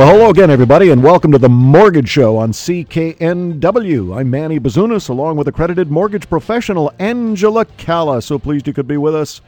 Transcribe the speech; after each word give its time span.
Well, 0.00 0.08
hello 0.12 0.30
again, 0.30 0.50
everybody, 0.50 0.90
and 0.90 1.02
welcome 1.02 1.30
to 1.32 1.38
the 1.38 1.48
Mortgage 1.50 2.08
Show 2.08 2.38
on 2.38 2.52
CKNW. 2.52 4.16
I'm 4.16 4.30
Manny 4.30 4.58
Bazunas, 4.58 5.10
along 5.10 5.36
with 5.36 5.46
accredited 5.46 5.90
mortgage 5.90 6.30
professional 6.30 6.90
Angela 6.98 7.66
Calla. 7.66 8.22
So 8.22 8.38
pleased 8.38 8.66
you 8.66 8.72
could 8.72 8.86
be 8.86 8.96
with 8.96 9.14
us. 9.14 9.42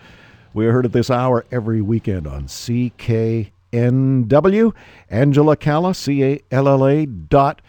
We 0.53 0.67
are 0.67 0.73
heard 0.73 0.85
at 0.85 0.93
this 0.93 1.11
hour 1.11 1.47
every 1.51 1.81
weekend 1.81 2.27
on 2.27 2.49
CKNW. 2.49 3.53
Angela 5.09 5.57
Calla, 5.57 5.95
C 5.95 6.23
A 6.23 6.43
L 6.51 6.69
L 6.69 6.87
A 6.87 7.07
dot 7.07 7.63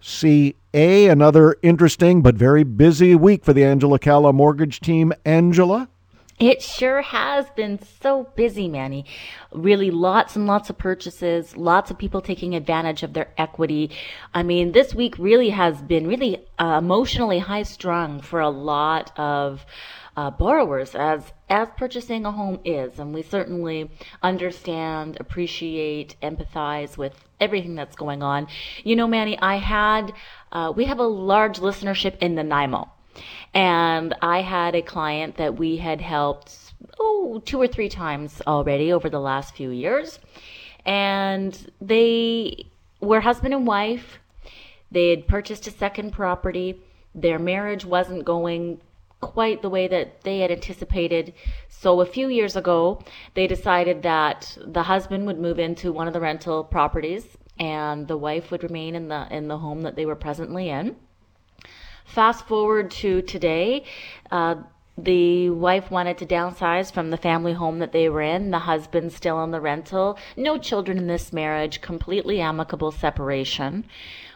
C 0.00 0.54
A. 0.74 1.06
Another 1.08 1.56
interesting 1.62 2.20
but 2.20 2.34
very 2.34 2.64
busy 2.64 3.14
week 3.14 3.42
for 3.42 3.54
the 3.54 3.64
Angela 3.64 3.98
Calla 3.98 4.34
mortgage 4.34 4.80
team. 4.80 5.14
Angela? 5.24 5.88
It 6.38 6.62
sure 6.62 7.02
has 7.02 7.50
been 7.50 7.80
so 8.00 8.28
busy, 8.36 8.68
Manny. 8.68 9.04
Really 9.50 9.90
lots 9.90 10.36
and 10.36 10.46
lots 10.46 10.70
of 10.70 10.78
purchases, 10.78 11.56
lots 11.56 11.90
of 11.90 11.98
people 11.98 12.20
taking 12.20 12.54
advantage 12.54 13.02
of 13.02 13.12
their 13.12 13.32
equity. 13.36 13.90
I 14.32 14.44
mean, 14.44 14.70
this 14.70 14.94
week 14.94 15.18
really 15.18 15.50
has 15.50 15.82
been 15.82 16.06
really 16.06 16.46
uh, 16.56 16.78
emotionally 16.78 17.40
high 17.40 17.64
strung 17.64 18.20
for 18.20 18.38
a 18.38 18.50
lot 18.50 19.10
of 19.18 19.66
uh, 20.16 20.30
borrowers 20.30 20.94
as 20.94 21.32
as 21.48 21.68
purchasing 21.76 22.24
a 22.26 22.32
home 22.32 22.58
is 22.64 22.98
and 22.98 23.14
we 23.14 23.22
certainly 23.22 23.88
understand 24.20 25.16
appreciate 25.20 26.16
empathize 26.22 26.96
with 26.96 27.12
everything 27.38 27.76
that's 27.76 27.94
going 27.94 28.20
on 28.20 28.48
you 28.82 28.96
know 28.96 29.06
manny 29.06 29.38
i 29.38 29.54
had 29.58 30.12
uh, 30.50 30.72
we 30.74 30.86
have 30.86 30.98
a 30.98 31.06
large 31.06 31.60
listenership 31.60 32.18
in 32.18 32.34
nanaimo 32.34 32.90
and 33.54 34.14
I 34.22 34.42
had 34.42 34.74
a 34.74 34.82
client 34.82 35.36
that 35.36 35.56
we 35.56 35.76
had 35.76 36.00
helped, 36.00 36.56
oh, 36.98 37.42
two 37.44 37.60
or 37.60 37.66
three 37.66 37.88
times 37.88 38.42
already 38.46 38.92
over 38.92 39.08
the 39.08 39.20
last 39.20 39.54
few 39.54 39.70
years. 39.70 40.18
And 40.84 41.70
they 41.80 42.66
were 43.00 43.20
husband 43.20 43.54
and 43.54 43.66
wife. 43.66 44.18
They 44.90 45.10
had 45.10 45.26
purchased 45.26 45.66
a 45.66 45.70
second 45.70 46.12
property. 46.12 46.80
Their 47.14 47.38
marriage 47.38 47.84
wasn't 47.84 48.24
going 48.24 48.80
quite 49.20 49.62
the 49.62 49.68
way 49.68 49.88
that 49.88 50.22
they 50.22 50.38
had 50.40 50.50
anticipated. 50.50 51.34
So 51.68 52.00
a 52.00 52.06
few 52.06 52.28
years 52.28 52.56
ago, 52.56 53.02
they 53.34 53.46
decided 53.46 54.02
that 54.02 54.56
the 54.64 54.84
husband 54.84 55.26
would 55.26 55.38
move 55.38 55.58
into 55.58 55.92
one 55.92 56.06
of 56.06 56.14
the 56.14 56.20
rental 56.20 56.64
properties 56.64 57.26
and 57.58 58.06
the 58.06 58.16
wife 58.16 58.50
would 58.50 58.62
remain 58.62 58.94
in 58.94 59.08
the 59.08 59.26
in 59.30 59.48
the 59.48 59.58
home 59.58 59.82
that 59.82 59.96
they 59.96 60.06
were 60.06 60.14
presently 60.14 60.68
in. 60.68 60.96
Fast 62.08 62.46
forward 62.46 62.90
to 62.90 63.22
today. 63.22 63.84
Uh, 64.30 64.56
the 64.96 65.50
wife 65.50 65.90
wanted 65.90 66.18
to 66.18 66.26
downsize 66.26 66.92
from 66.92 67.10
the 67.10 67.16
family 67.16 67.52
home 67.52 67.78
that 67.78 67.92
they 67.92 68.08
were 68.08 68.22
in. 68.22 68.50
The 68.50 68.58
husband 68.58 69.12
still 69.12 69.44
in 69.44 69.50
the 69.50 69.60
rental. 69.60 70.18
No 70.36 70.58
children 70.58 70.98
in 70.98 71.06
this 71.06 71.32
marriage. 71.32 71.80
Completely 71.80 72.40
amicable 72.40 72.90
separation. 72.90 73.84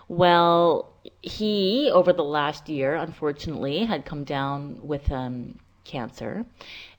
Well, 0.07 0.93
he, 1.23 1.91
over 1.93 2.13
the 2.13 2.23
last 2.23 2.69
year, 2.69 2.95
unfortunately, 2.95 3.87
had 3.87 4.05
come 4.05 4.25
down 4.25 4.79
with 4.83 5.11
um, 5.11 5.59
cancer, 5.85 6.45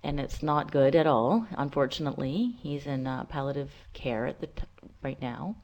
and 0.04 0.20
it's 0.20 0.42
not 0.44 0.72
good 0.72 0.96
at 0.96 1.08
all. 1.08 1.48
Unfortunately, 1.58 2.56
he's 2.60 2.88
in 2.88 3.08
uh, 3.08 3.26
palliative 3.26 3.72
care 3.94 4.26
at 4.26 4.42
the 4.42 4.48
t- 4.48 4.64
right 5.02 5.22
now, 5.22 5.56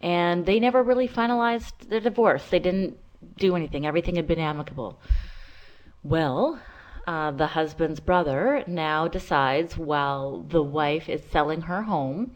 and 0.00 0.46
they 0.46 0.60
never 0.60 0.82
really 0.82 1.08
finalized 1.08 1.88
their 1.88 2.00
divorce. 2.00 2.46
They 2.50 2.58
didn't 2.58 2.98
do 3.36 3.56
anything. 3.56 3.86
Everything 3.86 4.16
had 4.16 4.26
been 4.26 4.38
amicable. 4.38 5.00
Well, 6.02 6.60
uh, 7.06 7.30
the 7.30 7.46
husband's 7.46 8.00
brother 8.00 8.64
now 8.66 9.08
decides 9.08 9.76
while 9.76 10.42
the 10.42 10.62
wife 10.62 11.08
is 11.08 11.22
selling 11.30 11.62
her 11.62 11.82
home 11.82 12.32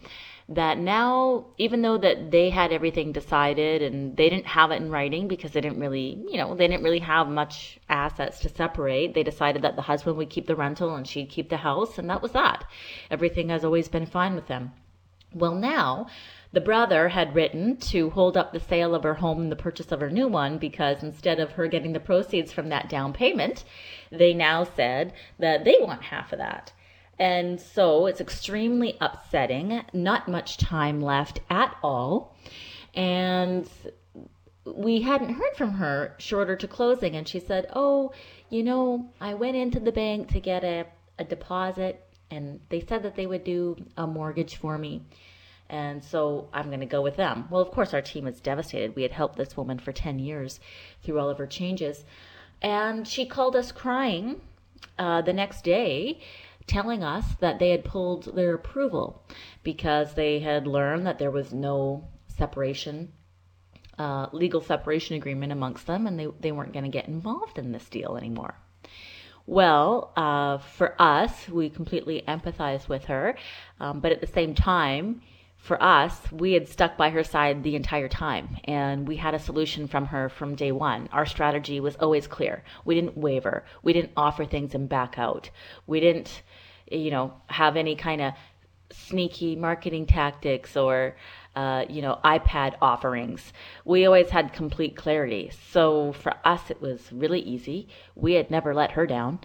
that 0.51 0.79
now 0.79 1.47
even 1.59 1.81
though 1.81 1.97
that 1.97 2.33
they 2.33 2.51
had 2.51 2.73
everything 2.73 3.13
decided 3.13 3.83
and 3.83 4.17
they 4.17 4.29
didn't 4.29 4.47
have 4.47 4.73
it 4.73 4.83
in 4.83 4.91
writing 4.91 5.29
because 5.29 5.53
they 5.53 5.61
didn't 5.61 5.79
really 5.79 6.19
you 6.29 6.37
know 6.37 6.55
they 6.57 6.67
didn't 6.67 6.83
really 6.83 6.99
have 6.99 7.29
much 7.29 7.79
assets 7.89 8.41
to 8.41 8.49
separate 8.49 9.15
they 9.15 9.23
decided 9.23 9.63
that 9.63 9.77
the 9.77 9.83
husband 9.83 10.17
would 10.17 10.29
keep 10.29 10.49
the 10.49 10.57
rental 10.57 10.97
and 10.97 11.07
she'd 11.07 11.31
keep 11.31 11.49
the 11.49 11.57
house 11.57 11.99
and 11.99 12.11
that 12.11 12.21
was 12.21 12.33
that 12.33 12.65
everything 13.13 13.49
has 13.49 13.65
always 13.65 13.89
been 13.89 14.07
fine 14.07 14.35
with 14.35 14.49
them 14.49 14.73
well 15.33 15.55
now 15.55 16.07
the 16.53 16.61
brother 16.61 17.09
had 17.09 17.35
written 17.35 17.77
to 17.77 18.11
hold 18.11 18.37
up 18.37 18.53
the 18.53 18.61
sale 18.61 18.95
of 18.95 19.05
her 19.05 19.15
home 19.15 19.41
and 19.41 19.53
the 19.53 19.57
purchase 19.57 19.93
of 19.93 20.01
her 20.01 20.11
new 20.11 20.27
one 20.27 20.59
because 20.59 21.03
instead 21.03 21.39
of 21.39 21.53
her 21.53 21.69
getting 21.69 21.93
the 21.93 22.01
proceeds 22.01 22.53
from 22.53 22.69
that 22.69 22.89
down 22.89 23.13
payment, 23.13 23.65
they 24.11 24.35
now 24.35 24.65
said 24.65 25.13
that 25.39 25.65
they 25.65 25.77
want 25.81 26.03
half 26.03 26.33
of 26.33 26.39
that. 26.39 26.73
And 27.19 27.61
so 27.61 28.07
it's 28.07 28.21
extremely 28.21 28.97
upsetting, 29.01 29.83
not 29.93 30.27
much 30.27 30.57
time 30.57 31.01
left 31.01 31.41
at 31.51 31.77
all. 31.83 32.35
And 32.95 33.69
we 34.65 35.03
hadn't 35.03 35.35
heard 35.35 35.57
from 35.57 35.73
her 35.73 36.15
shorter 36.19 36.57
to 36.57 36.67
closing. 36.67 37.15
And 37.17 37.29
she 37.29 37.39
said, 37.39 37.67
Oh, 37.75 38.13
you 38.49 38.63
know, 38.63 39.11
I 39.21 39.35
went 39.35 39.57
into 39.57 39.81
the 39.81 39.93
bank 39.93 40.29
to 40.29 40.41
get 40.41 40.65
a, 40.65 40.87
a 41.19 41.25
deposit, 41.25 42.05
and 42.31 42.61
they 42.71 42.81
said 42.81 43.03
that 43.03 43.17
they 43.17 43.27
would 43.27 43.45
do 43.45 43.77
a 43.97 44.07
mortgage 44.07 44.57
for 44.57 44.79
me. 44.79 45.03
And 45.71 46.03
so 46.03 46.49
I'm 46.53 46.67
going 46.67 46.81
to 46.81 46.87
go 46.87 47.01
with 47.01 47.15
them. 47.15 47.47
Well, 47.49 47.63
of 47.63 47.71
course, 47.71 47.95
our 47.95 48.03
team 48.03 48.25
was 48.25 48.41
devastated. 48.41 48.97
We 48.97 49.03
had 49.03 49.13
helped 49.13 49.37
this 49.37 49.57
woman 49.57 49.79
for 49.79 49.93
10 49.93 50.19
years 50.19 50.59
through 51.03 51.21
all 51.21 51.31
of 51.31 51.39
her 51.39 51.47
changes. 51.47 52.05
And 52.61 53.07
she 53.07 53.25
called 53.25 53.55
us 53.55 53.71
crying 53.71 54.41
uh, 54.99 55.23
the 55.23 55.33
next 55.33 55.63
day, 55.63 56.19
telling 56.67 57.05
us 57.05 57.25
that 57.39 57.61
they 57.61 57.71
had 57.71 57.85
pulled 57.85 58.35
their 58.35 58.55
approval 58.55 59.23
because 59.63 60.15
they 60.15 60.41
had 60.41 60.67
learned 60.67 61.07
that 61.07 61.21
there 61.21 61.31
was 61.31 61.53
no 61.53 62.09
separation, 62.27 63.13
uh, 63.97 64.27
legal 64.33 64.61
separation 64.61 65.15
agreement 65.15 65.53
amongst 65.53 65.87
them, 65.87 66.05
and 66.09 66.19
they, 66.19 66.27
they 66.41 66.53
weren't 66.53 66.73
going 66.73 66.85
to 66.85 66.91
get 66.91 67.07
involved 67.07 67.59
in 67.59 67.71
this 67.71 67.89
deal 67.89 68.17
anymore. 68.17 68.57
Well, 69.47 70.13
uh, 70.17 70.59
for 70.59 71.01
us, 71.01 71.49
we 71.49 71.71
completely 71.71 72.25
empathize 72.27 72.89
with 72.89 73.05
her, 73.05 73.37
um, 73.79 74.01
but 74.01 74.11
at 74.11 74.21
the 74.21 74.27
same 74.27 74.55
time, 74.55 75.23
for 75.61 75.81
us, 75.83 76.19
we 76.33 76.53
had 76.55 76.69
stuck 76.69 76.97
by 76.97 77.11
her 77.11 77.23
side 77.23 77.63
the 77.63 77.77
entire 77.77 78.09
time 78.09 78.57
and 78.65 79.07
we 79.07 79.17
had 79.17 79.35
a 79.35 79.39
solution 79.39 79.87
from 79.87 80.07
her 80.07 80.31
from 80.31 80.55
day 80.55 80.73
one. 80.73 81.09
Our 81.13 81.27
strategy 81.27 81.81
was 81.81 81.97
always 81.97 82.27
clear. 82.27 82.65
We 82.87 82.95
didn't 82.95 83.17
waver. 83.17 83.65
We 83.83 83.93
didn't 83.93 84.13
offer 84.17 84.47
things 84.47 84.75
and 84.75 84.89
back 84.89 85.19
out. 85.19 85.51
We 85.87 86.01
didn't, 86.01 86.43
you 86.91 87.11
know, 87.11 87.35
have 87.49 87.77
any 87.77 87.95
kind 87.95 88.23
of 88.23 88.33
sneaky 88.91 89.55
marketing 89.55 90.07
tactics 90.07 90.79
or, 90.79 91.17
uh, 91.55 91.85
you 91.91 92.01
know, 92.01 92.19
iPad 92.25 92.77
offerings. 92.81 93.53
We 93.85 94.07
always 94.07 94.31
had 94.31 94.55
complete 94.55 94.97
clarity. 94.97 95.53
So 95.71 96.13
for 96.15 96.35
us, 96.43 96.71
it 96.71 96.81
was 96.81 97.13
really 97.13 97.41
easy. 97.41 97.89
We 98.15 98.33
had 98.33 98.51
never 98.51 98.75
let 98.75 98.93
her 98.93 99.07
down. 99.07 99.41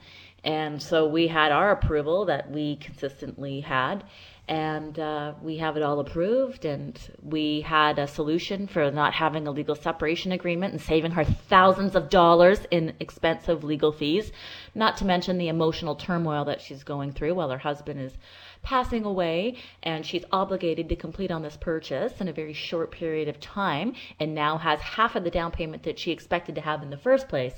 And 0.45 0.81
so 0.81 1.07
we 1.07 1.27
had 1.27 1.51
our 1.51 1.71
approval 1.71 2.25
that 2.25 2.51
we 2.51 2.77
consistently 2.77 3.61
had 3.61 4.03
and 4.47 4.99
uh, 4.99 5.33
we 5.41 5.57
have 5.57 5.75
it 5.75 5.81
all 5.81 5.99
approved 5.99 6.65
and 6.65 6.99
we 7.23 7.61
had 7.61 7.97
a 7.97 8.07
solution 8.07 8.67
for 8.67 8.91
not 8.91 9.13
having 9.13 9.47
a 9.47 9.51
legal 9.51 9.73
separation 9.73 10.31
agreement 10.31 10.71
and 10.71 10.81
saving 10.81 11.11
her 11.11 11.23
thousands 11.23 11.95
of 11.95 12.09
dollars 12.09 12.59
in 12.69 12.93
expensive 12.99 13.63
legal 13.63 13.91
fees 13.91 14.31
not 14.75 14.97
to 14.97 15.05
mention 15.05 15.39
the 15.39 15.47
emotional 15.47 15.95
turmoil 15.95 16.45
that 16.45 16.61
she's 16.61 16.83
going 16.83 17.11
through 17.11 17.33
while 17.33 17.49
her 17.49 17.57
husband 17.57 17.99
is 17.99 18.13
passing 18.61 19.03
away 19.03 19.57
and 19.81 20.05
she's 20.05 20.25
obligated 20.31 20.89
to 20.89 20.95
complete 20.95 21.31
on 21.31 21.41
this 21.41 21.57
purchase 21.57 22.21
in 22.21 22.27
a 22.27 22.33
very 22.33 22.53
short 22.53 22.91
period 22.91 23.27
of 23.27 23.39
time 23.39 23.93
and 24.19 24.35
now 24.35 24.57
has 24.59 24.79
half 24.79 25.15
of 25.15 25.23
the 25.23 25.31
down 25.31 25.51
payment 25.51 25.81
that 25.83 25.97
she 25.97 26.11
expected 26.11 26.53
to 26.53 26.61
have 26.61 26.83
in 26.83 26.91
the 26.91 26.97
first 26.97 27.27
place. 27.27 27.53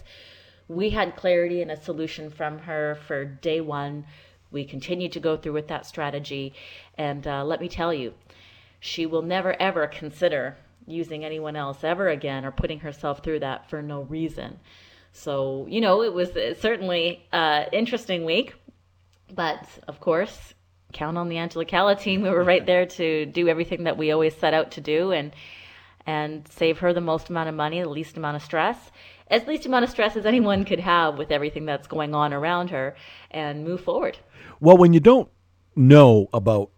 We 0.70 0.90
had 0.90 1.16
clarity 1.16 1.62
and 1.62 1.72
a 1.72 1.82
solution 1.82 2.30
from 2.30 2.60
her 2.60 3.00
for 3.08 3.24
day 3.24 3.62
one 3.62 4.06
we 4.52 4.66
continue 4.66 5.10
to 5.10 5.20
go 5.20 5.38
through 5.38 5.54
with 5.54 5.68
that 5.68 5.86
strategy. 5.86 6.54
And 6.98 7.28
uh, 7.28 7.44
let 7.44 7.62
me 7.62 7.68
tell 7.68 7.94
you, 7.94 8.14
she 8.80 9.06
will 9.06 9.22
never 9.22 9.60
ever 9.62 9.88
consider 9.88 10.58
using 10.86 11.26
anyone 11.26 11.56
else 11.56 11.84
ever 11.84 12.10
again 12.10 12.46
or 12.46 12.52
putting 12.52 12.80
herself 12.80 13.24
through 13.24 13.40
that 13.40 13.70
for 13.70 13.82
no 13.82 14.02
reason. 14.02 14.60
So, 15.12 15.66
you 15.70 15.82
know, 15.82 16.04
it 16.04 16.14
was 16.14 16.30
certainly 16.60 17.26
an 17.34 17.64
uh, 17.64 17.70
interesting 17.74 18.24
week. 18.24 18.54
But 19.34 19.68
of 19.88 20.00
course, 20.00 20.54
count 20.94 21.18
on 21.18 21.28
the 21.28 21.38
Angela 21.38 21.66
Calla 21.66 21.96
team. 21.96 22.22
We 22.22 22.30
were 22.30 22.44
right 22.44 22.66
there 22.66 22.86
to 22.86 23.26
do 23.26 23.50
everything 23.50 23.84
that 23.84 23.98
we 23.98 24.12
always 24.12 24.36
set 24.36 24.54
out 24.54 24.72
to 24.72 24.82
do 24.82 25.12
and 25.12 25.34
and 26.06 26.48
save 26.48 26.78
her 26.80 26.94
the 26.94 27.02
most 27.02 27.30
amount 27.30 27.50
of 27.50 27.56
money, 27.56 27.82
the 27.82 27.90
least 27.90 28.16
amount 28.16 28.38
of 28.38 28.42
stress 28.42 28.92
as 29.30 29.46
least 29.46 29.66
amount 29.66 29.84
of 29.84 29.90
stress 29.90 30.16
as 30.16 30.26
anyone 30.26 30.64
could 30.64 30.80
have 30.80 31.18
with 31.18 31.32
everything 31.32 31.66
that's 31.66 31.88
going 31.88 32.16
on 32.16 32.34
around 32.34 32.70
her 32.70 32.96
and 33.32 33.64
move 33.64 33.82
forward. 33.82 34.18
Well, 34.60 34.78
when 34.78 34.94
you 34.94 35.00
don't 35.00 35.30
know 35.76 36.28
about 36.34 36.72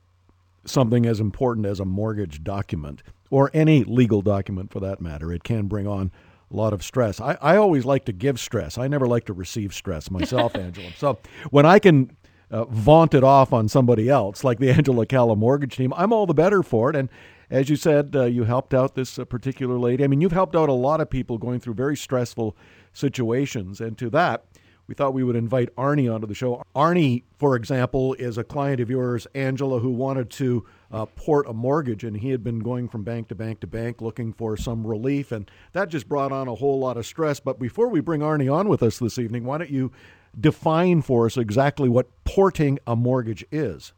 something 0.65 1.05
as 1.05 1.19
important 1.19 1.65
as 1.65 1.79
a 1.79 1.85
mortgage 1.85 2.43
document 2.43 3.01
or 3.29 3.49
any 3.53 3.83
legal 3.83 4.21
document 4.21 4.71
for 4.71 4.79
that 4.81 5.01
matter, 5.01 5.31
it 5.31 5.43
can 5.43 5.67
bring 5.67 5.87
on 5.87 6.11
a 6.51 6.55
lot 6.55 6.73
of 6.73 6.83
stress. 6.83 7.21
I, 7.21 7.37
I 7.41 7.57
always 7.57 7.85
like 7.85 8.05
to 8.05 8.13
give 8.13 8.39
stress. 8.39 8.77
I 8.77 8.87
never 8.87 9.07
like 9.07 9.25
to 9.25 9.33
receive 9.33 9.73
stress 9.73 10.09
myself, 10.09 10.55
Angela. 10.57 10.89
So 10.97 11.19
when 11.51 11.65
I 11.65 11.79
can 11.79 12.15
uh, 12.51 12.65
it 13.13 13.23
off 13.23 13.53
on 13.53 13.67
somebody 13.67 14.09
else, 14.09 14.43
like 14.43 14.59
the 14.59 14.69
Angela 14.75 15.05
Calla 15.05 15.35
mortgage 15.35 15.75
team, 15.77 15.93
I'm 15.95 16.11
all 16.11 16.25
the 16.25 16.33
better 16.33 16.63
for 16.63 16.89
it. 16.89 16.95
And 16.95 17.09
as 17.49 17.69
you 17.69 17.75
said, 17.75 18.15
uh, 18.15 18.25
you 18.25 18.43
helped 18.43 18.73
out 18.73 18.95
this 18.95 19.17
uh, 19.17 19.25
particular 19.25 19.77
lady. 19.77 20.03
I 20.03 20.07
mean, 20.07 20.21
you've 20.21 20.31
helped 20.31 20.55
out 20.55 20.69
a 20.69 20.73
lot 20.73 21.01
of 21.01 21.09
people 21.09 21.37
going 21.37 21.59
through 21.59 21.75
very 21.75 21.97
stressful 21.97 22.55
situations. 22.93 23.81
And 23.81 23.97
to 23.97 24.09
that, 24.11 24.45
we 24.89 24.95
thought 24.95 25.13
we 25.13 25.23
would 25.23 25.35
invite 25.35 25.73
Arnie 25.75 26.11
onto 26.11 26.25
the 26.25 26.33
show. 26.33 26.63
Arnie, 26.75 27.21
for 27.37 27.55
example, 27.55 28.15
is 28.15 28.39
a 28.39 28.43
client 28.43 28.81
of 28.81 28.89
yours, 28.89 29.27
Angela, 29.35 29.79
who 29.79 29.91
wanted 29.91 30.31
to 30.31 30.65
uh, 30.91 31.05
port 31.05 31.47
a 31.47 31.53
mortgage, 31.53 32.03
and 32.03 32.17
he 32.17 32.31
had 32.31 32.43
been 32.43 32.57
going 32.57 32.89
from 32.89 33.03
bank 33.03 33.27
to 33.27 33.35
bank 33.35 33.59
to 33.59 33.67
bank 33.67 34.01
looking 34.01 34.33
for 34.33 34.57
some 34.57 34.87
relief, 34.87 35.31
and 35.31 35.49
that 35.73 35.89
just 35.89 36.09
brought 36.09 36.31
on 36.31 36.47
a 36.47 36.55
whole 36.55 36.79
lot 36.79 36.97
of 36.97 37.05
stress. 37.05 37.39
But 37.39 37.59
before 37.59 37.87
we 37.87 37.99
bring 37.99 38.21
Arnie 38.21 38.51
on 38.51 38.67
with 38.67 38.81
us 38.81 38.97
this 38.97 39.19
evening, 39.19 39.43
why 39.43 39.59
don't 39.59 39.69
you 39.69 39.91
define 40.39 41.03
for 41.03 41.27
us 41.27 41.37
exactly 41.37 41.87
what 41.87 42.07
porting 42.23 42.79
a 42.87 42.95
mortgage 42.95 43.45
is? 43.51 43.93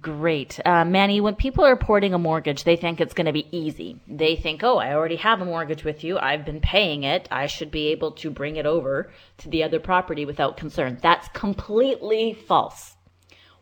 Great. 0.00 0.60
Uh, 0.64 0.84
Manny, 0.84 1.20
when 1.20 1.34
people 1.34 1.64
are 1.64 1.76
porting 1.76 2.14
a 2.14 2.18
mortgage, 2.18 2.64
they 2.64 2.76
think 2.76 3.00
it's 3.00 3.14
going 3.14 3.26
to 3.26 3.32
be 3.32 3.48
easy. 3.56 3.98
They 4.06 4.36
think, 4.36 4.62
oh, 4.62 4.78
I 4.78 4.94
already 4.94 5.16
have 5.16 5.40
a 5.40 5.44
mortgage 5.44 5.84
with 5.84 6.04
you. 6.04 6.18
I've 6.18 6.44
been 6.44 6.60
paying 6.60 7.04
it. 7.04 7.28
I 7.30 7.46
should 7.46 7.70
be 7.70 7.88
able 7.88 8.12
to 8.12 8.30
bring 8.30 8.56
it 8.56 8.66
over 8.66 9.10
to 9.38 9.48
the 9.48 9.62
other 9.62 9.80
property 9.80 10.24
without 10.24 10.56
concern. 10.56 10.98
That's 11.02 11.28
completely 11.28 12.34
false. 12.34 12.96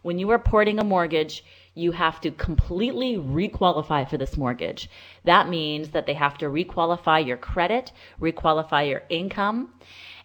When 0.02 0.18
you 0.18 0.30
are 0.30 0.38
porting 0.38 0.78
a 0.78 0.84
mortgage, 0.84 1.44
you 1.74 1.92
have 1.92 2.20
to 2.20 2.30
completely 2.30 3.16
requalify 3.16 4.08
for 4.08 4.16
this 4.16 4.36
mortgage. 4.36 4.88
That 5.24 5.48
means 5.48 5.90
that 5.90 6.06
they 6.06 6.14
have 6.14 6.38
to 6.38 6.46
requalify 6.46 7.26
your 7.26 7.36
credit, 7.36 7.90
requalify 8.20 8.88
your 8.88 9.02
income, 9.08 9.72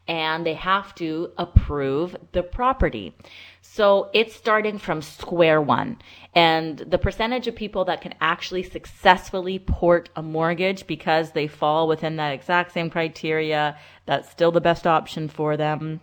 and 0.10 0.44
they 0.44 0.56
have 0.56 0.96
to 0.96 1.32
approve 1.38 2.18
the 2.32 2.42
property. 2.42 3.16
So 3.62 4.10
it's 4.12 4.36
starting 4.36 4.80
from 4.80 5.04
square 5.04 5.62
one. 5.62 6.00
And 6.34 6.80
the 6.80 6.98
percentage 6.98 7.48
of 7.48 7.56
people 7.56 7.86
that 7.86 8.02
can 8.02 8.16
actually 8.20 8.64
successfully 8.64 9.60
port 9.60 10.10
a 10.16 10.24
mortgage 10.24 10.88
because 10.88 11.32
they 11.32 11.48
fall 11.48 11.88
within 11.88 12.16
that 12.16 12.34
exact 12.34 12.74
same 12.74 12.90
criteria, 12.90 13.78
that's 14.08 14.32
still 14.32 14.52
the 14.52 14.60
best 14.60 14.88
option 14.88 15.30
for 15.30 15.56
them 15.56 16.02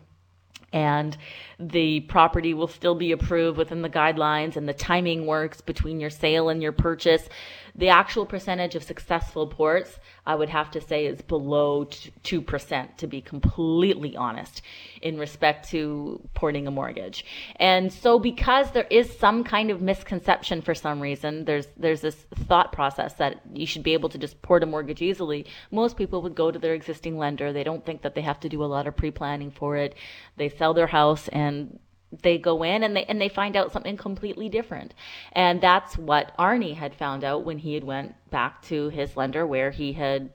and 0.73 1.17
the 1.59 2.01
property 2.01 2.53
will 2.53 2.69
still 2.69 2.95
be 2.95 3.13
approved 3.13 3.57
within 3.57 3.83
the 3.83 3.89
guidelines 3.89 4.57
and 4.57 4.69
the 4.69 4.75
timing 4.75 5.25
works 5.25 5.61
between 5.61 6.01
your 6.01 6.11
sale 6.11 6.49
and 6.49 6.63
your 6.63 6.73
purchase. 6.73 7.29
The 7.77 7.89
actual 7.91 8.25
percentage 8.25 8.75
of 8.75 8.83
successful 8.83 9.47
ports, 9.47 9.99
I 10.27 10.35
would 10.35 10.49
have 10.49 10.71
to 10.73 10.81
say, 10.81 11.07
is 11.07 11.21
below 11.21 11.85
2%, 11.85 12.97
to 12.97 13.07
be 13.07 13.21
completely 13.21 14.17
honest, 14.17 14.63
in 15.03 15.19
respect 15.19 15.69
to 15.71 16.21
porting 16.33 16.67
a 16.67 16.71
mortgage. 16.71 17.25
And 17.57 17.93
so, 17.93 18.19
because 18.19 18.71
there 18.71 18.87
is 18.89 19.19
some 19.19 19.45
kind 19.45 19.71
of 19.71 19.83
misconception 19.83 20.63
for 20.63 20.75
some 20.75 21.01
reason, 21.01 21.45
there's, 21.45 21.67
there's 21.77 22.01
this 22.01 22.15
thought 22.47 22.73
process 22.73 23.13
that 23.15 23.43
you 23.53 23.67
should 23.67 23.83
be 23.83 23.93
able 23.93 24.09
to 24.09 24.19
just 24.19 24.41
port 24.41 24.63
a 24.63 24.67
mortgage 24.67 25.03
easily. 25.03 25.45
Most 25.71 25.99
people 25.99 26.23
would 26.23 26.35
go 26.35 26.51
to 26.51 26.59
their 26.59 26.75
existing 26.75 27.19
lender. 27.19 27.53
They 27.53 27.65
don't 27.65 27.85
think 27.85 28.03
that 28.03 28.15
they 28.15 28.23
have 28.23 28.41
to 28.41 28.49
do 28.49 28.65
a 28.65 28.67
lot 28.67 28.87
of 28.87 28.97
pre 28.97 29.11
planning 29.11 29.51
for 29.51 29.77
it. 29.77 29.95
They 30.37 30.49
sell 30.49 30.73
their 30.73 30.87
house 30.87 31.29
and 31.29 31.79
they 32.23 32.39
go 32.39 32.63
in 32.63 32.83
and 32.83 32.97
they 32.97 33.05
and 33.05 33.21
they 33.21 33.29
find 33.29 33.57
out 33.57 33.73
something 33.73 33.97
completely 33.97 34.49
different. 34.49 34.95
And 35.33 35.61
that's 35.61 35.99
what 35.99 36.37
arnie 36.39 36.75
had 36.75 36.95
found 36.95 37.25
out 37.25 37.45
when 37.45 37.59
he 37.59 37.75
had 37.75 37.85
went 37.85 38.15
back 38.31 38.63
to 38.63 38.89
his 38.89 39.17
lender 39.17 39.47
where 39.47 39.71
he 39.71 39.93
had 39.93 40.31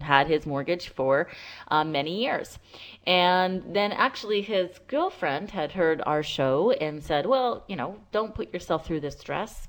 had 0.00 0.28
his 0.28 0.46
mortgage 0.46 0.88
for 0.88 1.28
um, 1.68 1.90
many 1.92 2.22
years. 2.22 2.58
And 3.06 3.74
then 3.74 3.92
actually 3.92 4.42
his 4.42 4.78
girlfriend 4.86 5.50
had 5.50 5.72
heard 5.72 6.02
our 6.04 6.22
show 6.22 6.72
and 6.72 7.02
said 7.02 7.26
well 7.26 7.64
you 7.68 7.76
know 7.76 7.98
don't 8.12 8.34
put 8.34 8.52
yourself 8.52 8.86
through 8.86 9.00
this 9.00 9.18
stress. 9.18 9.68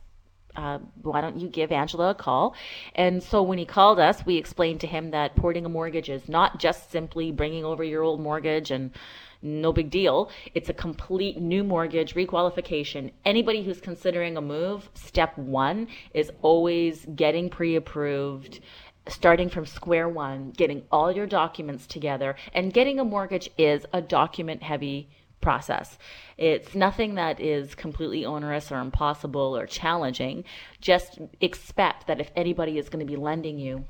Uh, 0.56 0.80
why 1.04 1.22
don't 1.22 1.40
you 1.40 1.48
give 1.48 1.72
Angela 1.72 2.10
a 2.10 2.16
call? 2.16 2.56
And 2.96 3.22
so 3.22 3.44
when 3.44 3.60
he 3.60 3.66
called 3.66 4.00
us, 4.00 4.25
we 4.25 4.36
explained 4.36 4.82
to 4.82 4.88
him 4.88 5.12
that 5.12 5.36
porting 5.36 5.66
a 5.66 5.70
mortgage 5.70 6.10
is 6.10 6.28
not 6.28 6.60
just 6.60 6.92
simply 6.92 7.32
bringing 7.32 7.64
over 7.64 7.84
your 7.84 8.02
old 8.04 8.20
mortgage 8.20 8.72
and 8.72 8.92
no 9.41 9.71
big 9.71 9.89
deal. 9.89 10.30
It's 10.53 10.69
a 10.69 10.74
complete 10.74 11.39
new 11.39 11.63
mortgage 11.63 12.13
requalification. 12.13 13.12
Anybody 13.25 13.63
who's 13.63 13.80
considering 13.80 14.38
a 14.38 14.41
move, 14.41 14.89
step 14.94 15.38
one 15.38 15.88
is 16.13 16.31
always 16.41 17.06
getting 17.15 17.50
pre 17.50 17.75
approved 17.75 18.59
starting 19.07 19.50
from 19.50 19.65
square 19.65 20.07
one, 20.07 20.51
getting 20.51 20.83
all 20.91 21.12
your 21.12 21.25
documents 21.25 21.88
together, 21.88 22.36
and 22.53 22.74
getting 22.74 23.00
a 23.00 23.03
mortgage 23.06 23.50
is 23.57 23.86
a 23.91 24.01
document 24.01 24.62
heavy 24.62 25.09
process. 25.41 25.97
It's 26.38 26.75
nothing 26.75 27.15
that 27.15 27.39
is 27.39 27.75
completely 27.75 28.25
onerous 28.25 28.71
or 28.71 28.80
impossible 28.80 29.57
or 29.57 29.65
challenging. 29.65 30.44
Just 30.81 31.19
expect 31.41 32.07
that 32.07 32.19
if 32.19 32.30
anybody 32.36 32.77
is 32.77 32.89
going 32.89 33.06
to 33.06 33.12
be 33.12 33.15
lending 33.15 33.57
you 33.57 33.86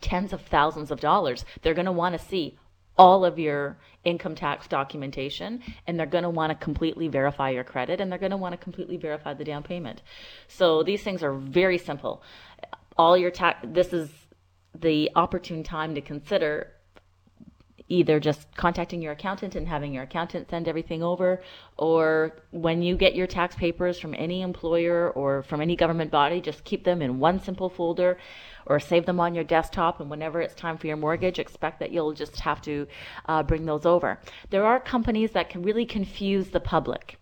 tens 0.00 0.32
of 0.32 0.42
thousands 0.42 0.90
of 0.90 1.00
dollars, 1.00 1.44
they're 1.62 1.74
going 1.74 1.86
to 1.86 1.92
want 1.92 2.18
to 2.18 2.26
see 2.26 2.58
all 2.98 3.24
of 3.24 3.38
your 3.38 3.78
income 4.04 4.34
tax 4.34 4.66
documentation 4.66 5.62
and 5.86 5.98
they're 5.98 6.06
going 6.06 6.24
to 6.24 6.30
want 6.30 6.50
to 6.50 6.64
completely 6.64 7.08
verify 7.08 7.50
your 7.50 7.64
credit 7.64 8.00
and 8.00 8.10
they're 8.10 8.18
going 8.18 8.30
to 8.30 8.36
want 8.36 8.52
to 8.52 8.56
completely 8.56 8.96
verify 8.96 9.32
the 9.32 9.44
down 9.44 9.62
payment. 9.62 10.02
So 10.48 10.82
these 10.82 11.02
things 11.02 11.22
are 11.22 11.34
very 11.34 11.78
simple. 11.78 12.22
All 12.98 13.16
your 13.16 13.30
tax 13.30 13.60
this 13.64 13.92
is 13.92 14.10
the 14.74 15.10
opportune 15.14 15.62
time 15.62 15.94
to 15.94 16.00
consider 16.00 16.72
either 17.88 18.20
just 18.20 18.54
contacting 18.56 19.02
your 19.02 19.12
accountant 19.12 19.54
and 19.54 19.68
having 19.68 19.92
your 19.92 20.04
accountant 20.04 20.48
send 20.50 20.68
everything 20.68 21.02
over, 21.02 21.42
or 21.76 22.36
when 22.50 22.82
you 22.82 22.96
get 22.96 23.14
your 23.14 23.26
tax 23.26 23.54
papers 23.54 23.98
from 23.98 24.14
any 24.16 24.42
employer 24.42 25.10
or 25.10 25.42
from 25.42 25.60
any 25.60 25.76
government 25.76 26.10
body, 26.10 26.40
just 26.40 26.64
keep 26.64 26.84
them 26.84 27.02
in 27.02 27.18
one 27.18 27.40
simple 27.40 27.68
folder 27.68 28.18
or 28.66 28.78
save 28.78 29.06
them 29.06 29.20
on 29.20 29.34
your 29.34 29.44
desktop. 29.44 30.00
And 30.00 30.08
whenever 30.10 30.40
it's 30.40 30.54
time 30.54 30.78
for 30.78 30.86
your 30.86 30.96
mortgage, 30.96 31.38
expect 31.38 31.80
that 31.80 31.90
you'll 31.90 32.12
just 32.12 32.38
have 32.40 32.62
to 32.62 32.86
uh, 33.26 33.42
bring 33.42 33.66
those 33.66 33.86
over. 33.86 34.18
There 34.50 34.64
are 34.64 34.80
companies 34.80 35.32
that 35.32 35.50
can 35.50 35.62
really 35.62 35.86
confuse 35.86 36.48
the 36.50 36.60
public. 36.60 37.18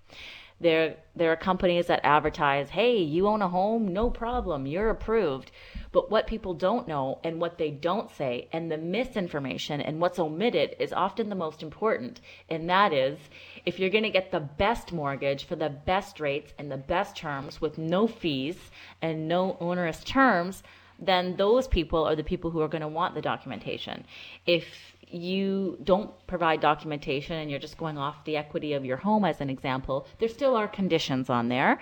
There, 0.61 0.97
there 1.17 1.33
are 1.33 1.37
companies 1.37 1.87
that 1.87 2.01
advertise, 2.05 2.69
hey, 2.69 2.99
you 2.99 3.27
own 3.27 3.41
a 3.41 3.49
home? 3.49 3.95
No 3.95 4.11
problem. 4.11 4.67
You're 4.67 4.91
approved. 4.91 5.53
But 5.93 6.11
what 6.11 6.27
people 6.27 6.55
don't 6.55 6.87
know 6.87 7.19
and 7.25 7.41
what 7.41 7.59
they 7.59 7.71
don't 7.71 8.11
say 8.11 8.49
and 8.53 8.71
the 8.71 8.79
misinformation 8.79 9.81
and 9.81 10.01
what's 10.01 10.19
omitted 10.19 10.77
is 10.79 10.93
often 10.93 11.29
the 11.29 11.35
most 11.35 11.63
important. 11.63 12.21
And 12.49 12.71
that 12.71 12.93
is 12.93 13.19
if 13.67 13.79
you're 13.79 13.91
going 13.91 14.05
to 14.05 14.11
get 14.11 14.31
the 14.31 14.41
best 14.41 14.93
mortgage 14.93 15.45
for 15.45 15.57
the 15.57 15.69
best 15.69 16.21
rates 16.21 16.53
and 16.59 16.71
the 16.71 16.77
best 16.77 17.17
terms 17.17 17.61
with 17.61 17.77
no 17.77 18.07
fees 18.07 18.57
and 19.03 19.27
no 19.27 19.57
onerous 19.61 20.05
terms, 20.05 20.63
then 21.01 21.37
those 21.37 21.67
people 21.67 22.05
are 22.05 22.15
the 22.15 22.23
people 22.25 22.51
who 22.51 22.61
are 22.61 22.69
going 22.69 22.83
to 22.83 22.89
want 22.89 23.15
the 23.15 23.23
documentation. 23.23 24.05
If 24.47 24.67
you 25.09 25.79
don't 25.83 26.11
provide 26.27 26.61
documentation 26.61 27.37
and 27.37 27.51
you're 27.51 27.59
just 27.59 27.77
going 27.77 27.99
off 27.99 28.25
the 28.25 28.37
equity 28.37 28.75
of 28.75 28.85
your 28.85 28.97
home 28.97 29.25
as 29.25 29.41
an 29.41 29.51
example, 29.51 30.07
there 30.19 30.29
still 30.29 30.55
are 30.55 30.69
conditions 30.69 31.29
on 31.29 31.49
there. 31.49 31.81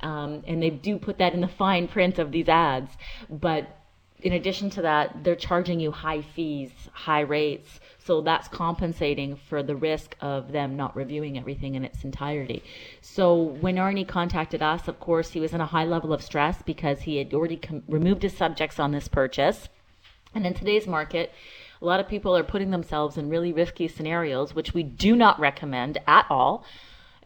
Um, 0.00 0.42
and 0.46 0.62
they 0.62 0.70
do 0.70 0.98
put 0.98 1.18
that 1.18 1.34
in 1.34 1.40
the 1.40 1.48
fine 1.48 1.88
print 1.88 2.18
of 2.18 2.32
these 2.32 2.48
ads. 2.48 2.92
But 3.30 3.68
in 4.20 4.32
addition 4.32 4.70
to 4.70 4.82
that, 4.82 5.24
they're 5.24 5.36
charging 5.36 5.78
you 5.78 5.90
high 5.90 6.22
fees, 6.22 6.70
high 6.92 7.20
rates. 7.20 7.80
So 7.98 8.20
that's 8.20 8.48
compensating 8.48 9.36
for 9.36 9.62
the 9.62 9.76
risk 9.76 10.16
of 10.20 10.52
them 10.52 10.76
not 10.76 10.96
reviewing 10.96 11.38
everything 11.38 11.74
in 11.74 11.84
its 11.84 12.02
entirety. 12.04 12.62
So 13.00 13.34
when 13.34 13.76
Arnie 13.76 14.08
contacted 14.08 14.62
us, 14.62 14.88
of 14.88 15.00
course, 15.00 15.30
he 15.30 15.40
was 15.40 15.52
in 15.52 15.60
a 15.60 15.66
high 15.66 15.84
level 15.84 16.12
of 16.12 16.22
stress 16.22 16.62
because 16.62 17.02
he 17.02 17.18
had 17.18 17.34
already 17.34 17.56
com- 17.56 17.82
removed 17.88 18.22
his 18.22 18.36
subjects 18.36 18.78
on 18.78 18.92
this 18.92 19.08
purchase. 19.08 19.68
And 20.34 20.46
in 20.46 20.54
today's 20.54 20.86
market, 20.86 21.32
a 21.80 21.84
lot 21.84 22.00
of 22.00 22.08
people 22.08 22.36
are 22.36 22.42
putting 22.42 22.70
themselves 22.70 23.18
in 23.18 23.28
really 23.28 23.52
risky 23.52 23.86
scenarios, 23.86 24.54
which 24.54 24.72
we 24.72 24.82
do 24.82 25.14
not 25.14 25.38
recommend 25.38 25.98
at 26.06 26.26
all 26.30 26.64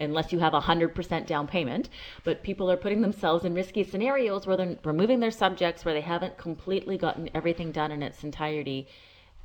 unless 0.00 0.32
you 0.32 0.38
have 0.38 0.54
a 0.54 0.60
100% 0.60 1.26
down 1.26 1.46
payment. 1.46 1.88
But 2.24 2.42
people 2.42 2.70
are 2.70 2.76
putting 2.76 3.02
themselves 3.02 3.44
in 3.44 3.54
risky 3.54 3.84
scenarios 3.84 4.46
where 4.46 4.56
they're 4.56 4.78
removing 4.84 5.20
their 5.20 5.30
subjects 5.30 5.84
where 5.84 5.94
they 5.94 6.00
haven't 6.00 6.38
completely 6.38 6.96
gotten 6.98 7.30
everything 7.34 7.72
done 7.72 7.92
in 7.92 8.02
its 8.02 8.24
entirety 8.24 8.88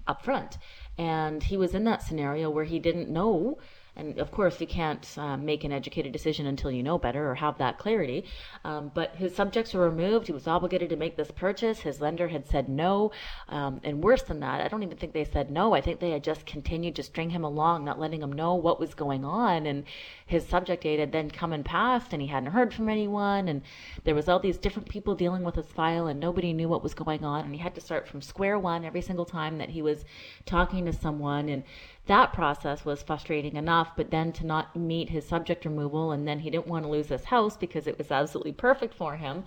up 0.07 0.23
front. 0.23 0.57
And 0.97 1.43
he 1.43 1.57
was 1.57 1.75
in 1.75 1.83
that 1.85 2.01
scenario 2.01 2.49
where 2.49 2.63
he 2.63 2.79
didn't 2.79 3.09
know 3.09 3.57
and 3.97 4.19
of 4.19 4.31
course, 4.31 4.59
you 4.59 4.67
can't 4.67 5.07
uh, 5.17 5.37
make 5.37 5.63
an 5.63 5.71
educated 5.71 6.11
decision 6.11 6.47
until 6.47 6.69
you 6.69 6.83
know 6.83 6.97
better 6.97 7.29
or 7.29 7.35
have 7.35 7.57
that 7.59 7.77
clarity. 7.77 8.25
Um, 8.65 8.91
but 8.93 9.15
his 9.15 9.33
subjects 9.33 9.73
were 9.73 9.89
removed. 9.89 10.27
He 10.27 10.33
was 10.33 10.47
obligated 10.47 10.89
to 10.89 10.97
make 10.97 11.15
this 11.15 11.31
purchase. 11.31 11.79
His 11.79 12.01
lender 12.01 12.27
had 12.27 12.45
said 12.45 12.67
no. 12.67 13.11
Um, 13.47 13.79
and 13.83 14.03
worse 14.03 14.23
than 14.23 14.41
that, 14.41 14.59
I 14.59 14.67
don't 14.67 14.83
even 14.83 14.97
think 14.97 15.13
they 15.13 15.23
said 15.23 15.49
no. 15.49 15.73
I 15.73 15.79
think 15.79 15.99
they 15.99 16.11
had 16.11 16.23
just 16.23 16.45
continued 16.45 16.95
to 16.97 17.03
string 17.03 17.29
him 17.29 17.45
along, 17.45 17.85
not 17.85 17.99
letting 17.99 18.21
him 18.21 18.33
know 18.33 18.55
what 18.55 18.81
was 18.81 18.93
going 18.93 19.23
on. 19.23 19.65
And 19.65 19.85
his 20.25 20.45
subject 20.45 20.83
date 20.83 20.99
had 20.99 21.13
then 21.13 21.31
come 21.31 21.53
and 21.53 21.63
passed, 21.63 22.11
and 22.11 22.21
he 22.21 22.27
hadn't 22.27 22.51
heard 22.51 22.73
from 22.73 22.89
anyone. 22.89 23.47
And 23.47 23.61
there 24.03 24.15
was 24.15 24.27
all 24.27 24.39
these 24.39 24.57
different 24.57 24.89
people 24.89 25.15
dealing 25.15 25.43
with 25.43 25.55
his 25.55 25.67
file, 25.67 26.07
and 26.07 26.19
nobody 26.19 26.51
knew 26.51 26.67
what 26.67 26.83
was 26.83 26.93
going 26.93 27.23
on. 27.23 27.45
And 27.45 27.53
he 27.53 27.61
had 27.61 27.75
to 27.75 27.81
start 27.81 28.09
from 28.09 28.21
square 28.21 28.59
one 28.59 28.83
every 28.83 29.01
single 29.01 29.25
time 29.25 29.57
that 29.59 29.69
he 29.69 29.81
was 29.81 30.03
talking 30.45 30.85
to 30.85 30.93
someone. 30.93 31.47
And 31.47 31.63
that 32.07 32.33
process 32.33 32.85
was 32.85 33.01
frustrating 33.01 33.55
enough, 33.55 33.91
but 33.95 34.11
then 34.11 34.31
to 34.33 34.45
not 34.45 34.75
meet 34.75 35.09
his 35.09 35.27
subject 35.27 35.65
removal, 35.65 36.11
and 36.11 36.27
then 36.27 36.39
he 36.39 36.49
didn't 36.49 36.67
want 36.67 36.85
to 36.85 36.89
lose 36.89 37.07
his 37.07 37.25
house 37.25 37.57
because 37.57 37.87
it 37.87 37.97
was 37.97 38.11
absolutely 38.11 38.51
perfect 38.51 38.93
for 38.93 39.15
him. 39.15 39.43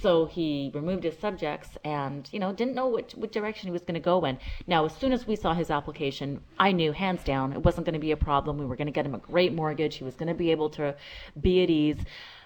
So 0.00 0.26
he 0.26 0.70
removed 0.74 1.04
his 1.04 1.18
subjects 1.18 1.76
and, 1.84 2.28
you 2.32 2.40
know, 2.40 2.52
didn't 2.52 2.74
know 2.74 2.88
which, 2.88 3.12
which 3.14 3.32
direction 3.32 3.68
he 3.68 3.72
was 3.72 3.82
going 3.82 3.94
to 3.94 4.00
go 4.00 4.24
in. 4.24 4.38
Now, 4.66 4.84
as 4.84 4.94
soon 4.94 5.12
as 5.12 5.26
we 5.26 5.36
saw 5.36 5.54
his 5.54 5.70
application, 5.70 6.40
I 6.58 6.72
knew 6.72 6.92
hands 6.92 7.22
down 7.22 7.52
it 7.52 7.62
wasn't 7.64 7.86
going 7.86 7.94
to 7.94 8.00
be 8.00 8.12
a 8.12 8.16
problem. 8.16 8.58
We 8.58 8.66
were 8.66 8.76
going 8.76 8.86
to 8.86 8.92
get 8.92 9.06
him 9.06 9.14
a 9.14 9.18
great 9.18 9.52
mortgage. 9.52 9.96
He 9.96 10.04
was 10.04 10.14
going 10.14 10.28
to 10.28 10.34
be 10.34 10.50
able 10.50 10.70
to 10.70 10.94
be 11.40 11.62
at 11.62 11.70
ease. 11.70 11.98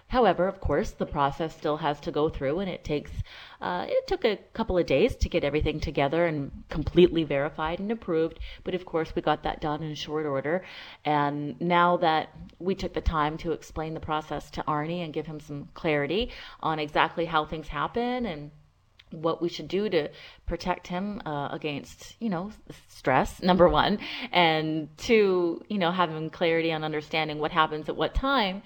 However, 0.09 0.47
of 0.47 0.61
course, 0.61 0.93
the 0.93 1.07
process 1.07 1.57
still 1.57 1.79
has 1.79 1.99
to 2.01 2.13
go 2.13 2.29
through, 2.29 2.61
and 2.61 2.71
it 2.71 2.85
takes 2.85 3.11
uh, 3.61 3.87
it 3.89 4.07
took 4.07 4.25
a 4.25 4.37
couple 4.53 4.77
of 4.77 4.87
days 4.87 5.17
to 5.17 5.29
get 5.29 5.43
everything 5.43 5.81
together 5.81 6.27
and 6.27 6.65
completely 6.69 7.25
verified 7.25 7.81
and 7.81 7.91
approved. 7.91 8.39
But 8.63 8.75
of 8.75 8.85
course, 8.85 9.15
we 9.17 9.23
got 9.23 9.43
that 9.45 9.61
done 9.61 9.83
in 9.83 9.95
short 9.95 10.27
order. 10.27 10.65
And 11.05 11.59
now 11.61 11.97
that 11.97 12.29
we 12.59 12.75
took 12.75 12.93
the 12.93 13.01
time 13.01 13.39
to 13.39 13.53
explain 13.53 13.95
the 13.95 14.01
process 14.01 14.51
to 14.53 14.63
Arnie 14.65 15.03
and 15.03 15.13
give 15.13 15.27
him 15.27 15.41
some 15.41 15.69
clarity 15.75 16.31
on 16.61 16.79
exactly 16.79 17.25
how 17.25 17.47
things 17.47 17.69
happen 17.69 18.27
and 18.27 18.51
what 19.11 19.41
we 19.41 19.49
should 19.49 19.69
do 19.69 19.89
to 19.89 20.11
protect 20.47 20.87
him 20.87 21.23
uh, 21.25 21.49
against, 21.51 22.17
you 22.21 22.29
know, 22.29 22.51
stress, 22.89 23.43
number 23.51 23.69
one, 23.69 23.99
and 24.33 24.89
two, 24.99 25.65
you 25.69 25.79
know, 25.79 25.91
having 25.91 26.31
clarity 26.31 26.73
on 26.73 26.85
understanding 26.85 27.39
what 27.39 27.51
happens 27.53 27.89
at 27.89 27.97
what 27.97 28.15
time 28.15 28.63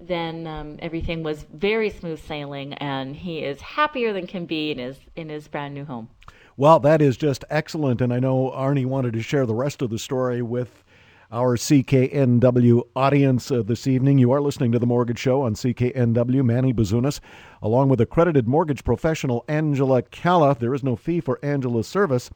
then 0.00 0.46
um, 0.46 0.76
everything 0.80 1.22
was 1.22 1.44
very 1.52 1.90
smooth 1.90 2.20
sailing, 2.20 2.74
and 2.74 3.16
he 3.16 3.40
is 3.40 3.60
happier 3.60 4.12
than 4.12 4.26
can 4.26 4.46
be 4.46 4.70
in 4.70 4.78
his 4.78 4.98
in 5.16 5.28
his 5.28 5.48
brand 5.48 5.74
new 5.74 5.84
home. 5.84 6.08
Well, 6.56 6.80
that 6.80 7.00
is 7.00 7.16
just 7.16 7.44
excellent, 7.50 8.00
and 8.00 8.12
I 8.12 8.18
know 8.18 8.50
Arnie 8.50 8.86
wanted 8.86 9.12
to 9.14 9.22
share 9.22 9.46
the 9.46 9.54
rest 9.54 9.82
of 9.82 9.90
the 9.90 9.98
story 9.98 10.42
with 10.42 10.82
our 11.30 11.56
CKNW 11.56 12.82
audience 12.96 13.50
uh, 13.50 13.62
this 13.62 13.86
evening. 13.86 14.18
You 14.18 14.32
are 14.32 14.40
listening 14.40 14.72
to 14.72 14.78
the 14.78 14.86
Mortgage 14.86 15.18
Show 15.18 15.42
on 15.42 15.54
CKNW. 15.54 16.44
Manny 16.44 16.72
Bazunas, 16.72 17.20
along 17.62 17.90
with 17.90 18.00
accredited 18.00 18.48
mortgage 18.48 18.82
professional 18.82 19.44
Angela 19.46 20.02
Calla. 20.02 20.56
There 20.58 20.74
is 20.74 20.82
no 20.82 20.96
fee 20.96 21.20
for 21.20 21.38
Angela's 21.44 21.86
service. 21.86 22.30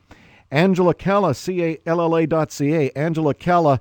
Angela 0.50 0.92
Calla, 0.94 1.34
C 1.34 1.62
A 1.64 1.78
L 1.86 2.00
L 2.00 2.14
A 2.16 2.26
dot 2.26 2.52
C 2.52 2.74
A, 2.74 2.90
Angela 2.90 3.32
Calla 3.34 3.80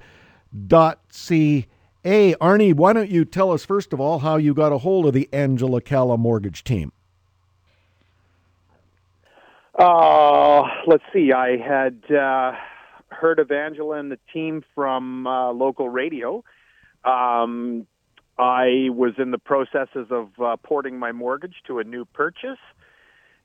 dot 0.67 1.01
C 1.09 1.67
Hey, 2.03 2.33
Arnie, 2.41 2.73
why 2.73 2.93
don't 2.93 3.11
you 3.11 3.25
tell 3.25 3.51
us, 3.51 3.63
first 3.63 3.93
of 3.93 4.01
all, 4.01 4.19
how 4.19 4.37
you 4.37 4.55
got 4.55 4.71
a 4.71 4.79
hold 4.79 5.05
of 5.05 5.13
the 5.13 5.29
Angela 5.31 5.81
Calla 5.81 6.17
mortgage 6.17 6.63
team? 6.63 6.91
Uh, 9.77 10.63
let's 10.87 11.03
see. 11.13 11.31
I 11.31 11.57
had 11.57 12.01
uh, 12.11 12.53
heard 13.09 13.37
of 13.37 13.51
Angela 13.51 13.99
and 13.99 14.11
the 14.11 14.17
team 14.33 14.63
from 14.73 15.27
uh, 15.27 15.51
local 15.51 15.89
radio. 15.89 16.43
Um, 17.05 17.85
I 18.35 18.89
was 18.89 19.13
in 19.19 19.29
the 19.29 19.37
processes 19.37 20.07
of 20.09 20.29
uh, 20.43 20.57
porting 20.57 20.97
my 20.97 21.11
mortgage 21.11 21.57
to 21.67 21.77
a 21.77 21.83
new 21.83 22.05
purchase, 22.05 22.57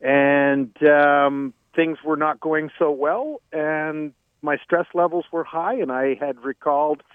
and 0.01 0.75
um, 0.83 1.53
things 1.75 1.99
were 2.03 2.17
not 2.17 2.41
going 2.41 2.71
so 2.79 2.91
well, 2.91 3.43
and 3.53 4.15
my 4.41 4.57
stress 4.65 4.87
levels 4.95 5.27
were 5.31 5.45
high, 5.45 5.75
and 5.75 5.93
I 5.93 6.15
had 6.19 6.43
recalled– 6.43 7.03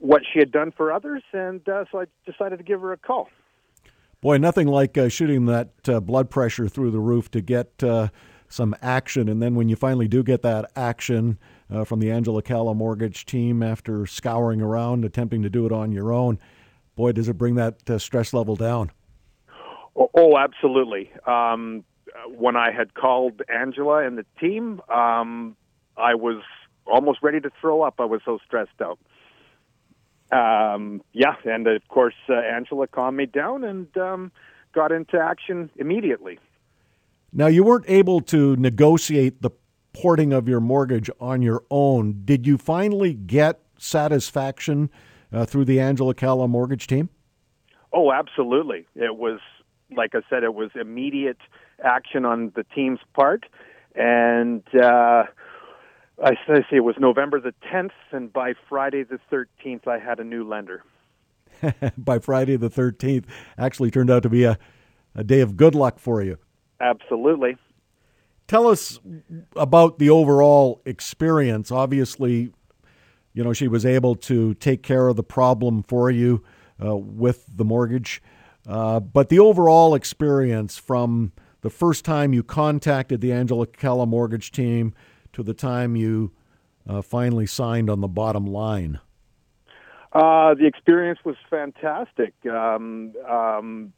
what 0.00 0.22
she 0.32 0.38
had 0.38 0.50
done 0.50 0.72
for 0.72 0.92
others, 0.92 1.22
and 1.32 1.66
uh, 1.68 1.84
so 1.92 2.00
I 2.00 2.06
decided 2.26 2.56
to 2.58 2.64
give 2.64 2.80
her 2.80 2.92
a 2.92 2.96
call. 2.96 3.28
Boy, 4.20 4.38
nothing 4.38 4.66
like 4.66 4.98
uh, 4.98 5.08
shooting 5.08 5.46
that 5.46 5.70
uh, 5.88 6.00
blood 6.00 6.28
pressure 6.28 6.68
through 6.68 6.90
the 6.90 6.98
roof 6.98 7.30
to 7.30 7.40
get 7.40 7.82
uh, 7.82 8.08
some 8.48 8.74
action, 8.82 9.28
and 9.28 9.40
then 9.40 9.54
when 9.54 9.68
you 9.68 9.76
finally 9.76 10.08
do 10.08 10.22
get 10.22 10.42
that 10.42 10.70
action 10.74 11.38
uh, 11.70 11.84
from 11.84 12.00
the 12.00 12.10
Angela 12.10 12.42
Calla 12.42 12.74
mortgage 12.74 13.24
team 13.24 13.62
after 13.62 14.06
scouring 14.06 14.60
around, 14.60 15.04
attempting 15.04 15.42
to 15.42 15.50
do 15.50 15.64
it 15.66 15.72
on 15.72 15.92
your 15.92 16.12
own, 16.12 16.38
boy, 16.96 17.12
does 17.12 17.28
it 17.28 17.38
bring 17.38 17.54
that 17.54 17.88
uh, 17.88 17.98
stress 17.98 18.32
level 18.32 18.56
down. 18.56 18.90
Oh, 19.94 20.10
oh 20.14 20.38
absolutely. 20.38 21.12
Um, 21.26 21.84
when 22.26 22.56
I 22.56 22.72
had 22.72 22.94
called 22.94 23.42
Angela 23.48 24.04
and 24.04 24.18
the 24.18 24.26
team, 24.38 24.80
um, 24.92 25.56
I 25.96 26.14
was 26.14 26.42
almost 26.86 27.20
ready 27.22 27.40
to 27.40 27.50
throw 27.60 27.82
up. 27.82 27.94
I 27.98 28.04
was 28.04 28.20
so 28.24 28.38
stressed 28.46 28.80
out 28.82 28.98
um, 30.32 31.02
yeah, 31.12 31.34
and 31.44 31.66
of 31.66 31.86
course, 31.88 32.14
uh, 32.28 32.34
Angela 32.34 32.86
calmed 32.86 33.16
me 33.16 33.26
down 33.26 33.64
and 33.64 33.94
um, 33.96 34.32
got 34.72 34.92
into 34.92 35.18
action 35.18 35.70
immediately. 35.76 36.38
Now, 37.32 37.46
you 37.46 37.64
weren't 37.64 37.84
able 37.88 38.20
to 38.22 38.56
negotiate 38.56 39.42
the 39.42 39.50
porting 39.92 40.32
of 40.32 40.48
your 40.48 40.60
mortgage 40.60 41.10
on 41.20 41.42
your 41.42 41.64
own. 41.70 42.22
Did 42.24 42.46
you 42.46 42.58
finally 42.58 43.14
get 43.14 43.60
satisfaction 43.78 44.90
uh, 45.32 45.44
through 45.44 45.64
the 45.64 45.80
Angela 45.80 46.14
Calla 46.14 46.48
mortgage 46.48 46.86
team? 46.86 47.08
Oh, 47.92 48.12
absolutely. 48.12 48.86
It 48.94 49.16
was, 49.16 49.40
like 49.96 50.14
I 50.14 50.20
said, 50.28 50.44
it 50.44 50.54
was 50.54 50.70
immediate 50.80 51.38
action 51.84 52.24
on 52.24 52.52
the 52.54 52.64
team's 52.74 53.00
part. 53.14 53.46
And 53.94 54.62
uh, 54.74 55.24
I 56.22 56.34
say 56.46 56.64
it 56.72 56.80
was 56.80 56.96
November 56.98 57.40
the 57.40 57.54
10th, 57.72 57.92
and 58.12 58.32
by 58.32 58.54
Friday 58.68 59.04
the 59.04 59.18
13th, 59.32 59.86
I 59.86 59.98
had 59.98 60.20
a 60.20 60.24
new 60.24 60.46
lender. 60.46 60.84
by 61.98 62.18
Friday 62.18 62.56
the 62.56 62.68
13th, 62.68 63.24
actually 63.56 63.90
turned 63.90 64.10
out 64.10 64.22
to 64.24 64.28
be 64.28 64.44
a, 64.44 64.58
a 65.14 65.24
day 65.24 65.40
of 65.40 65.56
good 65.56 65.74
luck 65.74 65.98
for 65.98 66.22
you. 66.22 66.38
Absolutely. 66.80 67.56
Tell 68.48 68.66
us 68.66 68.98
about 69.56 69.98
the 69.98 70.10
overall 70.10 70.82
experience. 70.84 71.70
Obviously, 71.70 72.52
you 73.32 73.44
know, 73.44 73.52
she 73.52 73.68
was 73.68 73.86
able 73.86 74.14
to 74.16 74.54
take 74.54 74.82
care 74.82 75.08
of 75.08 75.16
the 75.16 75.22
problem 75.22 75.82
for 75.82 76.10
you 76.10 76.42
uh, 76.84 76.96
with 76.96 77.44
the 77.54 77.64
mortgage. 77.64 78.22
Uh, 78.66 79.00
but 79.00 79.28
the 79.28 79.38
overall 79.38 79.94
experience 79.94 80.76
from 80.76 81.32
the 81.62 81.70
first 81.70 82.04
time 82.04 82.32
you 82.32 82.42
contacted 82.42 83.20
the 83.20 83.32
Angela 83.32 83.66
Calla 83.66 84.06
mortgage 84.06 84.50
team 84.50 84.94
to 85.32 85.42
the 85.42 85.54
time 85.54 85.96
you 85.96 86.32
uh, 86.88 87.02
finally 87.02 87.46
signed 87.46 87.90
on 87.90 88.00
the 88.00 88.08
bottom 88.08 88.46
line? 88.46 89.00
Uh, 90.12 90.54
the 90.54 90.66
experience 90.66 91.20
was 91.24 91.36
fantastic. 91.48 92.34
Um, 92.50 93.12
um, 93.28 93.92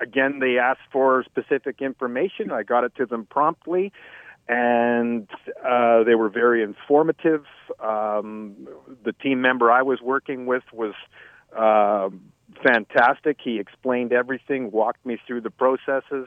again, 0.00 0.40
they 0.40 0.58
asked 0.58 0.80
for 0.90 1.24
specific 1.24 1.80
information. 1.80 2.50
I 2.50 2.64
got 2.64 2.84
it 2.84 2.94
to 2.96 3.06
them 3.06 3.26
promptly, 3.26 3.92
and 4.48 5.28
uh, 5.64 6.02
they 6.02 6.16
were 6.16 6.28
very 6.28 6.62
informative. 6.62 7.44
Um, 7.80 8.68
the 9.04 9.12
team 9.12 9.40
member 9.40 9.70
I 9.70 9.82
was 9.82 10.00
working 10.00 10.46
with 10.46 10.64
was 10.72 10.94
uh, 11.56 12.08
fantastic. 12.64 13.38
He 13.42 13.58
explained 13.58 14.12
everything, 14.12 14.72
walked 14.72 15.04
me 15.06 15.18
through 15.26 15.42
the 15.42 15.50
processes, 15.50 16.26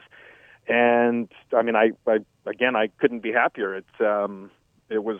and 0.68 1.28
I 1.56 1.62
mean, 1.62 1.76
I, 1.76 1.90
I 2.06 2.18
again, 2.46 2.76
I 2.76 2.88
couldn't 2.98 3.20
be 3.20 3.32
happier. 3.32 3.74
It's 3.74 4.00
um, 4.00 4.50
it 4.88 5.02
was 5.02 5.18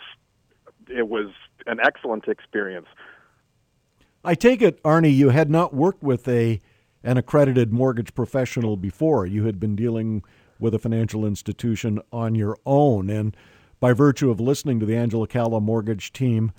it 0.89 1.09
was 1.09 1.29
an 1.67 1.79
excellent 1.83 2.29
experience. 2.29 2.87
I 4.25 4.35
take 4.35 4.61
it, 4.61 4.83
Arnie, 4.83 5.15
you 5.15 5.31
had 5.31 5.51
not 5.51 5.75
worked 5.75 6.03
with 6.03 6.29
a 6.29 6.61
an 7.03 7.17
accredited 7.17 7.73
mortgage 7.73 8.15
professional 8.15 8.77
before. 8.77 9.25
You 9.27 9.47
had 9.47 9.59
been 9.59 9.75
dealing 9.75 10.23
with 10.59 10.75
a 10.75 10.79
financial 10.79 11.25
institution 11.25 12.01
on 12.13 12.35
your 12.35 12.59
own, 12.67 13.09
and 13.09 13.35
by 13.81 13.95
virtue 13.95 14.31
of 14.31 14.39
listening 14.39 14.79
to 14.81 14.87
the 14.87 14.97
Angela 14.97 15.27
Calla 15.27 15.61
mortgage 15.61 16.13
team 16.13 16.53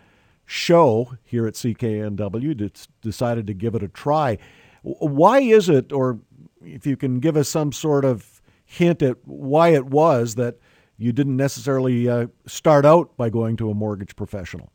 show 0.45 1.13
here 1.23 1.45
at 1.45 1.53
CKNW, 1.53 2.87
decided 3.01 3.45
to 3.47 3.53
give 3.53 3.75
it 3.75 3.83
a 3.83 3.87
try. 3.87 4.39
Why 4.81 5.39
is 5.39 5.69
it, 5.69 5.93
or 5.93 6.19
if 6.65 6.87
you 6.87 6.97
can 6.97 7.19
give 7.19 7.37
us 7.37 7.47
some 7.47 7.71
sort 7.71 8.03
of 8.03 8.30
hint 8.71 9.01
at 9.01 9.17
why 9.25 9.69
it 9.69 9.85
was 9.85 10.35
that 10.35 10.55
you 10.97 11.11
didn't 11.11 11.35
necessarily 11.35 12.07
uh, 12.07 12.27
start 12.45 12.85
out 12.85 13.17
by 13.17 13.29
going 13.29 13.57
to 13.57 13.69
a 13.69 13.73
mortgage 13.73 14.15
professional? 14.15 14.71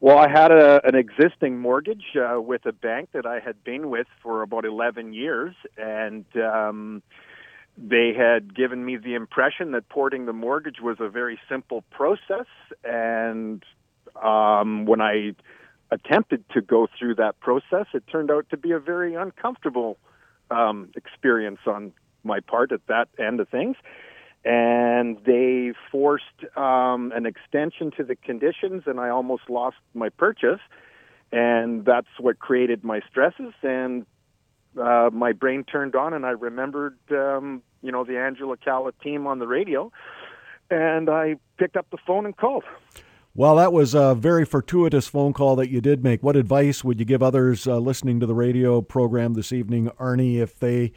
Well, 0.00 0.18
I 0.18 0.28
had 0.28 0.50
a, 0.50 0.84
an 0.84 0.96
existing 0.96 1.60
mortgage 1.60 2.16
uh, 2.16 2.40
with 2.40 2.66
a 2.66 2.72
bank 2.72 3.10
that 3.12 3.24
I 3.24 3.38
had 3.38 3.62
been 3.62 3.88
with 3.90 4.08
for 4.22 4.42
about 4.42 4.64
11 4.64 5.12
years, 5.12 5.54
and 5.76 6.24
um, 6.36 7.02
they 7.78 8.12
had 8.12 8.56
given 8.56 8.84
me 8.84 8.96
the 8.96 9.14
impression 9.14 9.70
that 9.70 9.88
porting 9.88 10.26
the 10.26 10.32
mortgage 10.32 10.80
was 10.82 10.96
a 10.98 11.08
very 11.08 11.38
simple 11.48 11.84
process. 11.92 12.46
And 12.82 13.62
um, 14.20 14.86
when 14.86 15.00
I 15.00 15.36
attempted 15.92 16.44
to 16.54 16.60
go 16.60 16.88
through 16.98 17.14
that 17.16 17.38
process, 17.38 17.86
it 17.94 18.02
turned 18.10 18.32
out 18.32 18.46
to 18.50 18.56
be 18.56 18.72
a 18.72 18.80
very 18.80 19.14
uncomfortable 19.14 19.98
um, 20.50 20.90
experience 20.96 21.60
on 21.66 21.92
my 22.24 22.40
part 22.40 22.72
at 22.72 22.86
that 22.88 23.08
end 23.18 23.40
of 23.40 23.48
things. 23.48 23.76
And 24.44 25.18
they 25.24 25.72
forced 25.90 26.24
um, 26.56 27.12
an 27.14 27.26
extension 27.26 27.92
to 27.96 28.04
the 28.04 28.16
conditions, 28.16 28.82
and 28.86 28.98
I 28.98 29.08
almost 29.08 29.48
lost 29.48 29.76
my 29.94 30.08
purchase. 30.08 30.60
And 31.30 31.84
that's 31.84 32.08
what 32.18 32.38
created 32.38 32.84
my 32.84 33.00
stresses. 33.08 33.54
And 33.62 34.04
uh, 34.80 35.10
my 35.12 35.32
brain 35.32 35.64
turned 35.64 35.94
on, 35.94 36.12
and 36.12 36.26
I 36.26 36.30
remembered, 36.30 36.98
um, 37.10 37.62
you 37.82 37.92
know, 37.92 38.04
the 38.04 38.18
Angela 38.18 38.56
Calla 38.56 38.92
team 39.02 39.26
on 39.26 39.38
the 39.38 39.46
radio. 39.46 39.92
And 40.70 41.08
I 41.08 41.36
picked 41.56 41.76
up 41.76 41.86
the 41.90 41.98
phone 42.06 42.26
and 42.26 42.36
called. 42.36 42.64
Well, 43.34 43.56
that 43.56 43.72
was 43.72 43.94
a 43.94 44.14
very 44.14 44.44
fortuitous 44.44 45.08
phone 45.08 45.32
call 45.32 45.56
that 45.56 45.70
you 45.70 45.80
did 45.80 46.04
make. 46.04 46.22
What 46.22 46.36
advice 46.36 46.84
would 46.84 46.98
you 46.98 47.06
give 47.06 47.22
others 47.22 47.66
uh, 47.66 47.78
listening 47.78 48.20
to 48.20 48.26
the 48.26 48.34
radio 48.34 48.82
program 48.82 49.32
this 49.32 49.52
evening, 49.52 49.88
Arnie, 49.98 50.36
if 50.36 50.58
they 50.58 50.92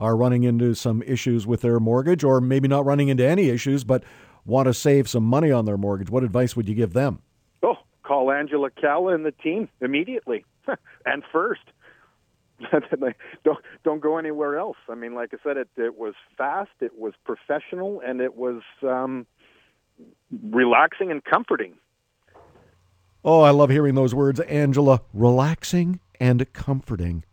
are 0.00 0.16
running 0.16 0.42
into 0.44 0.74
some 0.74 1.02
issues 1.02 1.46
with 1.46 1.60
their 1.60 1.78
mortgage, 1.78 2.24
or 2.24 2.40
maybe 2.40 2.66
not 2.66 2.84
running 2.84 3.08
into 3.08 3.26
any 3.26 3.48
issues, 3.50 3.84
but 3.84 4.02
want 4.44 4.66
to 4.66 4.74
save 4.74 5.08
some 5.08 5.24
money 5.24 5.52
on 5.52 5.66
their 5.66 5.76
mortgage? 5.76 6.10
What 6.10 6.24
advice 6.24 6.56
would 6.56 6.68
you 6.68 6.74
give 6.74 6.92
them? 6.92 7.20
Oh, 7.62 7.76
call 8.02 8.30
Angela 8.32 8.70
Calla 8.70 9.14
and 9.14 9.24
the 9.24 9.32
team 9.32 9.68
immediately 9.80 10.44
and 11.06 11.22
first. 11.30 11.62
don't 13.44 13.58
don't 13.84 14.00
go 14.00 14.18
anywhere 14.18 14.58
else. 14.58 14.76
I 14.88 14.94
mean, 14.94 15.14
like 15.14 15.32
I 15.32 15.38
said, 15.42 15.56
it 15.56 15.68
it 15.76 15.96
was 15.96 16.14
fast, 16.36 16.70
it 16.80 16.98
was 16.98 17.14
professional, 17.24 18.02
and 18.04 18.20
it 18.20 18.36
was 18.36 18.62
um, 18.82 19.26
relaxing 20.42 21.10
and 21.10 21.24
comforting. 21.24 21.74
Oh, 23.24 23.42
I 23.42 23.50
love 23.50 23.70
hearing 23.70 23.94
those 23.94 24.14
words, 24.14 24.40
Angela. 24.40 25.02
Relaxing 25.12 26.00
and 26.18 26.50
comforting. 26.52 27.24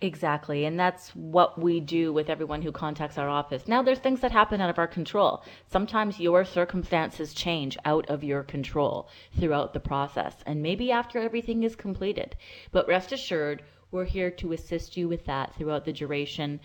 Exactly. 0.00 0.64
And 0.64 0.78
that's 0.78 1.10
what 1.16 1.60
we 1.60 1.80
do 1.80 2.12
with 2.12 2.30
everyone 2.30 2.62
who 2.62 2.70
contacts 2.70 3.18
our 3.18 3.28
office. 3.28 3.66
Now, 3.66 3.82
there's 3.82 3.98
things 3.98 4.20
that 4.20 4.30
happen 4.30 4.60
out 4.60 4.70
of 4.70 4.78
our 4.78 4.86
control. 4.86 5.42
Sometimes 5.66 6.20
your 6.20 6.44
circumstances 6.44 7.34
change 7.34 7.76
out 7.84 8.08
of 8.08 8.22
your 8.22 8.44
control 8.44 9.08
throughout 9.40 9.72
the 9.72 9.80
process, 9.80 10.36
and 10.46 10.62
maybe 10.62 10.92
after 10.92 11.18
everything 11.18 11.64
is 11.64 11.74
completed. 11.74 12.36
But 12.70 12.86
rest 12.86 13.10
assured, 13.10 13.64
we're 13.90 14.04
here 14.04 14.30
to 14.30 14.52
assist 14.52 14.96
you 14.96 15.08
with 15.08 15.24
that 15.26 15.56
throughout 15.56 15.84
the 15.84 15.92
duration 15.92 16.60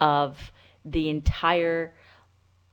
of 0.00 0.50
the 0.84 1.08
entire 1.08 1.94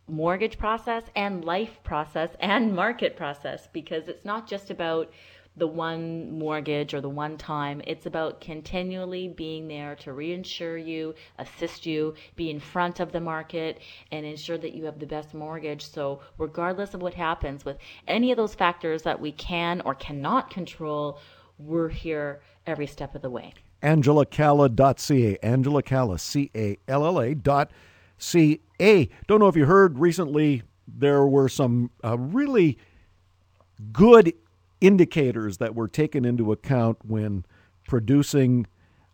mortgage 0.08 0.58
process 0.58 1.04
and 1.16 1.46
life 1.46 1.84
process 1.84 2.32
and 2.40 2.76
market 2.76 3.16
process 3.16 3.68
because 3.74 4.08
it's 4.08 4.26
not 4.26 4.48
just 4.48 4.72
about 4.72 5.12
the 5.60 5.68
one 5.68 6.32
mortgage 6.32 6.94
or 6.94 7.02
the 7.02 7.10
one 7.10 7.38
time. 7.38 7.82
It's 7.86 8.06
about 8.06 8.42
continually 8.42 9.28
being 9.28 9.68
there 9.68 9.96
to 9.98 10.12
reinsure 10.12 10.84
you, 10.84 11.14
assist 11.38 11.86
you, 11.86 12.16
be 12.36 12.50
in 12.50 12.60
front 12.60 13.00
of 13.00 13.12
the 13.12 13.22
market, 13.22 13.80
and 14.12 14.26
ensure 14.26 14.58
that 14.58 14.74
you 14.74 14.86
have 14.86 15.00
the 15.00 15.06
best 15.06 15.34
mortgage. 15.34 15.86
So, 15.86 16.22
regardless 16.38 16.94
of 16.94 17.02
what 17.02 17.14
happens 17.14 17.66
with 17.66 17.78
any 18.08 18.32
of 18.32 18.38
those 18.38 18.56
factors 18.56 19.04
that 19.04 19.20
we 19.20 19.32
can 19.32 19.82
or 19.82 19.94
cannot 19.96 20.50
control, 20.50 21.20
we're 21.58 21.90
here 21.90 22.42
every 22.66 22.88
step 22.88 23.16
of 23.16 23.22
the 23.22 23.30
way. 23.30 23.54
AngelaCalla.ca. 23.84 25.38
Angela 25.44 25.84
Calla, 25.84 26.20
C 26.20 26.52
A 26.56 26.78
L 26.88 27.06
L 27.06 27.20
A 27.20 27.36
dot 27.36 27.72
C 28.18 28.62
A. 28.82 29.10
Don't 29.28 29.40
know 29.40 29.48
if 29.48 29.56
you 29.56 29.66
heard 29.66 30.00
recently, 30.00 30.64
there 30.88 31.26
were 31.26 31.50
some 31.50 31.92
uh, 32.04 32.18
really 32.18 32.78
good 33.92 34.34
indicators 34.82 35.58
that 35.58 35.76
were 35.76 35.88
taken 35.88 36.26
into 36.26 36.52
account 36.52 37.00
when 37.04 37.46
producing 37.88 38.68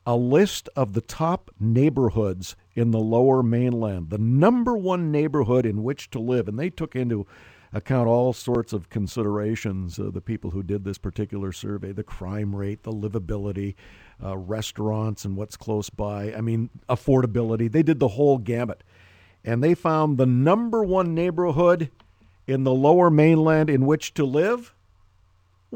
a 0.05 0.15
list 0.15 0.69
of 0.75 0.93
the 0.93 1.01
top 1.01 1.49
neighborhoods 1.59 2.55
in 2.75 2.91
the 2.91 2.99
lower 2.99 3.41
mainland, 3.41 4.09
the 4.09 4.17
number 4.17 4.77
one 4.77 5.11
neighborhood 5.11 5.65
in 5.65 5.83
which 5.83 6.09
to 6.11 6.19
live. 6.19 6.47
And 6.47 6.59
they 6.59 6.69
took 6.69 6.95
into 6.95 7.25
account 7.73 8.07
all 8.07 8.31
sorts 8.31 8.71
of 8.71 8.89
considerations, 8.89 9.99
uh, 9.99 10.11
the 10.11 10.21
people 10.21 10.51
who 10.51 10.63
did 10.63 10.83
this 10.83 10.97
particular 10.97 11.51
survey 11.51 11.91
the 11.91 12.03
crime 12.03 12.55
rate, 12.55 12.83
the 12.83 12.91
livability, 12.91 13.75
uh, 14.23 14.37
restaurants, 14.37 15.25
and 15.25 15.35
what's 15.35 15.57
close 15.57 15.89
by. 15.89 16.33
I 16.33 16.41
mean, 16.41 16.69
affordability. 16.87 17.71
They 17.71 17.83
did 17.83 17.99
the 17.99 18.09
whole 18.09 18.37
gamut. 18.37 18.83
And 19.43 19.63
they 19.63 19.75
found 19.75 20.17
the 20.17 20.25
number 20.25 20.83
one 20.83 21.13
neighborhood 21.13 21.91
in 22.47 22.63
the 22.63 22.73
lower 22.73 23.09
mainland 23.09 23.69
in 23.69 23.85
which 23.85 24.13
to 24.15 24.25
live 24.25 24.73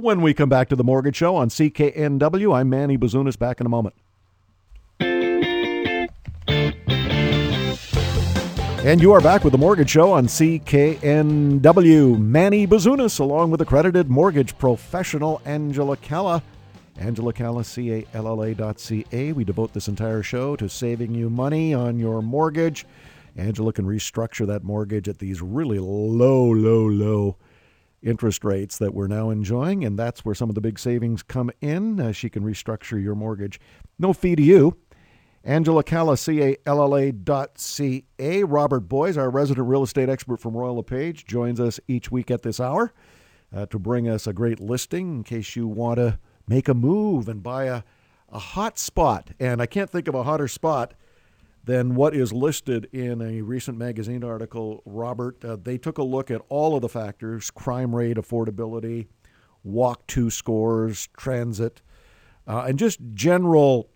when 0.01 0.21
we 0.21 0.33
come 0.33 0.49
back 0.49 0.69
to 0.69 0.75
the 0.75 0.83
Mortgage 0.83 1.15
Show 1.17 1.35
on 1.35 1.49
CKNW. 1.49 2.55
I'm 2.55 2.69
Manny 2.69 2.97
Bazunas, 2.97 3.37
back 3.37 3.59
in 3.59 3.65
a 3.65 3.69
moment. 3.69 3.95
And 8.81 9.01
you 9.01 9.11
are 9.11 9.19
back 9.19 9.43
with 9.43 9.51
the 9.51 9.57
Mortgage 9.57 9.89
Show 9.89 10.13
on 10.13 10.27
CKNW. 10.27 12.17
Manny 12.17 12.65
Bazunas, 12.65 13.19
along 13.19 13.51
with 13.51 13.59
accredited 13.61 14.09
mortgage 14.09 14.57
professional 14.57 15.41
Angela 15.43 15.97
Calla. 15.97 16.41
Angela 16.97 17.33
Calla, 17.33 17.63
C-A-L-L-A 17.63 18.55
dot 18.55 18.79
C-A. 18.79 19.33
We 19.33 19.43
devote 19.43 19.73
this 19.73 19.89
entire 19.89 20.23
show 20.23 20.55
to 20.55 20.69
saving 20.69 21.13
you 21.13 21.29
money 21.29 21.73
on 21.73 21.99
your 21.99 22.21
mortgage. 22.21 22.85
Angela 23.35 23.73
can 23.73 23.85
restructure 23.85 24.47
that 24.47 24.63
mortgage 24.63 25.09
at 25.09 25.19
these 25.19 25.41
really 25.41 25.79
low, 25.79 26.45
low, 26.45 26.85
low 26.85 27.35
interest 28.01 28.43
rates 28.43 28.77
that 28.77 28.93
we're 28.93 29.07
now 29.07 29.29
enjoying, 29.29 29.83
and 29.83 29.97
that's 29.97 30.23
where 30.23 30.35
some 30.35 30.49
of 30.49 30.55
the 30.55 30.61
big 30.61 30.79
savings 30.79 31.23
come 31.23 31.51
in. 31.61 31.99
Uh, 31.99 32.11
she 32.11 32.29
can 32.29 32.43
restructure 32.43 33.01
your 33.01 33.15
mortgage. 33.15 33.59
No 33.97 34.13
fee 34.13 34.35
to 34.35 34.41
you. 34.41 34.77
Angela 35.43 35.83
Calla, 35.83 36.17
C-A-L-L-A 36.17 37.11
dot 37.11 37.57
C-A. 37.57 38.43
Robert 38.43 38.81
Boies, 38.81 39.17
our 39.17 39.29
resident 39.29 39.67
real 39.67 39.83
estate 39.83 40.09
expert 40.09 40.39
from 40.39 40.55
Royal 40.55 40.75
LePage, 40.75 41.25
joins 41.25 41.59
us 41.59 41.79
each 41.87 42.11
week 42.11 42.29
at 42.29 42.41
this 42.41 42.59
hour 42.59 42.93
uh, 43.55 43.65
to 43.67 43.79
bring 43.79 44.07
us 44.07 44.27
a 44.27 44.33
great 44.33 44.59
listing 44.59 45.17
in 45.17 45.23
case 45.23 45.55
you 45.55 45.67
want 45.67 45.97
to 45.97 46.19
make 46.47 46.67
a 46.67 46.73
move 46.73 47.29
and 47.29 47.41
buy 47.41 47.65
a, 47.65 47.83
a 48.29 48.39
hot 48.39 48.77
spot. 48.77 49.29
And 49.39 49.61
I 49.61 49.65
can't 49.65 49.89
think 49.89 50.07
of 50.07 50.15
a 50.15 50.23
hotter 50.23 50.47
spot 50.47 50.93
than 51.63 51.95
what 51.95 52.15
is 52.15 52.31
listed 52.31 52.87
in 52.91 53.21
a 53.21 53.41
recent 53.41 53.77
magazine 53.77 54.23
article, 54.23 54.81
Robert. 54.85 55.43
Uh, 55.43 55.57
they 55.61 55.77
took 55.77 55.97
a 55.97 56.03
look 56.03 56.31
at 56.31 56.41
all 56.49 56.75
of 56.75 56.81
the 56.81 56.89
factors 56.89 57.51
crime 57.51 57.95
rate, 57.95 58.17
affordability, 58.17 59.07
walk 59.63 60.07
to 60.07 60.29
scores, 60.29 61.07
transit, 61.17 61.81
uh, 62.47 62.65
and 62.67 62.79
just 62.79 62.99
general 63.13 63.89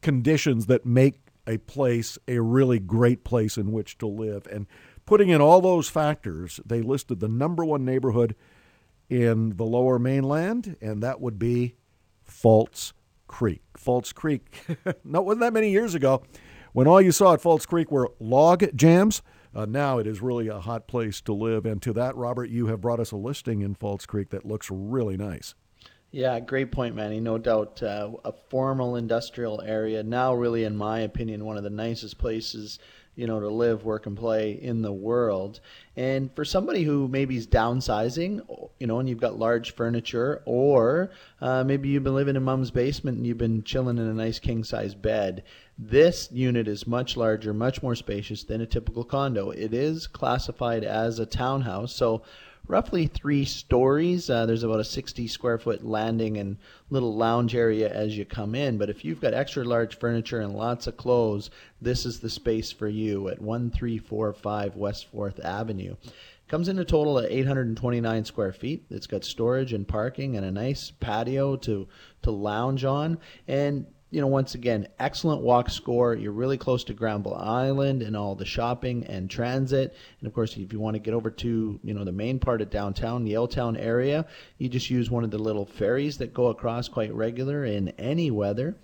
conditions 0.00 0.66
that 0.66 0.84
make 0.84 1.20
a 1.46 1.58
place 1.58 2.18
a 2.28 2.40
really 2.40 2.78
great 2.78 3.24
place 3.24 3.56
in 3.56 3.72
which 3.72 3.98
to 3.98 4.06
live. 4.06 4.46
And 4.46 4.66
putting 5.06 5.28
in 5.28 5.40
all 5.40 5.60
those 5.60 5.88
factors, 5.88 6.60
they 6.64 6.80
listed 6.80 7.20
the 7.20 7.28
number 7.28 7.64
one 7.64 7.84
neighborhood 7.84 8.34
in 9.08 9.56
the 9.56 9.64
lower 9.64 9.98
mainland, 9.98 10.76
and 10.80 11.02
that 11.02 11.20
would 11.20 11.38
be 11.38 11.74
False 12.24 12.92
Creek. 13.26 13.62
False 13.76 14.12
Creek, 14.12 14.64
not 15.04 15.24
wasn't 15.24 15.40
that 15.40 15.52
many 15.52 15.70
years 15.70 15.94
ago 15.94 16.22
when 16.72 16.86
all 16.86 17.00
you 17.00 17.12
saw 17.12 17.34
at 17.34 17.40
False 17.40 17.66
Creek 17.66 17.90
were 17.90 18.12
log 18.18 18.64
jams. 18.74 19.22
Uh, 19.54 19.66
now 19.66 19.98
it 19.98 20.06
is 20.06 20.22
really 20.22 20.48
a 20.48 20.60
hot 20.60 20.86
place 20.88 21.20
to 21.20 21.32
live. 21.32 21.66
And 21.66 21.82
to 21.82 21.92
that, 21.92 22.16
Robert, 22.16 22.48
you 22.48 22.66
have 22.68 22.80
brought 22.80 23.00
us 23.00 23.12
a 23.12 23.16
listing 23.16 23.60
in 23.60 23.74
False 23.74 24.06
Creek 24.06 24.30
that 24.30 24.46
looks 24.46 24.70
really 24.70 25.16
nice. 25.16 25.54
Yeah, 26.10 26.40
great 26.40 26.72
point, 26.72 26.94
Manny. 26.94 27.20
No 27.20 27.38
doubt, 27.38 27.82
uh, 27.82 28.10
a 28.24 28.32
formal 28.50 28.96
industrial 28.96 29.62
area 29.62 30.02
now, 30.02 30.34
really, 30.34 30.64
in 30.64 30.76
my 30.76 31.00
opinion, 31.00 31.44
one 31.46 31.56
of 31.56 31.64
the 31.64 31.70
nicest 31.70 32.18
places 32.18 32.78
you 33.14 33.26
know, 33.26 33.40
to 33.40 33.48
live, 33.48 33.84
work, 33.84 34.06
and 34.06 34.16
play 34.16 34.52
in 34.52 34.82
the 34.82 34.92
world. 34.92 35.60
And 35.96 36.34
for 36.34 36.44
somebody 36.44 36.82
who 36.84 37.08
maybe 37.08 37.36
is 37.36 37.46
downsizing, 37.46 38.68
you 38.80 38.86
know, 38.86 38.98
and 38.98 39.08
you've 39.08 39.20
got 39.20 39.38
large 39.38 39.74
furniture, 39.74 40.42
or 40.46 41.10
uh, 41.40 41.62
maybe 41.64 41.90
you've 41.90 42.04
been 42.04 42.14
living 42.14 42.36
in 42.36 42.42
mom's 42.42 42.70
basement 42.70 43.18
and 43.18 43.26
you've 43.26 43.38
been 43.38 43.62
chilling 43.62 43.98
in 43.98 44.06
a 44.06 44.14
nice 44.14 44.38
king 44.38 44.64
size 44.64 44.94
bed, 44.94 45.42
this 45.78 46.30
unit 46.32 46.68
is 46.68 46.86
much 46.86 47.16
larger, 47.16 47.52
much 47.52 47.82
more 47.82 47.94
spacious 47.94 48.44
than 48.44 48.60
a 48.60 48.66
typical 48.66 49.04
condo. 49.04 49.50
It 49.50 49.74
is 49.74 50.06
classified 50.06 50.84
as 50.84 51.18
a 51.18 51.26
townhouse, 51.26 51.94
so 51.94 52.22
roughly 52.66 53.06
three 53.06 53.44
stories. 53.44 54.30
Uh, 54.30 54.46
there's 54.46 54.62
about 54.62 54.80
a 54.80 54.84
60 54.84 55.26
square 55.28 55.58
foot 55.58 55.84
landing 55.84 56.38
and 56.38 56.56
little 56.90 57.14
lounge 57.14 57.54
area 57.54 57.92
as 57.92 58.16
you 58.16 58.24
come 58.24 58.54
in. 58.54 58.78
But 58.78 58.90
if 58.90 59.04
you've 59.04 59.20
got 59.20 59.34
extra 59.34 59.64
large 59.64 59.98
furniture 59.98 60.40
and 60.40 60.54
lots 60.54 60.86
of 60.86 60.96
clothes, 60.96 61.50
this 61.80 62.06
is 62.06 62.20
the 62.20 62.30
space 62.30 62.72
for 62.72 62.88
you 62.88 63.28
at 63.28 63.40
1345 63.40 64.76
West 64.76 65.12
4th 65.12 65.44
Avenue. 65.44 65.96
Comes 66.48 66.68
in 66.68 66.78
a 66.78 66.84
total 66.84 67.18
of 67.18 67.30
829 67.30 68.24
square 68.24 68.52
feet. 68.52 68.84
It's 68.90 69.06
got 69.06 69.24
storage 69.24 69.72
and 69.72 69.88
parking 69.88 70.36
and 70.36 70.44
a 70.44 70.50
nice 70.50 70.90
patio 70.90 71.56
to 71.56 71.88
to 72.22 72.30
lounge 72.30 72.84
on. 72.84 73.18
And 73.48 73.86
you 74.12 74.20
know, 74.20 74.26
once 74.26 74.54
again, 74.54 74.86
excellent 75.00 75.40
walk 75.40 75.70
score. 75.70 76.14
You're 76.14 76.32
really 76.32 76.58
close 76.58 76.84
to 76.84 76.92
Granville 76.92 77.34
Island 77.34 78.02
and 78.02 78.14
all 78.14 78.34
the 78.34 78.44
shopping 78.44 79.06
and 79.06 79.30
transit. 79.30 79.96
And 80.20 80.26
of 80.26 80.34
course, 80.34 80.54
if 80.58 80.70
you 80.70 80.78
want 80.78 80.96
to 80.96 81.00
get 81.00 81.14
over 81.14 81.30
to, 81.30 81.80
you 81.82 81.94
know, 81.94 82.04
the 82.04 82.12
main 82.12 82.38
part 82.38 82.60
of 82.60 82.68
downtown, 82.68 83.24
the 83.24 83.32
Yaletown 83.32 83.80
area, 83.80 84.26
you 84.58 84.68
just 84.68 84.90
use 84.90 85.10
one 85.10 85.24
of 85.24 85.30
the 85.30 85.38
little 85.38 85.64
ferries 85.64 86.18
that 86.18 86.34
go 86.34 86.48
across 86.48 86.88
quite 86.88 87.14
regular 87.14 87.64
in 87.64 87.88
any 87.98 88.30
weather. 88.30 88.76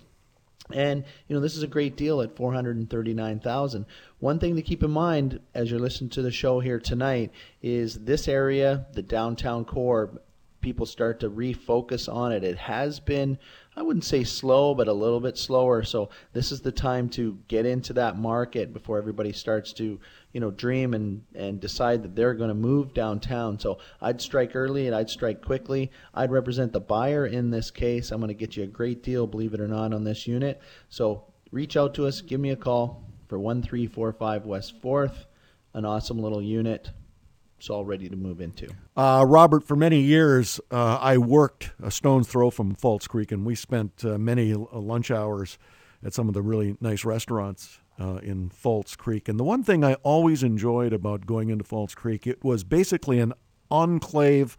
And 0.73 1.05
you 1.27 1.35
know 1.35 1.41
this 1.41 1.57
is 1.57 1.63
a 1.63 1.69
great 1.69 1.97
deal 1.97 2.23
at 2.23 2.37
439,000. 2.37 3.87
One 4.21 4.39
thing 4.39 4.57
to 4.57 4.63
keep 4.63 4.83
in 4.83 4.91
mind 4.91 5.41
as 5.55 5.71
you're 5.71 5.81
listening 5.81 6.11
to 6.11 6.23
the 6.23 6.31
show 6.31 6.61
here 6.61 6.79
tonight 6.79 7.33
is 7.63 8.05
this 8.05 8.29
area, 8.29 8.87
the 8.93 9.03
downtown 9.03 9.65
core, 9.65 10.21
people 10.61 10.87
start 10.87 11.21
to 11.21 11.31
refocus 11.31 12.13
on 12.13 12.33
it. 12.33 12.45
It 12.45 12.59
has 12.59 13.01
been 13.01 13.39
I 13.79 13.83
wouldn't 13.83 14.05
say 14.05 14.25
slow, 14.25 14.75
but 14.75 14.89
a 14.89 14.93
little 14.93 15.21
bit 15.21 15.39
slower. 15.39 15.85
So 15.85 16.11
this 16.33 16.51
is 16.51 16.61
the 16.61 16.73
time 16.73 17.09
to 17.11 17.39
get 17.47 17.65
into 17.65 17.93
that 17.93 18.19
market 18.19 18.73
before 18.73 18.99
everybody 18.99 19.33
starts 19.33 19.73
to, 19.75 20.01
you 20.33 20.41
know, 20.41 20.51
dream 20.51 20.95
and, 20.95 21.23
and 21.37 21.61
decide 21.61 22.03
that 22.03 22.17
they're 22.17 22.35
going 22.35 22.49
to 22.49 22.57
move 22.57 22.93
downtown. 22.93 23.57
So 23.57 23.79
I'd 24.01 24.21
strike 24.21 24.57
early 24.57 24.89
and 24.89 24.97
I'd 24.97 25.09
strike 25.09 25.45
quickly. 25.45 25.93
I'd 26.13 26.33
represent 26.33 26.73
the 26.73 26.81
buyer 26.81 27.27
in 27.27 27.51
this 27.51 27.71
case. 27.71 28.11
I'm 28.11 28.19
going 28.19 28.27
to 28.27 28.35
get 28.35 28.57
you 28.57 28.65
a 28.65 28.67
great 28.67 29.05
deal, 29.05 29.29
believe 29.29 29.55
it 29.55 29.61
or 29.61 29.69
not, 29.69 29.95
on 29.95 30.03
this 30.03 30.27
unit. 30.27 30.61
So 30.89 31.23
reach 31.53 31.77
out 31.77 31.95
to 31.95 32.07
us, 32.09 32.21
give 32.21 32.41
me 32.41 32.51
a 32.51 32.57
call 32.57 33.05
for 33.29 33.39
1345 33.39 34.45
West 34.45 34.83
4th, 34.83 35.27
an 35.75 35.85
awesome 35.85 36.19
little 36.19 36.43
unit 36.43 36.91
it's 37.59 37.69
all 37.69 37.85
ready 37.85 38.09
to 38.09 38.17
move 38.17 38.41
into. 38.41 38.69
Uh, 38.97 39.25
Robert, 39.27 39.65
for 39.65 39.75
many 39.75 40.01
years, 40.01 40.61
uh, 40.71 40.99
I 41.01 41.19
worked 41.19 41.73
a 41.83 41.91
stone's 41.91 42.29
throw 42.29 42.51
from 42.51 42.75
False 42.77 43.07
Creek, 43.09 43.33
and 43.33 43.45
we 43.45 43.57
spent 43.57 44.05
uh, 44.05 44.17
many 44.17 44.53
uh, 44.53 44.59
lunch 44.73 45.11
hours 45.11 45.59
at 46.05 46.15
some 46.15 46.29
of 46.29 46.35
the 46.35 46.43
really 46.43 46.77
nice 46.81 47.05
restaurants 47.05 47.81
uh, 48.01 48.19
in 48.23 48.49
False 48.49 48.95
Creek. 48.95 49.29
And 49.29 49.41
the 49.41 49.45
one 49.45 49.65
thing 49.65 49.85
I 49.85 49.95
always 50.05 50.45
enjoyed 50.45 50.93
about 50.93 51.27
going 51.27 51.51
into 51.51 51.65
False 51.65 51.97
Creek, 51.97 52.27
it 52.29 52.45
was 52.45 52.63
basically 52.63 53.19
an 53.19 53.33
enclave 53.71 54.57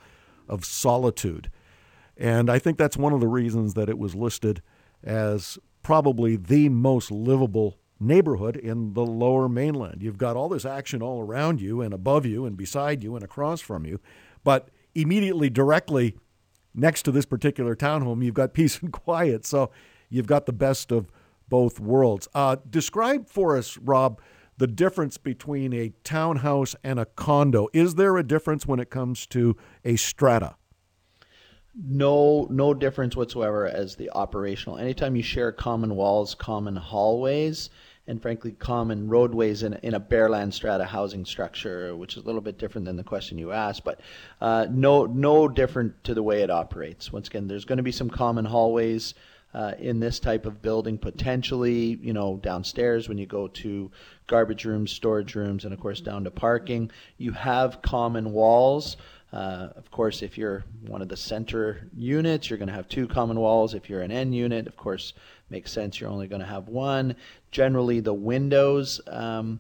of 0.49 0.65
solitude. 0.65 1.49
And 2.17 2.49
I 2.49 2.59
think 2.59 2.77
that's 2.77 2.97
one 2.97 3.13
of 3.13 3.21
the 3.21 3.27
reasons 3.27 3.75
that 3.75 3.87
it 3.87 3.97
was 3.97 4.13
listed 4.13 4.61
as 5.03 5.57
probably 5.83 6.35
the 6.35 6.67
most 6.67 7.11
livable 7.11 7.77
neighborhood 7.99 8.55
in 8.55 8.93
the 8.93 9.05
lower 9.05 9.49
mainland. 9.49 10.01
You've 10.01 10.17
got 10.17 10.35
all 10.35 10.49
this 10.49 10.65
action 10.65 11.01
all 11.01 11.21
around 11.21 11.61
you 11.61 11.81
and 11.81 11.93
above 11.93 12.25
you 12.25 12.45
and 12.45 12.55
beside 12.55 13.03
you 13.03 13.15
and 13.15 13.23
across 13.23 13.61
from 13.61 13.85
you, 13.85 13.99
but 14.43 14.69
immediately 14.95 15.49
directly 15.49 16.15
next 16.73 17.03
to 17.03 17.11
this 17.11 17.25
particular 17.25 17.75
townhome, 17.75 18.23
you've 18.23 18.33
got 18.33 18.53
peace 18.53 18.79
and 18.81 18.91
quiet. 18.91 19.45
So 19.45 19.71
you've 20.09 20.27
got 20.27 20.45
the 20.45 20.53
best 20.53 20.91
of 20.91 21.11
both 21.49 21.79
worlds. 21.79 22.27
Uh, 22.33 22.57
describe 22.69 23.27
for 23.27 23.57
us, 23.57 23.77
Rob, 23.77 24.21
the 24.57 24.67
difference 24.67 25.17
between 25.17 25.73
a 25.73 25.93
townhouse 26.03 26.75
and 26.83 26.99
a 26.99 27.05
condo. 27.05 27.69
Is 27.73 27.95
there 27.95 28.17
a 28.17 28.23
difference 28.23 28.65
when 28.65 28.79
it 28.79 28.89
comes 28.89 29.25
to 29.27 29.55
a 29.83 29.95
strata? 29.95 30.55
no 31.87 32.47
no 32.49 32.73
difference 32.73 33.15
whatsoever 33.15 33.67
as 33.67 33.95
the 33.95 34.09
operational 34.11 34.77
anytime 34.77 35.15
you 35.15 35.23
share 35.23 35.51
common 35.51 35.95
walls 35.95 36.35
common 36.35 36.75
hallways 36.75 37.69
and 38.09 38.21
frankly 38.21 38.51
common 38.51 39.07
roadways 39.07 39.61
in, 39.63 39.75
in 39.83 39.93
a 39.93 39.99
bareland 39.99 40.51
strata 40.51 40.83
housing 40.83 41.23
structure, 41.23 41.95
which 41.95 42.17
is 42.17 42.23
a 42.23 42.25
little 42.25 42.41
bit 42.41 42.57
different 42.57 42.85
than 42.85 42.97
the 42.97 43.03
question 43.03 43.37
you 43.37 43.51
asked, 43.51 43.83
but 43.83 44.01
uh, 44.41 44.65
no 44.69 45.05
no 45.05 45.47
different 45.47 46.03
to 46.03 46.13
the 46.13 46.23
way 46.23 46.41
it 46.41 46.49
operates. 46.49 47.13
Once 47.13 47.27
again, 47.27 47.47
there's 47.47 47.65
going 47.65 47.77
to 47.77 47.83
be 47.83 47.91
some 47.91 48.09
common 48.09 48.45
hallways. 48.45 49.13
Uh, 49.51 49.73
in 49.79 49.99
this 49.99 50.19
type 50.19 50.45
of 50.45 50.61
building, 50.61 50.95
potentially, 50.95 51.97
you 52.03 52.13
know, 52.13 52.37
downstairs 52.43 53.09
when 53.09 53.17
you 53.17 53.25
go 53.25 53.47
to 53.47 53.89
garbage 54.27 54.63
rooms, 54.63 54.91
storage 54.91 55.33
rooms, 55.33 55.65
and 55.65 55.73
of 55.73 55.79
course 55.79 56.01
down 56.01 56.23
to 56.23 56.29
parking, 56.29 56.91
you 57.17 57.31
have 57.31 57.81
common 57.81 58.31
walls. 58.31 58.95
Uh, 59.33 59.69
of 59.75 59.89
course, 59.89 60.21
if 60.21 60.37
you're 60.37 60.63
one 60.85 61.01
of 61.01 61.09
the 61.09 61.17
center 61.17 61.87
units, 61.95 62.47
you're 62.47 62.59
going 62.59 62.69
to 62.69 62.75
have 62.75 62.87
two 62.87 63.07
common 63.07 63.39
walls. 63.39 63.73
If 63.73 63.89
you're 63.89 64.01
an 64.01 64.11
end 64.11 64.35
unit, 64.35 64.67
of 64.67 64.77
course, 64.77 65.13
makes 65.49 65.71
sense. 65.71 65.99
You're 65.99 66.09
only 66.09 66.27
going 66.27 66.41
to 66.41 66.47
have 66.47 66.67
one. 66.67 67.15
Generally, 67.51 68.01
the 68.01 68.13
windows 68.13 69.01
um, 69.07 69.59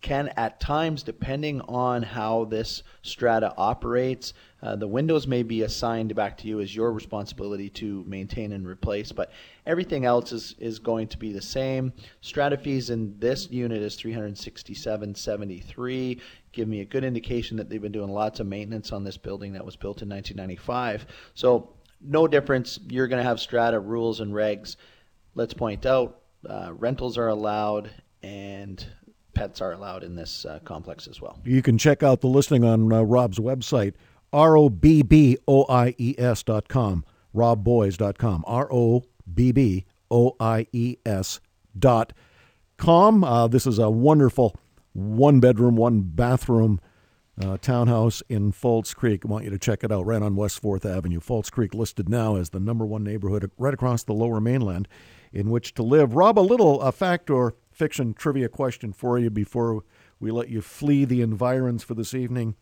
can, 0.00 0.28
at 0.36 0.60
times, 0.60 1.02
depending 1.02 1.60
on 1.62 2.02
how 2.02 2.44
this 2.44 2.84
strata 3.02 3.52
operates, 3.56 4.32
uh, 4.62 4.76
the 4.76 4.88
windows 4.88 5.26
may 5.26 5.42
be 5.42 5.62
assigned 5.62 6.14
back 6.14 6.36
to 6.38 6.46
you 6.46 6.60
as 6.60 6.74
your 6.74 6.92
responsibility 6.92 7.68
to 7.70 8.04
maintain 8.06 8.52
and 8.52 8.66
replace, 8.66 9.12
but 9.12 9.30
everything 9.66 10.04
else 10.04 10.32
is, 10.32 10.54
is 10.58 10.78
going 10.78 11.08
to 11.08 11.18
be 11.18 11.32
the 11.32 11.42
same. 11.42 11.92
Strata 12.20 12.56
fees 12.56 12.90
in 12.90 13.18
this 13.18 13.50
unit 13.50 13.82
is 13.82 13.96
367.73. 13.96 16.20
Give 16.52 16.68
me 16.68 16.80
a 16.80 16.84
good 16.84 17.04
indication 17.04 17.56
that 17.56 17.68
they've 17.68 17.82
been 17.82 17.92
doing 17.92 18.10
lots 18.10 18.40
of 18.40 18.46
maintenance 18.46 18.92
on 18.92 19.04
this 19.04 19.16
building 19.16 19.52
that 19.52 19.64
was 19.64 19.76
built 19.76 20.02
in 20.02 20.08
1995. 20.08 21.06
So 21.34 21.70
no 22.00 22.26
difference. 22.26 22.78
You're 22.88 23.08
going 23.08 23.22
to 23.22 23.28
have 23.28 23.40
strata 23.40 23.78
rules 23.78 24.20
and 24.20 24.32
regs. 24.32 24.76
Let's 25.34 25.54
point 25.54 25.86
out 25.86 26.20
uh, 26.48 26.72
rentals 26.74 27.18
are 27.18 27.28
allowed 27.28 27.90
and 28.22 28.84
pets 29.34 29.60
are 29.60 29.72
allowed 29.72 30.02
in 30.02 30.14
this 30.14 30.44
uh, 30.44 30.58
complex 30.64 31.06
as 31.06 31.20
well. 31.20 31.38
You 31.44 31.62
can 31.62 31.78
check 31.78 32.02
out 32.02 32.20
the 32.20 32.28
listing 32.28 32.64
on 32.64 32.92
uh, 32.92 33.02
Rob's 33.02 33.38
website, 33.38 33.94
R 34.32 34.56
O 34.56 34.68
B 34.68 35.02
B 35.02 35.38
O 35.46 35.64
I 35.68 35.94
E 35.98 36.14
S 36.18 36.42
dot 36.42 36.68
com, 36.68 37.04
robboies.com, 37.34 38.44
R 38.46 38.68
O 38.72 39.04
B 39.32 39.52
B 39.52 39.84
O 40.10 40.34
I 40.40 40.66
E 40.72 40.96
S 41.06 41.40
dot 41.78 42.12
com. 42.76 43.22
Uh, 43.22 43.46
this 43.46 43.66
is 43.66 43.78
a 43.78 43.90
wonderful 43.90 44.56
one 44.92 45.38
bedroom, 45.40 45.76
one 45.76 46.00
bathroom 46.00 46.80
uh, 47.42 47.56
townhouse 47.58 48.22
in 48.28 48.52
False 48.52 48.94
Creek. 48.94 49.22
I 49.24 49.28
want 49.28 49.44
you 49.44 49.50
to 49.50 49.58
check 49.58 49.84
it 49.84 49.92
out 49.92 50.06
right 50.06 50.22
on 50.22 50.36
West 50.36 50.62
4th 50.62 50.84
Avenue. 50.84 51.20
False 51.20 51.50
Creek 51.50 51.74
listed 51.74 52.08
now 52.08 52.36
as 52.36 52.50
the 52.50 52.60
number 52.60 52.84
one 52.84 53.04
neighborhood 53.04 53.50
right 53.58 53.74
across 53.74 54.02
the 54.02 54.12
lower 54.12 54.40
mainland 54.40 54.88
in 55.32 55.50
which 55.50 55.74
to 55.74 55.82
live. 55.82 56.14
Rob, 56.14 56.38
a 56.38 56.40
little 56.40 56.80
a 56.80 56.92
fact 56.92 57.30
or 57.30 57.54
fiction 57.70 58.14
trivia 58.14 58.48
question 58.48 58.92
for 58.92 59.18
you 59.18 59.30
before 59.30 59.82
we 60.20 60.30
let 60.30 60.48
you 60.48 60.60
flee 60.60 61.04
the 61.04 61.22
environs 61.22 61.84
for 61.84 61.94
this 61.94 62.14
evening. 62.14 62.56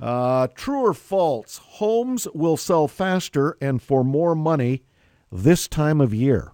Uh, 0.00 0.46
true 0.48 0.80
or 0.80 0.94
false? 0.94 1.58
Homes 1.58 2.26
will 2.34 2.56
sell 2.56 2.88
faster 2.88 3.56
and 3.60 3.80
for 3.80 4.04
more 4.04 4.34
money 4.34 4.82
this 5.30 5.68
time 5.68 6.00
of 6.00 6.12
year. 6.12 6.52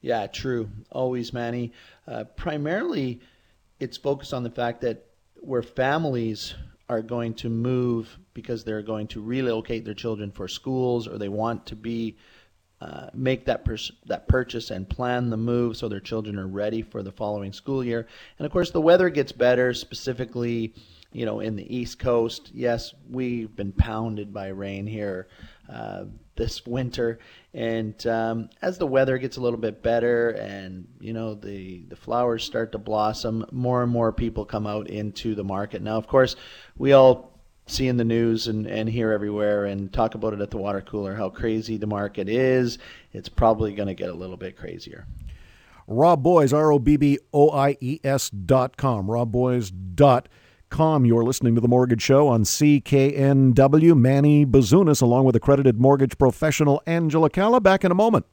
Yeah, 0.00 0.26
true. 0.26 0.68
Always, 0.90 1.32
Manny. 1.32 1.72
Uh, 2.06 2.24
primarily, 2.24 3.20
it's 3.78 3.96
focused 3.96 4.34
on 4.34 4.42
the 4.42 4.50
fact 4.50 4.80
that 4.80 5.06
where 5.36 5.62
families 5.62 6.54
are 6.92 7.02
going 7.02 7.32
to 7.32 7.48
move 7.48 8.18
because 8.34 8.64
they're 8.64 8.82
going 8.82 9.06
to 9.08 9.22
relocate 9.22 9.84
their 9.84 9.94
children 9.94 10.30
for 10.30 10.46
schools 10.46 11.08
or 11.08 11.16
they 11.16 11.28
want 11.28 11.64
to 11.66 11.74
be 11.74 12.16
uh, 12.82 13.08
make 13.14 13.44
that 13.46 13.64
pers- 13.64 13.92
that 14.06 14.26
purchase 14.28 14.70
and 14.70 14.88
plan 14.88 15.30
the 15.30 15.36
move 15.36 15.76
so 15.76 15.88
their 15.88 16.00
children 16.00 16.36
are 16.38 16.48
ready 16.48 16.82
for 16.82 17.02
the 17.02 17.12
following 17.12 17.52
school 17.52 17.84
year. 17.84 18.06
And 18.38 18.44
of 18.44 18.52
course, 18.52 18.72
the 18.72 18.80
weather 18.80 19.08
gets 19.08 19.30
better, 19.32 19.72
specifically, 19.72 20.74
you 21.12 21.26
know, 21.26 21.40
in 21.40 21.56
the 21.56 21.76
East 21.76 21.98
Coast. 21.98 22.50
Yes, 22.54 22.94
we've 23.10 23.54
been 23.54 23.72
pounded 23.72 24.32
by 24.32 24.48
rain 24.48 24.86
here 24.86 25.28
uh, 25.68 26.04
this 26.36 26.66
winter, 26.66 27.18
and 27.54 28.06
um, 28.06 28.48
as 28.62 28.78
the 28.78 28.86
weather 28.86 29.18
gets 29.18 29.36
a 29.36 29.40
little 29.40 29.58
bit 29.58 29.82
better 29.82 30.30
and 30.30 30.86
you 31.00 31.12
know 31.12 31.34
the 31.34 31.84
the 31.88 31.96
flowers 31.96 32.44
start 32.44 32.72
to 32.72 32.78
blossom, 32.78 33.44
more 33.52 33.82
and 33.82 33.92
more 33.92 34.12
people 34.12 34.44
come 34.44 34.66
out 34.66 34.88
into 34.88 35.34
the 35.34 35.44
market. 35.44 35.82
Now, 35.82 35.96
of 35.96 36.06
course, 36.06 36.36
we 36.76 36.92
all 36.92 37.38
see 37.66 37.86
in 37.86 37.96
the 37.96 38.04
news 38.04 38.48
and, 38.48 38.66
and 38.66 38.88
hear 38.88 39.12
everywhere 39.12 39.66
and 39.66 39.92
talk 39.92 40.14
about 40.14 40.32
it 40.32 40.40
at 40.40 40.50
the 40.50 40.58
water 40.58 40.80
cooler 40.80 41.14
how 41.14 41.30
crazy 41.30 41.76
the 41.76 41.86
market 41.86 42.28
is. 42.28 42.78
It's 43.12 43.28
probably 43.28 43.72
going 43.72 43.88
to 43.88 43.94
get 43.94 44.10
a 44.10 44.14
little 44.14 44.36
bit 44.36 44.56
crazier. 44.56 45.06
Rob 45.86 46.22
Boies, 46.22 46.52
R 46.52 46.72
O 46.72 46.78
B 46.78 46.96
B 46.96 47.18
O 47.32 47.50
I 47.50 47.76
E 47.80 48.00
S 48.02 48.30
dot 48.30 48.76
com. 48.76 49.10
Rob 49.10 49.30
Boies 49.30 49.70
dot 49.70 50.28
com. 50.28 50.38
You're 50.78 51.22
listening 51.22 51.54
to 51.54 51.60
The 51.60 51.68
Mortgage 51.68 52.00
Show 52.00 52.28
on 52.28 52.44
CKNW. 52.44 53.94
Manny 53.94 54.46
Bazunas, 54.46 55.02
along 55.02 55.26
with 55.26 55.36
accredited 55.36 55.78
mortgage 55.78 56.16
professional 56.16 56.82
Angela 56.86 57.28
Calla. 57.28 57.60
Back 57.60 57.84
in 57.84 57.90
a 57.90 57.94
moment. 57.94 58.24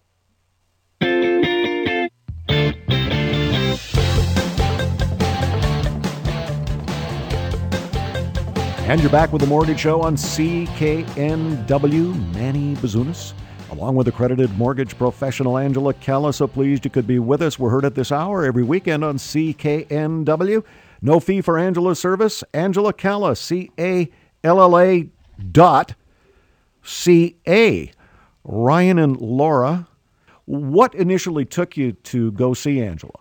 And 8.87 9.01
you're 9.01 9.11
back 9.11 9.33
with 9.33 9.41
The 9.41 9.47
Mortgage 9.47 9.81
Show 9.81 10.01
on 10.01 10.15
CKNW. 10.15 11.05
Manny 12.33 12.75
Bazunas 12.75 13.33
along 13.71 13.95
with 13.95 14.07
accredited 14.07 14.49
mortgage 14.57 14.97
professional 14.97 15.57
Angela 15.57 15.93
Calla. 15.93 16.33
So 16.33 16.47
pleased 16.47 16.85
you 16.85 16.91
could 16.91 17.05
be 17.05 17.19
with 17.19 17.41
us. 17.41 17.59
We're 17.59 17.69
heard 17.69 17.85
at 17.85 17.93
this 17.95 18.11
hour 18.11 18.43
every 18.43 18.63
weekend 18.63 19.03
on 19.03 19.17
CKNW. 19.17 20.63
No 21.01 21.19
fee 21.19 21.41
for 21.41 21.57
Angela's 21.57 21.99
service. 21.99 22.43
Angela 22.53 22.93
Calla, 22.93 23.35
C 23.35 23.71
A 23.79 24.09
L 24.43 24.61
L 24.61 24.77
A 24.77 25.09
dot 25.51 25.95
C 26.83 27.37
A. 27.47 27.91
Ryan 28.43 28.99
and 28.99 29.19
Laura, 29.19 29.87
what 30.45 30.95
initially 30.95 31.45
took 31.45 31.77
you 31.77 31.91
to 31.91 32.31
go 32.31 32.53
see 32.53 32.81
Angela? 32.81 33.19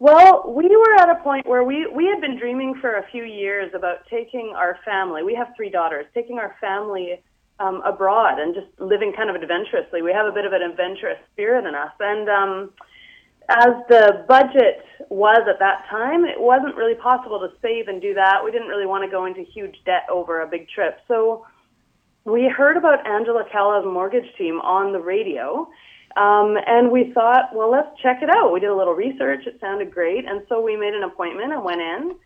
Well, 0.00 0.44
we 0.46 0.68
were 0.68 0.94
at 1.00 1.08
a 1.08 1.16
point 1.24 1.46
where 1.46 1.64
we, 1.64 1.88
we 1.88 2.06
had 2.06 2.20
been 2.20 2.38
dreaming 2.38 2.76
for 2.80 2.98
a 2.98 3.06
few 3.10 3.24
years 3.24 3.72
about 3.74 4.06
taking 4.08 4.52
our 4.54 4.78
family. 4.84 5.24
We 5.24 5.34
have 5.34 5.48
three 5.56 5.70
daughters, 5.70 6.06
taking 6.14 6.38
our 6.38 6.54
family 6.60 7.20
um, 7.58 7.82
abroad 7.84 8.38
and 8.38 8.54
just 8.54 8.68
living 8.78 9.12
kind 9.12 9.28
of 9.28 9.34
adventurously. 9.34 10.02
We 10.02 10.12
have 10.12 10.26
a 10.26 10.30
bit 10.30 10.44
of 10.44 10.52
an 10.52 10.62
adventurous 10.62 11.18
spirit 11.32 11.66
in 11.66 11.74
us. 11.74 11.90
And 11.98 12.28
um, 12.28 12.70
as 13.48 13.72
the 13.88 14.24
budget 14.28 14.84
was 15.08 15.40
at 15.48 15.58
that 15.58 15.86
time, 15.88 16.24
it 16.24 16.38
wasn't 16.38 16.76
really 16.76 16.94
possible 16.94 17.40
to 17.40 17.48
save 17.62 17.88
and 17.88 18.00
do 18.00 18.12
that. 18.14 18.44
We 18.44 18.50
didn't 18.50 18.68
really 18.68 18.86
want 18.86 19.04
to 19.04 19.10
go 19.10 19.24
into 19.24 19.42
huge 19.42 19.76
debt 19.86 20.04
over 20.10 20.42
a 20.42 20.46
big 20.46 20.68
trip. 20.68 20.98
So 21.08 21.46
we 22.24 22.44
heard 22.54 22.76
about 22.76 23.06
Angela 23.06 23.44
Calla's 23.50 23.86
mortgage 23.86 24.30
team 24.36 24.60
on 24.60 24.92
the 24.92 25.00
radio. 25.00 25.68
Um, 26.16 26.56
and 26.66 26.90
we 26.90 27.12
thought, 27.14 27.54
well, 27.54 27.70
let's 27.70 27.88
check 28.02 28.18
it 28.22 28.28
out. 28.28 28.52
We 28.52 28.60
did 28.60 28.70
a 28.70 28.76
little 28.76 28.94
research. 28.94 29.46
It 29.46 29.58
sounded 29.60 29.94
great. 29.94 30.26
And 30.26 30.42
so 30.48 30.60
we 30.60 30.76
made 30.76 30.94
an 30.94 31.04
appointment 31.04 31.52
and 31.52 31.64
went 31.64 31.80
in. 31.80 32.16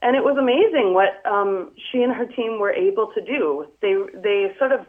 And 0.00 0.16
it 0.16 0.24
was 0.24 0.36
amazing 0.36 0.94
what 0.94 1.24
um, 1.30 1.70
she 1.90 2.02
and 2.02 2.12
her 2.12 2.26
team 2.26 2.58
were 2.58 2.72
able 2.72 3.12
to 3.14 3.20
do. 3.20 3.66
They, 3.80 3.94
they 4.14 4.52
sort 4.58 4.72
of 4.72 4.86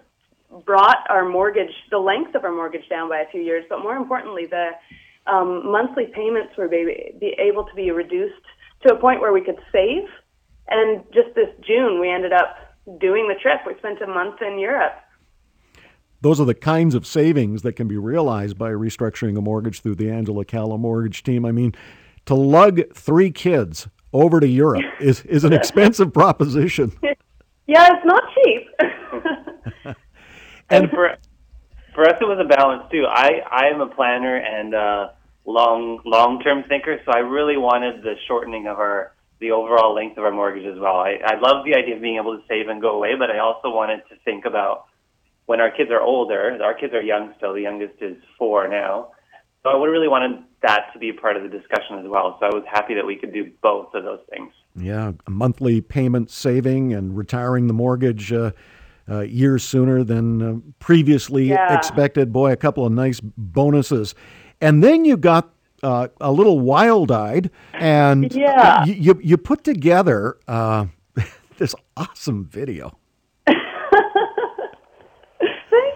brought 0.65 1.06
our 1.10 1.27
mortgage, 1.27 1.73
the 1.91 1.99
length 1.99 2.34
of 2.36 2.43
our 2.43 2.51
mortgage 2.51 2.88
down 2.89 3.10
by 3.10 3.19
a 3.19 3.29
few 3.29 3.41
years, 3.41 3.65
but 3.69 3.79
more 3.79 3.95
importantly, 3.95 4.45
the 4.45 4.71
um, 5.27 5.71
monthly 5.71 6.07
payments 6.13 6.53
were 6.57 6.67
be, 6.67 7.13
be 7.19 7.36
able 7.39 7.63
to 7.65 7.73
be 7.75 7.91
reduced 7.91 8.41
to 8.86 8.93
a 8.93 8.99
point 8.99 9.21
where 9.21 9.33
we 9.33 9.43
could 9.43 9.59
save. 9.71 10.03
And 10.69 11.03
just 11.13 11.36
this 11.36 11.49
June, 11.65 11.99
we 11.99 12.09
ended 12.09 12.33
up 12.33 12.55
doing 12.99 13.27
the 13.27 13.36
trip. 13.41 13.62
We 13.65 13.77
spent 13.79 14.01
a 14.01 14.07
month 14.07 14.41
in 14.41 14.59
Europe. 14.59 14.93
Those 16.21 16.39
are 16.39 16.45
the 16.45 16.53
kinds 16.53 16.95
of 16.95 17.05
savings 17.05 17.63
that 17.63 17.73
can 17.73 17.88
be 17.88 17.97
realized 17.97 18.57
by 18.57 18.71
restructuring 18.71 19.38
a 19.38 19.41
mortgage 19.41 19.81
through 19.81 19.95
the 19.95 20.09
Angela 20.09 20.45
Calla 20.45 20.77
mortgage 20.77 21.23
team. 21.23 21.45
I 21.45 21.51
mean, 21.51 21.73
to 22.25 22.33
lug 22.33 22.81
three 22.93 23.29
kids 23.29 23.88
over 24.13 24.39
to 24.39 24.47
Europe 24.47 24.86
is, 24.99 25.21
is 25.25 25.43
an 25.43 25.53
expensive 25.53 26.13
proposition. 26.13 26.93
Yeah, 27.65 27.88
it's 27.93 28.05
not 28.05 28.23
cheap. 28.36 29.95
and 30.69 30.89
for 30.89 31.15
for 31.93 32.08
us, 32.08 32.15
it 32.19 32.25
was 32.25 32.39
a 32.39 32.47
balance 32.47 32.84
too. 32.91 33.06
I 33.08 33.41
I 33.49 33.67
am 33.73 33.82
a 33.82 33.88
planner 33.88 34.38
and 34.38 34.75
uh, 34.75 35.10
long 35.45 35.99
long 36.06 36.39
term 36.41 36.63
thinker, 36.67 36.99
so 37.06 37.12
I 37.12 37.19
really 37.19 37.58
wanted 37.58 38.03
the 38.03 38.15
shortening 38.27 38.67
of 38.67 38.77
our 38.77 39.13
the 39.39 39.51
overall 39.51 39.93
length 39.93 40.17
of 40.17 40.23
our 40.23 40.32
mortgage 40.32 40.65
as 40.65 40.79
well. 40.79 40.97
I, 40.97 41.17
I 41.25 41.39
love 41.39 41.65
the 41.65 41.75
idea 41.75 41.95
of 41.95 42.01
being 42.01 42.17
able 42.17 42.38
to 42.38 42.43
save 42.47 42.69
and 42.69 42.82
go 42.82 42.95
away, 42.95 43.15
but 43.17 43.29
I 43.29 43.39
also 43.39 43.69
wanted 43.69 44.01
to 44.10 44.15
think 44.23 44.45
about 44.45 44.86
when 45.45 45.60
our 45.60 45.69
kids 45.69 45.91
are 45.91 46.01
older. 46.01 46.58
Our 46.63 46.73
kids 46.73 46.93
are 46.93 47.01
young 47.01 47.34
still. 47.38 47.53
The 47.53 47.62
youngest 47.62 48.01
is 48.01 48.17
four 48.38 48.67
now. 48.67 49.12
So 49.62 49.69
I 49.69 49.75
would 49.75 49.88
really 49.88 50.08
wanted 50.08 50.43
that 50.62 50.91
to 50.93 50.99
be 50.99 51.10
a 51.10 51.13
part 51.13 51.38
of 51.38 51.43
the 51.43 51.49
discussion 51.49 51.99
as 51.99 52.06
well. 52.08 52.38
So 52.39 52.45
I 52.45 52.49
was 52.49 52.63
happy 52.69 52.95
that 52.95 53.06
we 53.06 53.15
could 53.15 53.34
do 53.34 53.51
both 53.62 53.93
of 53.93 54.03
those 54.03 54.19
things. 54.29 54.51
Yeah, 54.75 55.13
monthly 55.27 55.82
payment 55.82 56.32
saving 56.32 56.93
and 56.93 57.15
retiring 57.17 57.67
the 57.67 57.73
mortgage 57.73 58.34
uh, 58.34 58.51
uh, 59.09 59.21
years 59.21 59.63
sooner 59.63 60.03
than 60.03 60.41
uh, 60.41 60.59
previously 60.79 61.49
yeah. 61.49 61.75
expected. 61.77 62.31
Boy, 62.31 62.51
a 62.51 62.57
couple 62.57 62.85
of 62.85 62.91
nice 62.91 63.19
bonuses. 63.21 64.15
And 64.61 64.83
then 64.83 65.05
you 65.05 65.17
got 65.17 65.53
uh, 65.83 66.07
a 66.21 66.31
little 66.31 66.59
wild-eyed, 66.61 67.51
and 67.73 68.33
yeah. 68.33 68.85
you, 68.85 68.93
you, 68.93 69.19
you 69.21 69.37
put 69.37 69.63
together 69.63 70.37
uh, 70.47 70.85
this 71.57 71.75
awesome 71.97 72.45
video. 72.45 72.97
Thank 73.45 73.59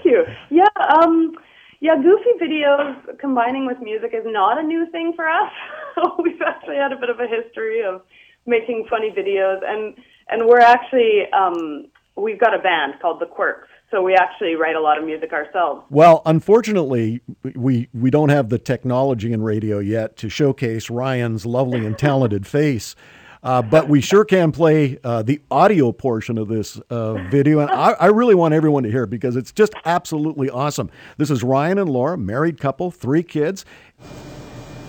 you. 0.04 0.26
Yeah, 0.50 0.66
um, 1.02 1.34
yeah, 1.80 1.96
goofy 1.96 2.32
videos 2.42 3.18
combining 3.20 3.66
with 3.66 3.80
music 3.80 4.12
is 4.14 4.24
not 4.26 4.58
a 4.58 4.64
new 4.64 4.90
thing 4.92 5.14
for 5.16 5.28
us. 5.28 5.52
We've 6.24 6.42
actually 6.46 6.76
had 6.76 6.92
a 6.92 6.98
bit 6.98 7.10
of 7.10 7.20
a 7.20 7.28
history 7.28 7.84
of 7.84 8.02
making 8.46 8.88
funny 8.90 9.12
videos, 9.12 9.60
and 9.64 9.96
and 10.30 10.46
we're 10.48 10.60
actually 10.60 11.32
um, 11.32 11.86
we've 12.18 12.40
got 12.40 12.54
a 12.54 12.60
band 12.60 12.96
called 13.02 13.20
the 13.22 13.26
Quirks. 13.26 13.68
So 13.90 14.02
we 14.02 14.16
actually 14.16 14.56
write 14.56 14.76
a 14.76 14.82
lot 14.82 14.98
of 14.98 15.06
music 15.06 15.32
ourselves. 15.32 15.86
Well, 15.90 16.22
unfortunately, 16.26 17.22
we 17.56 17.88
we 17.94 18.10
don't 18.10 18.30
have 18.30 18.50
the 18.50 18.60
technology 18.60 19.32
in 19.32 19.42
radio 19.42 19.80
yet 19.80 20.18
to 20.18 20.30
showcase 20.30 20.90
Ryan's 20.90 21.46
lovely 21.46 21.86
and 21.86 21.98
talented 21.98 22.46
face. 22.48 22.96
Uh, 23.44 23.62
but 23.62 23.88
we 23.88 24.02
sure 24.02 24.26
can 24.26 24.52
play 24.52 24.98
uh, 25.04 25.22
the 25.22 25.40
audio 25.50 25.92
portion 25.92 26.38
of 26.38 26.48
this 26.50 26.82
uh, 26.90 27.14
video, 27.30 27.60
and 27.60 27.70
I, 27.70 27.92
I, 27.92 28.08
really 28.08 28.34
want 28.34 28.56
everyone 28.56 28.82
to 28.84 28.92
hear 28.92 29.04
it 29.04 29.12
because 29.12 29.36
it's 29.36 29.52
just 29.52 29.74
absolutely 29.86 30.50
awesome. 30.50 30.90
This 31.18 31.30
is 31.30 31.44
Ryan 31.44 31.78
and 31.78 31.90
Laura, 31.90 32.18
married 32.18 32.60
couple, 32.60 32.90
three 32.90 33.24
kids. 33.24 33.64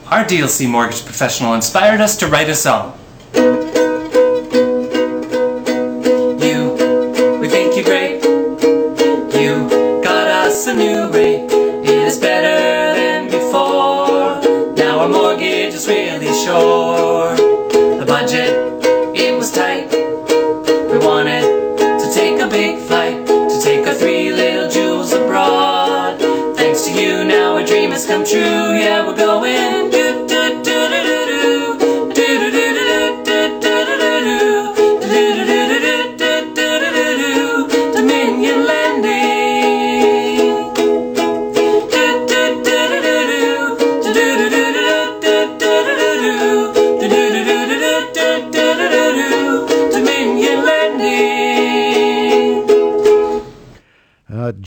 Our 0.07 0.25
DLC 0.25 0.69
mortgage 0.69 1.05
professional 1.05 1.53
inspired 1.55 2.01
us 2.01 2.17
to 2.17 2.27
write 2.27 2.49
a 2.49 2.55
song. 2.55 2.99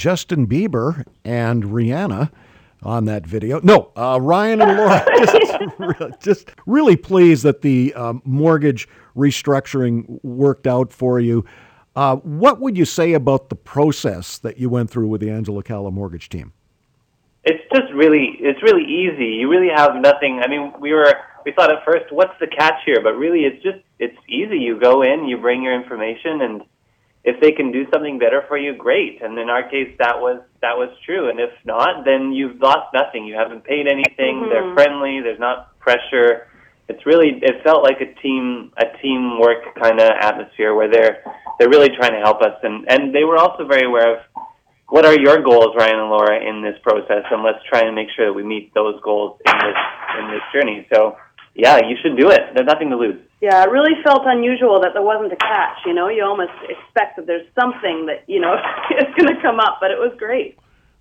Justin 0.01 0.47
Bieber 0.47 1.05
and 1.23 1.63
Rihanna 1.63 2.31
on 2.81 3.05
that 3.05 3.23
video. 3.23 3.59
No, 3.61 3.91
uh, 3.95 4.17
Ryan 4.19 4.59
and 4.59 4.75
Laura. 4.75 5.05
just, 5.19 6.21
just, 6.23 6.49
really 6.65 6.95
pleased 6.95 7.43
that 7.43 7.61
the 7.61 7.93
um, 7.93 8.19
mortgage 8.25 8.87
restructuring 9.15 10.19
worked 10.23 10.65
out 10.65 10.91
for 10.91 11.19
you. 11.19 11.45
Uh, 11.95 12.15
what 12.15 12.59
would 12.59 12.75
you 12.75 12.83
say 12.83 13.13
about 13.13 13.49
the 13.49 13.55
process 13.55 14.39
that 14.39 14.57
you 14.57 14.69
went 14.69 14.89
through 14.89 15.07
with 15.07 15.21
the 15.21 15.29
Angela 15.29 15.61
Calla 15.61 15.91
mortgage 15.91 16.29
team? 16.29 16.51
It's 17.43 17.63
just 17.71 17.93
really, 17.93 18.37
it's 18.39 18.63
really 18.63 18.85
easy. 18.85 19.35
You 19.35 19.51
really 19.51 19.69
have 19.69 19.95
nothing. 19.97 20.41
I 20.43 20.47
mean, 20.47 20.73
we 20.79 20.93
were, 20.93 21.13
we 21.45 21.51
thought 21.51 21.71
at 21.71 21.85
first, 21.85 22.11
what's 22.11 22.33
the 22.39 22.47
catch 22.47 22.81
here? 22.87 23.01
But 23.03 23.17
really, 23.17 23.41
it's 23.41 23.61
just, 23.61 23.85
it's 23.99 24.17
easy. 24.27 24.57
You 24.57 24.79
go 24.79 25.03
in, 25.03 25.27
you 25.27 25.37
bring 25.37 25.61
your 25.61 25.79
information, 25.79 26.41
and 26.41 26.63
if 27.23 27.39
they 27.39 27.51
can 27.51 27.71
do 27.71 27.85
something 27.93 28.17
better 28.17 28.43
for 28.47 28.57
you, 28.57 28.75
great. 28.75 29.21
And 29.21 29.37
in 29.37 29.49
our 29.49 29.69
case, 29.69 29.93
that 29.99 30.19
was 30.19 30.41
that 30.61 30.77
was 30.77 30.89
true. 31.05 31.29
And 31.29 31.39
if 31.39 31.51
not, 31.65 32.03
then 32.03 32.31
you've 32.33 32.59
lost 32.59 32.93
nothing. 32.93 33.25
You 33.25 33.35
haven't 33.35 33.63
paid 33.63 33.87
anything. 33.87 34.41
Mm-hmm. 34.41 34.49
They're 34.49 34.73
friendly. 34.73 35.21
There's 35.21 35.39
not 35.39 35.77
pressure. 35.79 36.47
It's 36.89 37.05
really 37.05 37.39
it 37.41 37.63
felt 37.63 37.83
like 37.83 38.01
a 38.01 38.11
team 38.21 38.73
a 38.77 38.85
teamwork 39.01 39.75
kind 39.79 39.99
of 39.99 40.09
atmosphere 40.09 40.73
where 40.73 40.89
they're 40.89 41.23
they're 41.59 41.69
really 41.69 41.89
trying 41.89 42.13
to 42.13 42.21
help 42.21 42.41
us. 42.41 42.57
And 42.63 42.89
and 42.89 43.13
they 43.13 43.23
were 43.23 43.37
also 43.37 43.67
very 43.67 43.85
aware 43.85 44.17
of 44.17 44.25
what 44.89 45.05
are 45.05 45.17
your 45.17 45.41
goals, 45.41 45.73
Ryan 45.77 45.99
and 45.99 46.09
Laura, 46.09 46.35
in 46.43 46.61
this 46.61 46.75
process, 46.83 47.23
and 47.31 47.43
let's 47.43 47.63
try 47.69 47.79
and 47.79 47.95
make 47.95 48.09
sure 48.13 48.25
that 48.25 48.33
we 48.33 48.43
meet 48.43 48.73
those 48.73 48.99
goals 49.03 49.39
in 49.45 49.57
this 49.61 49.79
in 50.19 50.25
this 50.31 50.43
journey. 50.51 50.87
So 50.93 51.15
yeah, 51.55 51.79
you 51.87 51.97
should 52.01 52.17
do 52.17 52.29
it. 52.29 52.41
There's 52.55 52.67
nothing 52.67 52.89
to 52.89 52.97
lose. 52.97 53.19
Yeah, 53.41 53.63
it 53.63 53.69
really 53.69 54.01
felt 54.03 54.21
unusual 54.25 54.79
that 54.81 54.91
there 54.93 55.01
wasn't 55.01 55.33
a 55.33 55.35
catch. 55.35 55.79
You 55.85 55.93
know, 55.93 56.07
you 56.07 56.23
almost 56.23 56.51
expect 56.69 57.17
that 57.17 57.27
there's 57.27 57.47
something 57.59 58.05
that 58.05 58.23
you 58.27 58.39
know 58.39 58.53
is 58.99 59.13
going 59.17 59.35
to 59.35 59.41
come 59.41 59.59
up, 59.59 59.77
but 59.81 59.91
it 59.91 59.97
was 59.97 60.13
great. 60.17 60.57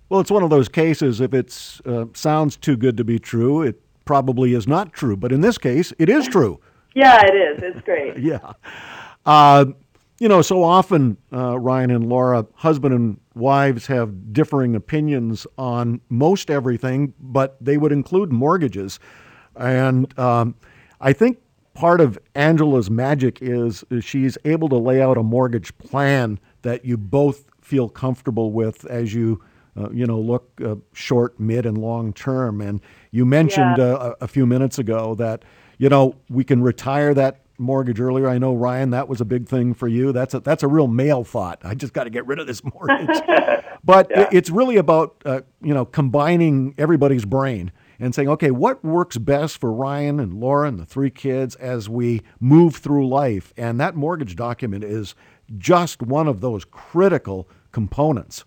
Well, 0.09 0.19
it's 0.19 0.31
one 0.31 0.43
of 0.43 0.49
those 0.49 0.67
cases. 0.67 1.21
If 1.21 1.33
it 1.33 1.79
uh, 1.85 2.05
sounds 2.13 2.57
too 2.57 2.75
good 2.75 2.97
to 2.97 3.03
be 3.03 3.17
true, 3.17 3.61
it 3.61 3.79
probably 4.03 4.53
is 4.53 4.67
not 4.67 4.91
true. 4.91 5.15
But 5.15 5.31
in 5.31 5.39
this 5.39 5.57
case, 5.57 5.93
it 5.99 6.09
is 6.09 6.27
true. 6.27 6.59
yeah, 6.95 7.21
it 7.25 7.33
is. 7.33 7.63
It's 7.63 7.85
great. 7.85 8.17
yeah. 8.19 8.53
Uh, 9.25 9.65
you 10.19 10.27
know, 10.27 10.41
so 10.41 10.63
often, 10.63 11.17
uh, 11.31 11.57
Ryan 11.57 11.91
and 11.91 12.09
Laura, 12.09 12.45
husband 12.55 12.93
and 12.93 13.19
wives 13.33 13.87
have 13.87 14.33
differing 14.33 14.75
opinions 14.75 15.47
on 15.57 16.01
most 16.09 16.51
everything, 16.51 17.13
but 17.19 17.55
they 17.61 17.77
would 17.77 17.91
include 17.91 18.31
mortgages. 18.31 18.99
And 19.55 20.17
um, 20.19 20.55
I 20.99 21.13
think 21.13 21.39
part 21.73 22.01
of 22.01 22.17
Angela's 22.35 22.89
magic 22.89 23.39
is, 23.41 23.83
is 23.89 24.03
she's 24.03 24.37
able 24.45 24.69
to 24.69 24.77
lay 24.77 25.01
out 25.01 25.17
a 25.17 25.23
mortgage 25.23 25.77
plan 25.77 26.39
that 26.61 26.85
you 26.85 26.97
both 26.97 27.45
feel 27.61 27.89
comfortable 27.89 28.51
with 28.51 28.85
as 28.85 29.13
you 29.13 29.41
uh, 29.77 29.89
you 29.91 30.05
know 30.05 30.19
look 30.19 30.49
uh, 30.63 30.75
short, 30.93 31.39
mid, 31.39 31.65
and 31.65 31.77
long 31.77 32.11
term. 32.13 32.59
And 32.61 32.81
you 33.11 33.25
mentioned 33.25 33.77
yeah. 33.77 33.93
uh, 33.93 34.13
a 34.19 34.27
few 34.27 34.45
minutes 34.45 34.77
ago 34.77 35.15
that 35.15 35.43
you 35.77 35.87
know 35.87 36.15
we 36.29 36.43
can 36.43 36.61
retire 36.61 37.13
that 37.13 37.41
mortgage 37.57 38.01
earlier. 38.01 38.27
I 38.27 38.37
know 38.37 38.53
Ryan, 38.53 38.89
that 38.89 39.07
was 39.07 39.21
a 39.21 39.25
big 39.25 39.47
thing 39.47 39.73
for 39.73 39.87
you. 39.87 40.11
That's 40.11 40.33
a 40.33 40.41
that's 40.41 40.63
a 40.63 40.67
real 40.67 40.87
male 40.87 41.23
thought. 41.23 41.61
I 41.63 41.75
just 41.75 41.93
got 41.93 42.03
to 42.03 42.09
get 42.09 42.27
rid 42.27 42.39
of 42.39 42.47
this 42.47 42.61
mortgage. 42.63 43.21
but 43.83 44.07
Yeah. 44.09 44.27
it's 44.33 44.49
really 44.49 44.75
about 44.75 45.15
uh, 45.25 45.41
you 45.61 45.73
know 45.73 45.85
combining 45.85 46.75
everybody's 46.77 47.23
brain 47.23 47.71
and 48.01 48.15
saying, 48.15 48.27
okay, 48.27 48.49
what 48.49 48.83
works 48.83 49.17
best 49.19 49.59
for 49.59 49.71
Ryan 49.71 50.19
and 50.19 50.33
Laura 50.33 50.67
and 50.67 50.79
the 50.79 50.85
three 50.85 51.11
kids 51.11 51.55
as 51.55 51.87
we 51.87 52.23
move 52.39 52.77
through 52.77 53.07
life? 53.07 53.53
And 53.55 53.79
that 53.79 53.95
mortgage 53.95 54.35
document 54.35 54.83
is 54.83 55.13
just 55.57 56.01
one 56.01 56.27
of 56.27 56.41
those 56.41 56.65
critical 56.65 57.47
components. 57.71 58.43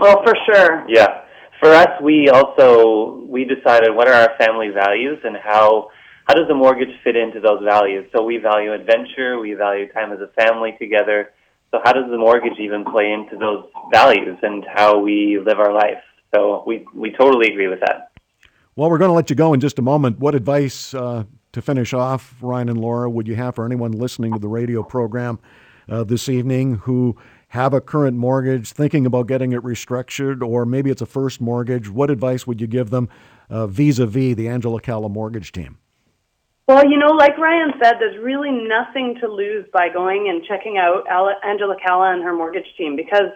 Well, 0.00 0.22
for 0.24 0.34
sure. 0.46 0.86
Yeah. 0.88 1.24
For 1.60 1.70
us, 1.70 1.88
we 2.00 2.28
also 2.28 3.24
we 3.28 3.44
decided 3.44 3.94
what 3.94 4.08
are 4.08 4.14
our 4.14 4.36
family 4.38 4.68
values 4.68 5.18
and 5.24 5.36
how 5.36 5.90
how 6.26 6.34
does 6.34 6.46
the 6.48 6.54
mortgage 6.54 6.94
fit 7.02 7.16
into 7.16 7.40
those 7.40 7.62
values. 7.64 8.08
So 8.14 8.22
we 8.22 8.38
value 8.38 8.72
adventure, 8.72 9.38
we 9.40 9.54
value 9.54 9.92
time 9.92 10.12
as 10.12 10.20
a 10.20 10.28
family 10.40 10.76
together. 10.78 11.32
So 11.72 11.80
how 11.84 11.92
does 11.92 12.08
the 12.10 12.18
mortgage 12.18 12.58
even 12.60 12.84
play 12.84 13.10
into 13.12 13.36
those 13.36 13.64
values 13.92 14.38
and 14.42 14.64
how 14.72 14.98
we 15.00 15.40
live 15.44 15.58
our 15.58 15.72
life? 15.72 16.02
So 16.34 16.62
we 16.66 16.86
we 16.94 17.12
totally 17.12 17.48
agree 17.48 17.68
with 17.68 17.80
that. 17.80 18.11
Well, 18.74 18.88
we're 18.88 18.96
going 18.96 19.10
to 19.10 19.14
let 19.14 19.28
you 19.28 19.36
go 19.36 19.52
in 19.52 19.60
just 19.60 19.78
a 19.78 19.82
moment. 19.82 20.18
What 20.18 20.34
advice 20.34 20.94
uh, 20.94 21.24
to 21.52 21.60
finish 21.60 21.92
off, 21.92 22.34
Ryan 22.40 22.70
and 22.70 22.80
Laura, 22.80 23.10
would 23.10 23.28
you 23.28 23.34
have 23.34 23.56
for 23.56 23.66
anyone 23.66 23.92
listening 23.92 24.32
to 24.32 24.38
the 24.38 24.48
radio 24.48 24.82
program 24.82 25.38
uh, 25.90 26.04
this 26.04 26.26
evening 26.30 26.76
who 26.76 27.14
have 27.48 27.74
a 27.74 27.82
current 27.82 28.16
mortgage, 28.16 28.72
thinking 28.72 29.04
about 29.04 29.26
getting 29.26 29.52
it 29.52 29.60
restructured, 29.60 30.42
or 30.42 30.64
maybe 30.64 30.90
it's 30.90 31.02
a 31.02 31.06
first 31.06 31.38
mortgage? 31.38 31.90
What 31.90 32.10
advice 32.10 32.46
would 32.46 32.62
you 32.62 32.66
give 32.66 32.88
them 32.88 33.10
vis 33.50 33.98
a 33.98 34.06
vis 34.06 34.36
the 34.36 34.48
Angela 34.48 34.80
Calla 34.80 35.10
mortgage 35.10 35.52
team? 35.52 35.76
Well, 36.66 36.88
you 36.88 36.96
know, 36.96 37.10
like 37.10 37.36
Ryan 37.36 37.72
said, 37.82 37.96
there's 38.00 38.16
really 38.24 38.50
nothing 38.50 39.16
to 39.20 39.28
lose 39.28 39.66
by 39.70 39.90
going 39.92 40.30
and 40.30 40.42
checking 40.46 40.78
out 40.78 41.04
Angela 41.44 41.76
Calla 41.86 42.14
and 42.14 42.22
her 42.22 42.32
mortgage 42.32 42.72
team 42.78 42.96
because 42.96 43.32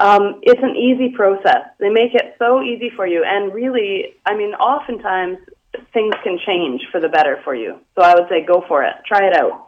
um, 0.00 0.40
it's 0.42 0.62
an 0.62 0.74
easy 0.76 1.14
process. 1.14 1.68
They 1.78 1.90
make 1.90 2.14
it 2.14 2.34
so 2.38 2.62
easy 2.62 2.90
for 2.96 3.06
you, 3.06 3.22
and 3.24 3.52
really, 3.52 4.14
I 4.24 4.34
mean, 4.34 4.54
oftentimes 4.54 5.38
things 5.92 6.14
can 6.24 6.38
change 6.46 6.80
for 6.90 7.00
the 7.00 7.08
better 7.08 7.40
for 7.44 7.54
you. 7.54 7.78
So 7.94 8.02
I 8.02 8.14
would 8.14 8.28
say 8.28 8.44
go 8.44 8.64
for 8.66 8.82
it. 8.82 8.94
Try 9.06 9.26
it 9.26 9.36
out. 9.36 9.66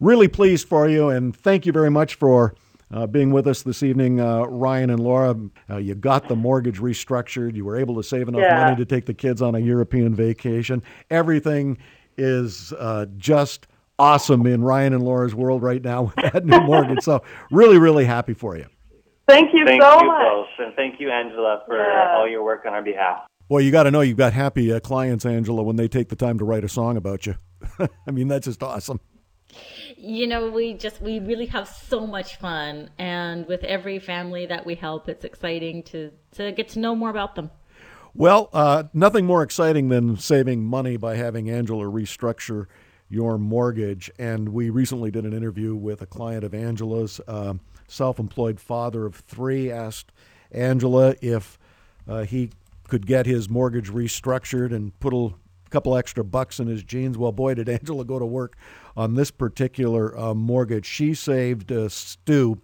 Really 0.00 0.28
pleased 0.28 0.66
for 0.66 0.88
you, 0.88 1.10
and 1.10 1.36
thank 1.36 1.66
you 1.66 1.72
very 1.72 1.90
much 1.90 2.14
for 2.14 2.54
uh, 2.90 3.06
being 3.06 3.30
with 3.30 3.46
us 3.46 3.62
this 3.62 3.82
evening, 3.82 4.18
uh, 4.18 4.44
Ryan 4.44 4.90
and 4.90 5.00
Laura. 5.00 5.36
Uh, 5.68 5.76
you 5.76 5.94
got 5.94 6.26
the 6.28 6.36
mortgage 6.36 6.78
restructured. 6.78 7.54
You 7.54 7.66
were 7.66 7.76
able 7.76 7.96
to 7.96 8.02
save 8.02 8.28
enough 8.28 8.40
yeah. 8.42 8.64
money 8.64 8.76
to 8.76 8.86
take 8.86 9.04
the 9.04 9.14
kids 9.14 9.42
on 9.42 9.54
a 9.54 9.58
European 9.58 10.14
vacation. 10.14 10.82
Everything 11.10 11.76
is 12.16 12.72
uh, 12.78 13.06
just 13.18 13.66
awesome 13.98 14.46
in 14.46 14.62
Ryan 14.62 14.94
and 14.94 15.02
Laura's 15.02 15.34
world 15.34 15.62
right 15.62 15.82
now 15.82 16.04
with 16.16 16.32
that 16.32 16.46
new 16.46 16.60
mortgage. 16.60 17.02
So, 17.02 17.22
really, 17.50 17.76
really 17.76 18.06
happy 18.06 18.32
for 18.32 18.56
you. 18.56 18.66
Thank 19.28 19.52
you 19.52 19.66
thank 19.66 19.82
so 19.82 20.00
you 20.00 20.06
much. 20.06 20.22
Both, 20.22 20.46
and 20.58 20.74
thank 20.74 20.98
you, 20.98 21.10
Angela, 21.10 21.62
for 21.66 21.76
yeah. 21.76 22.14
all 22.16 22.26
your 22.26 22.42
work 22.42 22.64
on 22.66 22.72
our 22.72 22.82
behalf. 22.82 23.26
Well, 23.50 23.60
you 23.60 23.70
got 23.70 23.82
to 23.82 23.90
know 23.90 24.00
you've 24.00 24.16
got 24.16 24.32
happy 24.32 24.72
uh, 24.72 24.80
clients, 24.80 25.26
Angela, 25.26 25.62
when 25.62 25.76
they 25.76 25.86
take 25.86 26.08
the 26.08 26.16
time 26.16 26.38
to 26.38 26.44
write 26.44 26.64
a 26.64 26.68
song 26.68 26.96
about 26.96 27.26
you. 27.26 27.34
I 28.06 28.10
mean, 28.10 28.28
that's 28.28 28.46
just 28.46 28.62
awesome. 28.62 29.00
You 29.96 30.26
know, 30.26 30.50
we 30.50 30.74
just 30.74 31.02
we 31.02 31.18
really 31.18 31.46
have 31.46 31.68
so 31.68 32.06
much 32.06 32.36
fun, 32.36 32.90
and 32.98 33.46
with 33.46 33.64
every 33.64 33.98
family 33.98 34.46
that 34.46 34.64
we 34.64 34.74
help, 34.74 35.08
it's 35.08 35.24
exciting 35.24 35.82
to 35.84 36.10
to 36.32 36.52
get 36.52 36.70
to 36.70 36.78
know 36.78 36.94
more 36.94 37.10
about 37.10 37.34
them. 37.34 37.50
Well, 38.14 38.48
uh, 38.52 38.84
nothing 38.94 39.26
more 39.26 39.42
exciting 39.42 39.90
than 39.90 40.16
saving 40.16 40.64
money 40.64 40.96
by 40.96 41.16
having 41.16 41.50
Angela 41.50 41.84
restructure 41.84 42.66
your 43.08 43.38
mortgage. 43.38 44.10
And 44.18 44.50
we 44.50 44.70
recently 44.70 45.10
did 45.10 45.24
an 45.24 45.32
interview 45.32 45.74
with 45.74 46.02
a 46.02 46.06
client 46.06 46.44
of 46.44 46.54
Angela's, 46.54 47.20
uh, 47.88 47.92
self-employed 47.92 48.60
father 48.60 49.06
of 49.06 49.16
three, 49.16 49.70
asked 49.70 50.12
Angela 50.52 51.14
if 51.20 51.58
uh, 52.06 52.24
he 52.24 52.50
could 52.86 53.06
get 53.06 53.26
his 53.26 53.48
mortgage 53.50 53.90
restructured 53.90 54.74
and 54.74 54.98
put 54.98 55.12
a 55.12 55.34
couple 55.70 55.96
extra 55.96 56.24
bucks 56.24 56.58
in 56.58 56.66
his 56.66 56.82
jeans. 56.82 57.18
Well, 57.18 57.32
boy, 57.32 57.54
did 57.54 57.68
Angela 57.68 58.04
go 58.04 58.18
to 58.18 58.26
work 58.26 58.56
on 58.96 59.14
this 59.14 59.30
particular 59.30 60.18
uh, 60.18 60.34
mortgage. 60.34 60.86
She 60.86 61.14
saved 61.14 61.70
uh, 61.70 61.88
Stu 61.88 62.60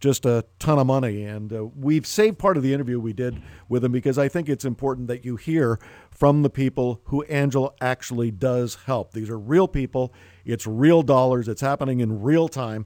just 0.00 0.26
a 0.26 0.44
ton 0.58 0.78
of 0.78 0.86
money. 0.86 1.24
And 1.24 1.50
uh, 1.50 1.64
we've 1.64 2.06
saved 2.06 2.38
part 2.38 2.56
of 2.56 2.62
the 2.62 2.74
interview 2.74 3.00
we 3.00 3.14
did 3.14 3.40
with 3.70 3.84
him 3.84 3.92
because 3.92 4.18
I 4.18 4.28
think 4.28 4.50
it's 4.50 4.64
important 4.64 5.08
that 5.08 5.24
you 5.24 5.36
hear 5.36 5.80
from 6.10 6.42
the 6.42 6.50
people 6.50 7.00
who 7.04 7.22
Angela 7.22 7.70
actually 7.80 8.30
does 8.30 8.76
help. 8.84 9.12
These 9.12 9.30
are 9.30 9.38
real 9.38 9.66
people, 9.66 10.12
it's 10.44 10.66
real 10.66 11.02
dollars, 11.02 11.48
it's 11.48 11.62
happening 11.62 12.00
in 12.00 12.22
real 12.22 12.48
time. 12.48 12.84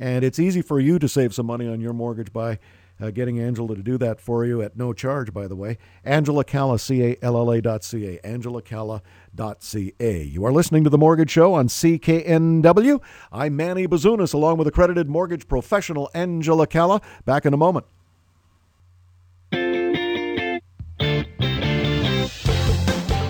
And 0.00 0.24
it's 0.24 0.38
easy 0.38 0.62
for 0.62 0.80
you 0.80 0.98
to 0.98 1.08
save 1.08 1.34
some 1.34 1.44
money 1.44 1.68
on 1.68 1.78
your 1.82 1.92
mortgage 1.92 2.32
by 2.32 2.58
uh, 2.98 3.10
getting 3.10 3.38
Angela 3.38 3.76
to 3.76 3.82
do 3.82 3.98
that 3.98 4.18
for 4.18 4.46
you 4.46 4.62
at 4.62 4.74
no 4.76 4.94
charge, 4.94 5.32
by 5.32 5.46
the 5.46 5.54
way. 5.54 5.76
Angela 6.04 6.42
Calla, 6.42 6.78
C-A-L-L-A 6.78 7.60
dot 7.60 7.84
C-A, 7.84 8.18
Angela 8.26 8.62
Calla 8.62 9.02
dot 9.34 9.62
C-A. 9.62 10.22
You 10.22 10.44
are 10.46 10.52
listening 10.52 10.84
to 10.84 10.90
The 10.90 10.98
Mortgage 10.98 11.30
Show 11.30 11.52
on 11.52 11.68
CKNW. 11.68 13.02
I'm 13.30 13.56
Manny 13.56 13.86
Bazunas, 13.86 14.32
along 14.32 14.56
with 14.56 14.66
accredited 14.66 15.08
mortgage 15.08 15.46
professional 15.46 16.10
Angela 16.14 16.66
Calla. 16.66 17.02
Back 17.26 17.44
in 17.44 17.52
a 17.52 17.58
moment. 17.58 17.84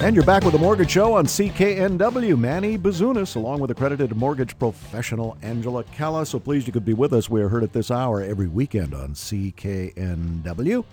And 0.01 0.17
you're 0.17 0.25
back 0.25 0.45
with 0.45 0.55
the 0.55 0.59
Mortgage 0.59 0.93
Show 0.93 1.13
on 1.13 1.27
CKNW. 1.27 2.39
Manny 2.39 2.79
Bazunas, 2.79 3.37
along 3.37 3.61
with 3.61 3.71
accredited 3.71 4.17
mortgage 4.17 4.59
professional 4.59 5.37
Angela 5.43 5.85
Calla. 5.85 6.25
So 6.25 6.39
pleased 6.39 6.67
you 6.67 6.73
could 6.73 6.87
be 6.87 6.95
with 6.95 7.13
us. 7.13 7.29
We 7.29 7.43
are 7.43 7.51
heard 7.51 7.63
at 7.63 7.75
this 7.75 7.91
hour 7.91 8.23
every 8.23 8.49
weekend 8.49 8.95
on 8.95 9.13
CKNW. 9.13 10.85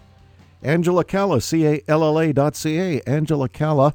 Angela 0.62 1.06
Calla, 1.06 1.40
C 1.40 1.66
A 1.66 1.82
L 1.88 2.04
L 2.04 2.20
A 2.20 2.34
dot 2.34 2.58
C 2.58 2.78
A. 2.78 3.02
Angela 3.08 3.48
Calla 3.48 3.94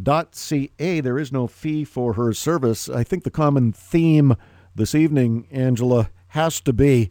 dot 0.00 0.36
C 0.36 0.70
A. 0.78 1.00
There 1.00 1.18
is 1.18 1.32
no 1.32 1.48
fee 1.48 1.82
for 1.82 2.12
her 2.12 2.32
service. 2.32 2.88
I 2.88 3.02
think 3.02 3.24
the 3.24 3.30
common 3.32 3.72
theme 3.72 4.36
this 4.76 4.94
evening, 4.94 5.48
Angela, 5.50 6.08
has 6.28 6.60
to 6.60 6.72
be 6.72 7.10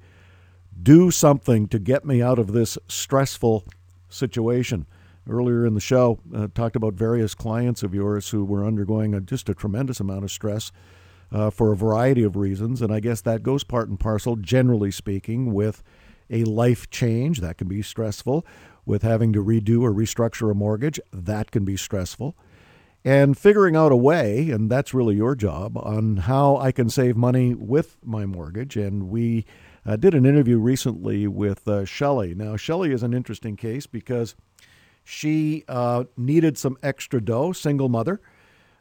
do 0.82 1.12
something 1.12 1.68
to 1.68 1.80
get 1.80 2.06
me 2.06 2.22
out 2.22 2.40
of 2.40 2.54
this 2.54 2.78
stressful 2.88 3.66
situation 4.08 4.86
earlier 5.30 5.66
in 5.66 5.74
the 5.74 5.80
show 5.80 6.20
uh, 6.34 6.48
talked 6.54 6.76
about 6.76 6.94
various 6.94 7.34
clients 7.34 7.84
of 7.84 7.94
yours 7.94 8.30
who 8.30 8.44
were 8.44 8.66
undergoing 8.66 9.14
a, 9.14 9.22
just 9.22 9.50
a 9.50 9.54
tremendous 9.54 10.00
amount 10.00 10.24
of 10.24 10.32
stress 10.32 10.72
uh, 11.32 11.50
for 11.50 11.72
a 11.72 11.78
variety 11.78 12.24
of 12.24 12.36
reasons, 12.36 12.82
and 12.82 12.94
I 12.94 13.00
guess 13.00 13.22
that 13.22 13.44
goes 13.44 13.64
part 13.64 13.90
and 13.90 14.00
parcel, 14.00 14.36
generally 14.36 14.92
speaking, 14.92 15.54
with 15.54 15.84
a 16.30 16.44
life 16.44 16.90
change 16.90 17.42
that 17.42 17.58
can 17.58 17.68
be 17.68 17.82
stressful, 17.82 18.46
with 18.86 19.02
having 19.02 19.34
to 19.34 19.44
redo 19.44 19.82
or 19.82 19.92
restructure 19.92 20.52
a 20.52 20.56
mortgage 20.56 21.00
that 21.12 21.52
can 21.52 21.66
be 21.66 21.78
stressful, 21.78 22.36
and 23.04 23.38
figuring 23.38 23.76
out 23.76 23.92
a 23.92 23.96
way, 23.96 24.50
and 24.50 24.70
that's 24.70 24.94
really 24.94 25.16
your 25.16 25.36
job, 25.36 25.78
on 25.78 26.18
how 26.18 26.58
I 26.58 26.72
can 26.72 26.90
save 26.90 27.16
money 27.16 27.54
with 27.54 27.98
my 28.04 28.26
mortgage. 28.26 28.78
And 28.78 29.10
we 29.10 29.46
uh, 29.86 29.96
did 29.96 30.16
an 30.16 30.26
interview 30.26 30.58
recently 30.58 31.28
with 31.28 31.68
uh, 31.68 31.86
Shelley. 31.86 32.34
Now, 32.34 32.56
Shelley 32.56 32.92
is 32.92 33.04
an 33.04 33.14
interesting 33.14 33.56
case 33.56 33.86
because 33.86 34.36
she 35.06 35.64
uh, 35.68 36.04
needed 36.18 36.58
some 36.58 36.78
extra 36.84 37.22
dough, 37.22 37.54
single 37.54 37.88
mother, 37.88 38.20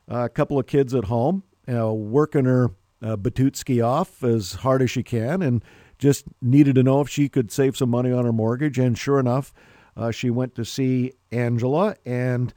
a 0.09 0.29
couple 0.29 0.59
of 0.59 0.67
kids 0.67 0.95
at 0.95 1.05
home, 1.05 1.45
working 1.69 2.47
her 2.47 2.71
uh, 3.03 3.17
Batutsky 3.17 3.85
off 3.85 4.25
as 4.25 4.55
hard 4.55 4.83
as 4.83 4.91
she 4.91 5.03
can, 5.03 5.43
and 5.43 5.63
just 5.99 6.25
needed 6.41 6.75
to 6.75 6.83
know 6.83 7.01
if 7.01 7.09
she 7.09 7.29
could 7.29 7.53
save 7.53 7.77
some 7.77 7.91
money 7.91 8.11
on 8.11 8.25
her 8.25 8.33
mortgage. 8.33 8.79
And 8.79 8.97
sure 8.97 9.21
enough, 9.21 9.53
uh, 9.97 10.11
she 10.11 10.31
went 10.31 10.55
to 10.57 10.65
see 10.65 11.13
Angela, 11.31 11.97
and 12.05 12.53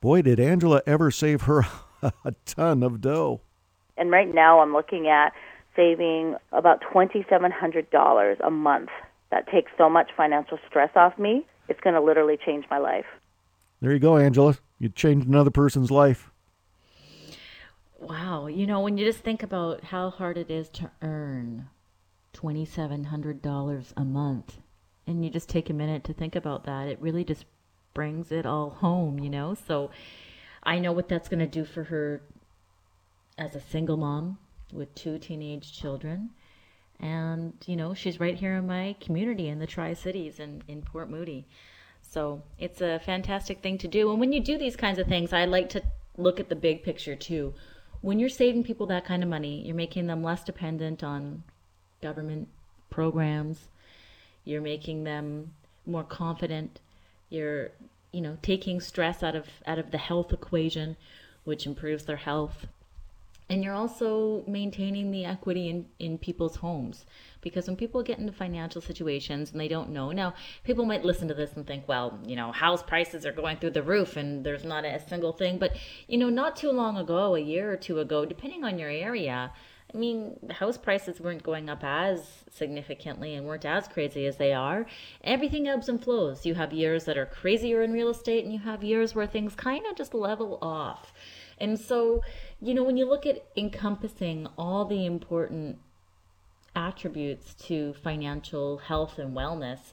boy, 0.00 0.22
did 0.22 0.40
Angela 0.40 0.82
ever 0.86 1.10
save 1.10 1.42
her 1.42 1.64
a 2.02 2.32
ton 2.44 2.82
of 2.82 3.00
dough. 3.00 3.40
And 3.96 4.10
right 4.10 4.32
now, 4.34 4.60
I'm 4.60 4.72
looking 4.72 5.08
at 5.08 5.32
saving 5.76 6.36
about 6.50 6.82
$2,700 6.92 8.36
a 8.44 8.50
month. 8.50 8.90
That 9.30 9.48
takes 9.48 9.70
so 9.78 9.88
much 9.88 10.10
financial 10.16 10.58
stress 10.68 10.90
off 10.96 11.18
me 11.18 11.46
it's 11.72 11.80
going 11.80 11.94
to 11.94 12.02
literally 12.02 12.38
change 12.44 12.66
my 12.70 12.76
life. 12.76 13.06
There 13.80 13.92
you 13.92 13.98
go, 13.98 14.18
Angela. 14.18 14.56
You 14.78 14.90
changed 14.90 15.26
another 15.26 15.50
person's 15.50 15.90
life. 15.90 16.30
Wow. 17.98 18.46
You 18.46 18.66
know, 18.66 18.80
when 18.80 18.98
you 18.98 19.06
just 19.06 19.20
think 19.20 19.42
about 19.42 19.84
how 19.84 20.10
hard 20.10 20.36
it 20.36 20.50
is 20.50 20.68
to 20.70 20.90
earn 21.00 21.70
$2,700 22.34 23.92
a 23.96 24.04
month, 24.04 24.58
and 25.06 25.24
you 25.24 25.30
just 25.30 25.48
take 25.48 25.70
a 25.70 25.72
minute 25.72 26.04
to 26.04 26.12
think 26.12 26.36
about 26.36 26.64
that, 26.64 26.88
it 26.88 27.00
really 27.00 27.24
just 27.24 27.46
brings 27.94 28.30
it 28.30 28.44
all 28.44 28.68
home, 28.68 29.18
you 29.18 29.30
know? 29.30 29.54
So 29.54 29.90
I 30.62 30.78
know 30.78 30.92
what 30.92 31.08
that's 31.08 31.30
going 31.30 31.40
to 31.40 31.46
do 31.46 31.64
for 31.64 31.84
her 31.84 32.20
as 33.38 33.56
a 33.56 33.60
single 33.60 33.96
mom 33.96 34.38
with 34.72 34.94
two 34.94 35.18
teenage 35.18 35.72
children. 35.72 36.30
And, 37.02 37.52
you 37.66 37.74
know, 37.74 37.94
she's 37.94 38.20
right 38.20 38.36
here 38.36 38.54
in 38.54 38.66
my 38.68 38.94
community 39.00 39.48
in 39.48 39.58
the 39.58 39.66
Tri 39.66 39.92
Cities 39.92 40.38
and 40.38 40.62
in 40.68 40.82
Port 40.82 41.10
Moody. 41.10 41.46
So 42.00 42.42
it's 42.58 42.80
a 42.80 43.00
fantastic 43.00 43.60
thing 43.60 43.76
to 43.78 43.88
do. 43.88 44.10
And 44.10 44.20
when 44.20 44.32
you 44.32 44.40
do 44.40 44.56
these 44.56 44.76
kinds 44.76 45.00
of 45.00 45.08
things, 45.08 45.32
I 45.32 45.44
like 45.44 45.68
to 45.70 45.82
look 46.16 46.38
at 46.38 46.48
the 46.48 46.54
big 46.54 46.84
picture 46.84 47.16
too. 47.16 47.54
When 48.02 48.20
you're 48.20 48.28
saving 48.28 48.64
people 48.64 48.86
that 48.86 49.04
kind 49.04 49.22
of 49.22 49.28
money, 49.28 49.66
you're 49.66 49.74
making 49.74 50.06
them 50.06 50.22
less 50.22 50.44
dependent 50.44 51.02
on 51.02 51.42
government 52.00 52.48
programs. 52.90 53.68
You're 54.44 54.60
making 54.60 55.04
them 55.04 55.54
more 55.86 56.04
confident. 56.04 56.80
You're, 57.30 57.70
you 58.12 58.20
know, 58.20 58.38
taking 58.42 58.80
stress 58.80 59.22
out 59.22 59.34
of 59.34 59.46
out 59.66 59.78
of 59.78 59.90
the 59.90 59.98
health 59.98 60.32
equation, 60.32 60.96
which 61.44 61.66
improves 61.66 62.04
their 62.04 62.16
health 62.16 62.66
and 63.52 63.62
you're 63.62 63.74
also 63.74 64.42
maintaining 64.46 65.10
the 65.10 65.26
equity 65.26 65.68
in, 65.68 65.84
in 65.98 66.16
people's 66.16 66.56
homes 66.56 67.04
because 67.42 67.66
when 67.66 67.76
people 67.76 68.02
get 68.02 68.18
into 68.18 68.32
financial 68.32 68.80
situations 68.80 69.52
and 69.52 69.60
they 69.60 69.68
don't 69.68 69.90
know 69.90 70.10
now 70.10 70.32
people 70.64 70.86
might 70.86 71.04
listen 71.04 71.28
to 71.28 71.34
this 71.34 71.52
and 71.52 71.66
think 71.66 71.86
well 71.86 72.18
you 72.26 72.34
know 72.34 72.50
house 72.50 72.82
prices 72.82 73.26
are 73.26 73.32
going 73.32 73.58
through 73.58 73.70
the 73.70 73.82
roof 73.82 74.16
and 74.16 74.44
there's 74.44 74.64
not 74.64 74.84
a 74.84 74.98
single 75.06 75.32
thing 75.32 75.58
but 75.58 75.72
you 76.08 76.16
know 76.16 76.30
not 76.30 76.56
too 76.56 76.70
long 76.70 76.96
ago 76.96 77.34
a 77.34 77.40
year 77.40 77.70
or 77.70 77.76
two 77.76 78.00
ago 78.00 78.24
depending 78.24 78.64
on 78.64 78.78
your 78.78 78.90
area 78.90 79.52
I 79.94 79.98
mean, 79.98 80.38
house 80.50 80.78
prices 80.78 81.20
weren't 81.20 81.42
going 81.42 81.68
up 81.68 81.84
as 81.84 82.44
significantly 82.50 83.34
and 83.34 83.46
weren't 83.46 83.66
as 83.66 83.88
crazy 83.88 84.24
as 84.26 84.38
they 84.38 84.52
are. 84.52 84.86
Everything 85.22 85.68
ebbs 85.68 85.88
and 85.88 86.02
flows. 86.02 86.46
You 86.46 86.54
have 86.54 86.72
years 86.72 87.04
that 87.04 87.18
are 87.18 87.26
crazier 87.26 87.82
in 87.82 87.92
real 87.92 88.08
estate, 88.08 88.42
and 88.42 88.52
you 88.52 88.60
have 88.60 88.82
years 88.82 89.14
where 89.14 89.26
things 89.26 89.54
kind 89.54 89.84
of 89.84 89.96
just 89.96 90.14
level 90.14 90.58
off. 90.62 91.11
And 91.62 91.78
so, 91.78 92.22
you 92.60 92.74
know, 92.74 92.82
when 92.82 92.96
you 92.96 93.08
look 93.08 93.24
at 93.24 93.46
encompassing 93.56 94.48
all 94.58 94.84
the 94.84 95.06
important 95.06 95.78
attributes 96.74 97.54
to 97.66 97.94
financial 97.94 98.78
health 98.78 99.16
and 99.16 99.34
wellness, 99.34 99.92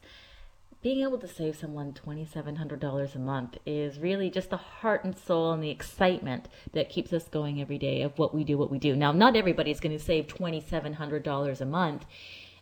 being 0.82 1.04
able 1.04 1.20
to 1.20 1.28
save 1.28 1.56
someone 1.58 1.94
$2,700 1.94 3.16
a 3.16 3.20
month 3.20 3.58
is 3.68 4.00
really 4.00 4.32
just 4.32 4.50
the 4.50 4.58
heart 4.58 5.04
and 5.04 5.16
soul 5.16 5.52
and 5.52 5.62
the 5.62 5.70
excitement 5.70 6.48
that 6.74 6.90
keeps 6.90 7.14
us 7.14 7.28
going 7.28 7.62
every 7.62 7.78
day 7.78 8.02
of 8.02 8.18
what 8.18 8.34
we 8.34 8.44
do, 8.44 8.58
what 8.58 8.72
we 8.72 8.80
do. 8.80 8.96
Now, 8.96 9.12
not 9.12 9.36
everybody's 9.36 9.80
going 9.80 9.96
to 9.96 10.04
save 10.04 10.26
$2,700 10.26 11.62
a 11.62 11.66
month. 11.66 12.06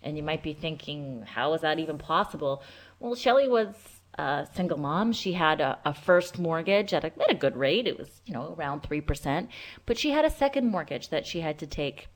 And 0.03 0.17
you 0.17 0.23
might 0.23 0.43
be 0.43 0.53
thinking, 0.53 1.23
how 1.25 1.53
is 1.53 1.61
that 1.61 1.79
even 1.79 1.97
possible? 1.97 2.61
Well, 2.99 3.15
Shelly 3.15 3.47
was 3.47 3.96
a 4.17 4.47
single 4.53 4.77
mom. 4.77 5.13
She 5.13 5.33
had 5.33 5.61
a, 5.61 5.77
a 5.85 5.93
first 5.93 6.39
mortgage 6.39 6.93
at 6.93 7.03
a, 7.03 7.07
at 7.21 7.31
a 7.31 7.35
good 7.35 7.55
rate. 7.55 7.87
It 7.87 7.97
was, 7.97 8.21
you 8.25 8.33
know, 8.33 8.55
around 8.57 8.83
3%. 8.83 9.47
But 9.85 9.97
she 9.97 10.11
had 10.11 10.25
a 10.25 10.29
second 10.29 10.69
mortgage 10.69 11.09
that 11.09 11.25
she 11.25 11.41
had 11.41 11.59
to 11.59 11.67
take 11.67 12.07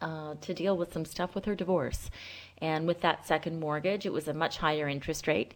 uh, 0.00 0.34
to 0.40 0.52
deal 0.52 0.76
with 0.76 0.92
some 0.92 1.04
stuff 1.04 1.34
with 1.34 1.44
her 1.44 1.54
divorce. 1.54 2.10
And 2.58 2.86
with 2.86 3.00
that 3.00 3.26
second 3.26 3.60
mortgage, 3.60 4.06
it 4.06 4.12
was 4.12 4.28
a 4.28 4.34
much 4.34 4.58
higher 4.58 4.88
interest 4.88 5.26
rate. 5.26 5.54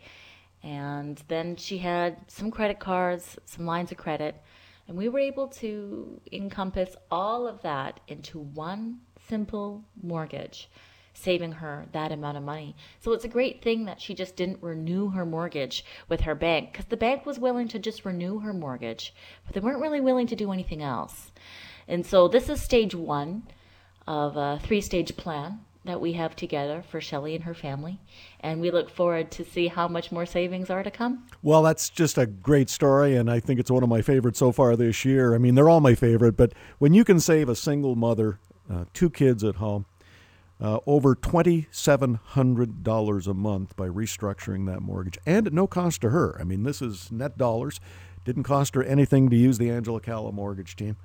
And 0.62 1.22
then 1.28 1.57
she 1.57 1.78
had 1.78 2.30
some 2.30 2.51
credit 2.51 2.78
cards, 2.78 3.38
some 3.44 3.66
lines 3.66 3.92
of 3.92 3.99
credit. 3.99 4.36
And 4.88 4.97
we 4.97 5.09
were 5.09 5.18
able 5.18 5.49
to 5.49 6.20
encompass 6.32 6.97
all 7.11 7.47
of 7.47 7.62
that 7.62 8.01
into 8.09 8.38
one 8.38 9.01
simple 9.28 9.84
mortgage, 10.01 10.70
saving 11.16 11.52
her 11.52 11.86
that 11.92 12.12
amount 12.12 12.36
of 12.36 12.42
money. 12.42 12.76
So 13.00 13.12
it's 13.12 13.24
a 13.24 13.28
great 13.28 13.62
thing 13.62 13.84
that 13.86 14.00
she 14.00 14.14
just 14.14 14.36
didn't 14.36 14.62
renew 14.62 15.10
her 15.10 15.24
mortgage 15.24 15.84
with 16.08 16.20
her 16.22 16.34
bank 16.34 16.72
because 16.72 16.86
the 16.86 16.96
bank 16.96 17.26
was 17.26 17.38
willing 17.38 17.68
to 17.68 17.78
just 17.78 18.04
renew 18.04 18.40
her 18.40 18.52
mortgage, 18.52 19.14
but 19.44 19.54
they 19.54 19.60
weren't 19.60 19.80
really 19.80 20.00
willing 20.00 20.26
to 20.28 20.36
do 20.36 20.52
anything 20.52 20.82
else. 20.82 21.32
And 21.88 22.04
so 22.04 22.28
this 22.28 22.48
is 22.48 22.60
stage 22.60 22.94
one 22.94 23.44
of 24.06 24.36
a 24.36 24.60
three 24.62 24.80
stage 24.80 25.16
plan 25.16 25.60
that 25.84 26.00
we 26.00 26.12
have 26.12 26.36
together 26.36 26.82
for 26.90 27.00
Shelley 27.00 27.34
and 27.34 27.44
her 27.44 27.54
family. 27.54 27.98
And 28.40 28.60
we 28.60 28.70
look 28.70 28.90
forward 28.90 29.30
to 29.32 29.44
see 29.44 29.68
how 29.68 29.88
much 29.88 30.12
more 30.12 30.26
savings 30.26 30.68
are 30.68 30.82
to 30.82 30.90
come. 30.90 31.26
Well, 31.42 31.62
that's 31.62 31.88
just 31.88 32.18
a 32.18 32.26
great 32.26 32.68
story, 32.68 33.16
and 33.16 33.30
I 33.30 33.40
think 33.40 33.60
it's 33.60 33.70
one 33.70 33.82
of 33.82 33.88
my 33.88 34.02
favorites 34.02 34.38
so 34.38 34.52
far 34.52 34.76
this 34.76 35.04
year. 35.04 35.34
I 35.34 35.38
mean, 35.38 35.54
they're 35.54 35.68
all 35.68 35.80
my 35.80 35.94
favorite, 35.94 36.36
but 36.36 36.52
when 36.78 36.92
you 36.92 37.04
can 37.04 37.20
save 37.20 37.48
a 37.48 37.54
single 37.54 37.94
mother, 37.94 38.40
uh, 38.68 38.84
two 38.92 39.10
kids 39.10 39.44
at 39.44 39.56
home, 39.56 39.86
uh, 40.61 40.80
over 40.86 41.14
$2,700 41.14 43.26
a 43.26 43.34
month 43.34 43.76
by 43.76 43.88
restructuring 43.88 44.66
that 44.66 44.80
mortgage, 44.80 45.18
and 45.26 45.46
at 45.46 45.52
no 45.52 45.66
cost 45.66 46.00
to 46.00 46.09
her. 46.11 46.40
I 46.40 46.44
mean, 46.44 46.62
this 46.62 46.80
is 46.80 47.12
net 47.12 47.36
dollars. 47.36 47.78
Didn't 48.24 48.44
cost 48.44 48.74
her 48.74 48.82
anything 48.82 49.28
to 49.30 49.36
use 49.36 49.59
the 49.59 49.70
Angela 49.70 50.00
Calla 50.00 50.32
mortgage 50.32 50.76
team. 50.76 50.96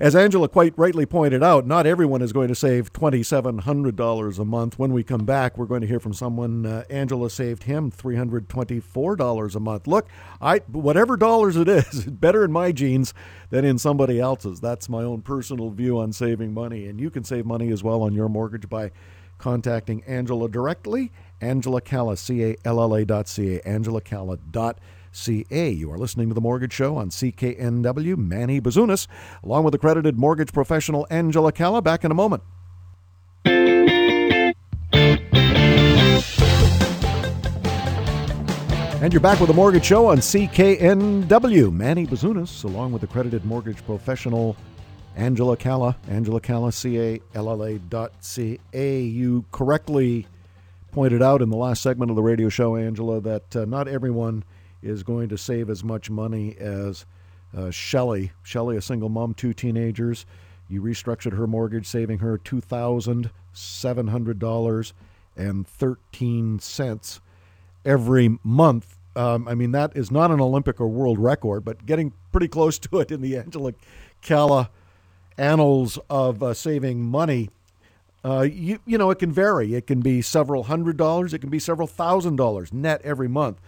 As 0.00 0.14
Angela 0.14 0.48
quite 0.48 0.74
rightly 0.76 1.06
pointed 1.06 1.42
out, 1.42 1.66
not 1.66 1.84
everyone 1.84 2.22
is 2.22 2.32
going 2.32 2.46
to 2.46 2.54
save 2.54 2.92
$2,700 2.92 4.38
a 4.38 4.44
month. 4.44 4.78
When 4.78 4.92
we 4.92 5.02
come 5.02 5.24
back, 5.24 5.58
we're 5.58 5.66
going 5.66 5.80
to 5.80 5.88
hear 5.88 5.98
from 5.98 6.12
someone. 6.12 6.64
Uh, 6.64 6.84
Angela 6.88 7.28
saved 7.28 7.64
him 7.64 7.90
$324 7.90 9.56
a 9.56 9.60
month. 9.60 9.88
Look, 9.88 10.06
I 10.40 10.58
whatever 10.68 11.16
dollars 11.16 11.56
it 11.56 11.68
is, 11.68 11.84
it's 11.86 12.04
better 12.04 12.44
in 12.44 12.52
my 12.52 12.70
jeans 12.70 13.12
than 13.50 13.64
in 13.64 13.76
somebody 13.76 14.20
else's. 14.20 14.60
That's 14.60 14.88
my 14.88 15.02
own 15.02 15.22
personal 15.22 15.70
view 15.70 15.98
on 15.98 16.12
saving 16.12 16.54
money. 16.54 16.86
And 16.86 17.00
you 17.00 17.10
can 17.10 17.24
save 17.24 17.44
money 17.44 17.72
as 17.72 17.82
well 17.82 18.02
on 18.02 18.14
your 18.14 18.28
mortgage 18.28 18.68
by 18.68 18.92
contacting 19.38 20.04
Angela 20.04 20.48
directly. 20.48 21.10
Angela 21.40 21.80
Calla, 21.80 22.16
C-A-L-L-A 22.16 23.04
dot 23.04 23.26
C-A, 23.26 23.60
Angela 23.66 24.00
Calla 24.00 24.36
dot 24.36 24.78
CA. 25.12 25.70
You 25.70 25.90
are 25.92 25.98
listening 25.98 26.28
to 26.28 26.34
The 26.34 26.40
Mortgage 26.40 26.72
Show 26.72 26.96
on 26.96 27.10
CKNW. 27.10 28.16
Manny 28.16 28.60
Bazunas, 28.60 29.06
along 29.42 29.64
with 29.64 29.74
accredited 29.74 30.18
mortgage 30.18 30.52
professional 30.52 31.06
Angela 31.10 31.52
Calla. 31.52 31.82
Back 31.82 32.04
in 32.04 32.10
a 32.10 32.14
moment. 32.14 32.42
And 39.00 39.12
you're 39.12 39.20
back 39.20 39.38
with 39.38 39.48
The 39.48 39.54
Mortgage 39.54 39.84
Show 39.84 40.06
on 40.06 40.18
CKNW. 40.18 41.72
Manny 41.72 42.06
Bazunas, 42.06 42.64
along 42.64 42.92
with 42.92 43.02
accredited 43.02 43.44
mortgage 43.44 43.84
professional 43.84 44.56
Angela 45.14 45.56
Calla. 45.56 45.96
Angela 46.08 46.40
Calla, 46.40 46.72
C-A-L-L-A 46.72 47.78
dot 47.78 48.12
C-A. 48.20 49.00
You 49.00 49.44
correctly 49.52 50.26
pointed 50.90 51.22
out 51.22 51.42
in 51.42 51.50
the 51.50 51.56
last 51.56 51.82
segment 51.82 52.10
of 52.10 52.16
the 52.16 52.22
radio 52.22 52.48
show, 52.48 52.76
Angela, 52.76 53.20
that 53.20 53.56
uh, 53.56 53.64
not 53.64 53.88
everyone– 53.88 54.44
is 54.82 55.02
going 55.02 55.28
to 55.28 55.38
save 55.38 55.70
as 55.70 55.82
much 55.82 56.10
money 56.10 56.56
as 56.58 57.06
uh, 57.56 57.70
Shelley. 57.70 58.32
Shelley, 58.42 58.76
a 58.76 58.82
single 58.82 59.08
mom, 59.08 59.34
two 59.34 59.52
teenagers. 59.52 60.26
You 60.68 60.82
restructured 60.82 61.36
her 61.36 61.46
mortgage, 61.46 61.86
saving 61.86 62.18
her 62.18 62.36
two 62.36 62.60
thousand 62.60 63.30
seven 63.52 64.08
hundred 64.08 64.38
dollars 64.38 64.92
and 65.36 65.66
thirteen 65.66 66.58
cents 66.58 67.20
every 67.84 68.38
month. 68.44 68.96
Um, 69.16 69.48
I 69.48 69.54
mean, 69.54 69.72
that 69.72 69.96
is 69.96 70.10
not 70.10 70.30
an 70.30 70.40
Olympic 70.40 70.80
or 70.80 70.88
world 70.88 71.18
record, 71.18 71.64
but 71.64 71.86
getting 71.86 72.12
pretty 72.32 72.48
close 72.48 72.78
to 72.80 73.00
it 73.00 73.10
in 73.10 73.22
the 73.22 73.36
Angela 73.36 73.72
Calla 74.20 74.70
annals 75.38 75.98
of 76.10 76.42
uh, 76.42 76.52
saving 76.52 77.02
money. 77.02 77.50
Uh, 78.24 78.42
you 78.42 78.78
you 78.84 78.98
know, 78.98 79.10
it 79.10 79.18
can 79.18 79.32
vary. 79.32 79.74
It 79.74 79.86
can 79.86 80.00
be 80.00 80.20
several 80.20 80.64
hundred 80.64 80.98
dollars. 80.98 81.32
It 81.32 81.38
can 81.38 81.50
be 81.50 81.58
several 81.58 81.88
thousand 81.88 82.36
dollars 82.36 82.72
net 82.72 83.00
every 83.02 83.28
month 83.28 83.58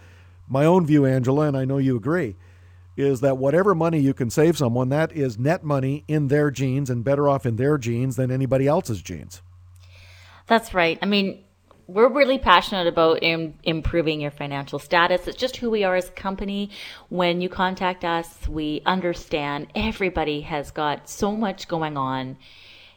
my 0.51 0.65
own 0.65 0.85
view, 0.85 1.05
Angela, 1.05 1.47
and 1.47 1.55
I 1.55 1.63
know 1.63 1.77
you 1.77 1.95
agree, 1.95 2.35
is 2.97 3.21
that 3.21 3.37
whatever 3.37 3.73
money 3.73 3.99
you 3.99 4.13
can 4.13 4.29
save 4.29 4.57
someone, 4.57 4.89
that 4.89 5.13
is 5.13 5.39
net 5.39 5.63
money 5.63 6.03
in 6.09 6.27
their 6.27 6.51
jeans 6.51 6.89
and 6.89 7.03
better 7.03 7.29
off 7.29 7.45
in 7.45 7.55
their 7.55 7.77
jeans 7.77 8.17
than 8.17 8.29
anybody 8.29 8.67
else's 8.67 9.01
jeans. 9.01 9.41
That's 10.47 10.73
right. 10.73 10.99
I 11.01 11.05
mean, 11.05 11.45
we're 11.87 12.09
really 12.09 12.37
passionate 12.37 12.87
about 12.87 13.23
Im- 13.23 13.53
improving 13.63 14.19
your 14.19 14.31
financial 14.31 14.77
status. 14.77 15.27
It's 15.27 15.37
just 15.37 15.57
who 15.57 15.69
we 15.69 15.85
are 15.85 15.95
as 15.95 16.09
a 16.09 16.13
company. 16.13 16.69
When 17.07 17.39
you 17.39 17.47
contact 17.47 18.03
us, 18.03 18.47
we 18.47 18.81
understand 18.85 19.67
everybody 19.73 20.41
has 20.41 20.71
got 20.71 21.09
so 21.09 21.31
much 21.35 21.69
going 21.69 21.95
on 21.95 22.37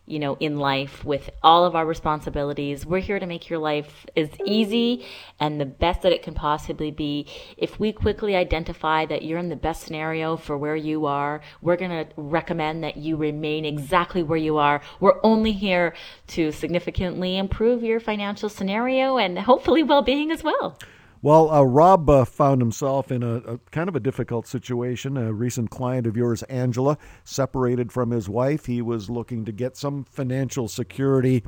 you 0.07 0.19
know, 0.19 0.37
in 0.39 0.59
life 0.59 1.05
with 1.05 1.31
all 1.43 1.65
of 1.65 1.75
our 1.75 1.87
responsibilities. 1.87 2.85
We're 2.85 2.99
here 2.99 3.19
to 3.19 3.27
make 3.27 3.49
your 3.49 3.59
life 3.59 4.05
as 4.17 4.29
easy 4.45 5.07
and 5.41 5.61
the 5.61 5.65
best 5.65 6.03
that 6.03 6.13
it 6.13 6.23
can 6.23 6.35
possibly 6.35 6.91
be. 6.91 7.27
If 7.57 7.81
we 7.81 7.93
quickly 7.93 8.37
identify 8.37 9.07
that 9.07 9.23
you're 9.23 9.39
in 9.39 9.49
the 9.49 9.57
best 9.57 9.83
scenario 9.83 10.37
for 10.37 10.59
where 10.59 10.77
you 10.77 11.07
are, 11.07 11.41
we're 11.63 11.77
going 11.77 11.91
to 11.91 12.07
recommend 12.17 12.85
that 12.85 12.99
you 12.99 13.17
remain 13.17 13.65
exactly 13.65 14.23
where 14.23 14.39
you 14.39 14.59
are. 14.59 14.83
We're 15.01 15.21
only 15.23 15.53
here 15.53 15.95
to 16.29 16.53
significantly 16.53 17.39
improve 17.39 17.83
your 17.83 18.01
financial 18.01 18.49
scenario 18.49 19.17
and 19.17 19.39
hopefully 19.39 19.83
well-being 19.83 20.31
as 20.31 20.43
well. 20.43 20.79
Well, 21.25 21.51
uh, 21.51 21.63
Rob 21.63 22.11
uh, 22.11 22.27
found 22.27 22.61
himself 22.61 23.11
in 23.11 23.23
a, 23.23 23.37
a, 23.37 23.59
kind 23.71 23.89
of 23.89 23.97
a 23.97 24.01
difficult 24.01 24.47
situation. 24.47 25.17
A 25.17 25.33
recent 25.33 25.71
client 25.71 26.07
of 26.07 26.19
yours, 26.19 26.43
Angela, 26.43 26.99
separated 27.25 27.91
from 27.91 28.11
his 28.11 28.29
wife. 28.29 28.67
He 28.67 28.83
was 28.83 29.09
looking 29.09 29.47
to 29.47 29.51
get 29.51 29.75
some 29.75 30.05
financial 30.05 30.69
security 30.69 31.43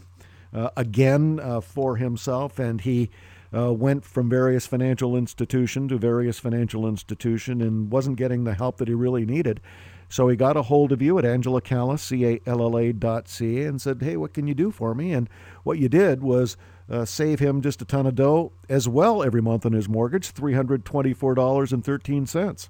uh, 0.51 0.71
again 0.79 1.39
uh, 1.43 1.61
for 1.61 1.97
himself, 1.97 2.59
and 2.59 2.81
he 2.81 3.11
uh, 3.55 3.71
went 3.71 4.07
from 4.07 4.31
various 4.31 4.67
financial 4.67 5.15
institution 5.15 5.89
to 5.89 5.99
various 5.99 6.39
financial 6.39 6.87
institution 6.87 7.61
and 7.61 7.93
wasn't 7.93 8.17
getting 8.17 8.45
the 8.45 8.55
help 8.55 8.79
that 8.79 8.89
he 8.89 8.95
really 8.95 9.27
needed. 9.27 9.61
So 10.09 10.29
he 10.29 10.37
got 10.37 10.57
a 10.57 10.63
hold 10.63 10.91
of 10.91 11.03
you 11.03 11.19
at 11.19 11.27
Angela 11.27 11.61
Calla, 11.61 11.99
C-A-L-L-A 11.99 12.95
dot 12.95 13.29
C, 13.29 13.61
and 13.61 13.79
said, 13.79 14.01
hey, 14.01 14.17
what 14.17 14.33
can 14.33 14.47
you 14.47 14.55
do 14.55 14.71
for 14.71 14.95
me? 14.95 15.13
And 15.13 15.29
what 15.65 15.79
you 15.79 15.91
did 15.91 16.23
was 16.23 16.57
uh, 16.89 17.05
save 17.05 17.41
him 17.41 17.63
just 17.63 17.83
a 17.83 17.85
ton 17.85 18.07
of 18.07 18.15
dough 18.15 18.53
as 18.69 18.89
well 18.89 19.21
every 19.23 19.43
month 19.43 19.67
on 19.67 19.73
his 19.73 19.89
mortgage, 19.89 20.33
$324.13. 20.33 22.69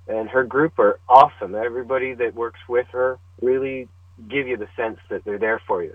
And 0.09 0.29
her 0.29 0.45
group 0.45 0.79
are 0.79 0.99
awesome. 1.09 1.55
Everybody 1.55 2.15
that 2.15 2.35
works 2.35 2.61
with 2.69 2.87
her 2.93 3.19
really 3.41 3.89
give 4.29 4.49
you 4.49 4.57
the 4.57 4.69
sense 4.77 4.99
that 5.09 5.25
they're 5.25 5.39
there 5.39 5.63
for 5.67 5.85
you. 5.85 5.95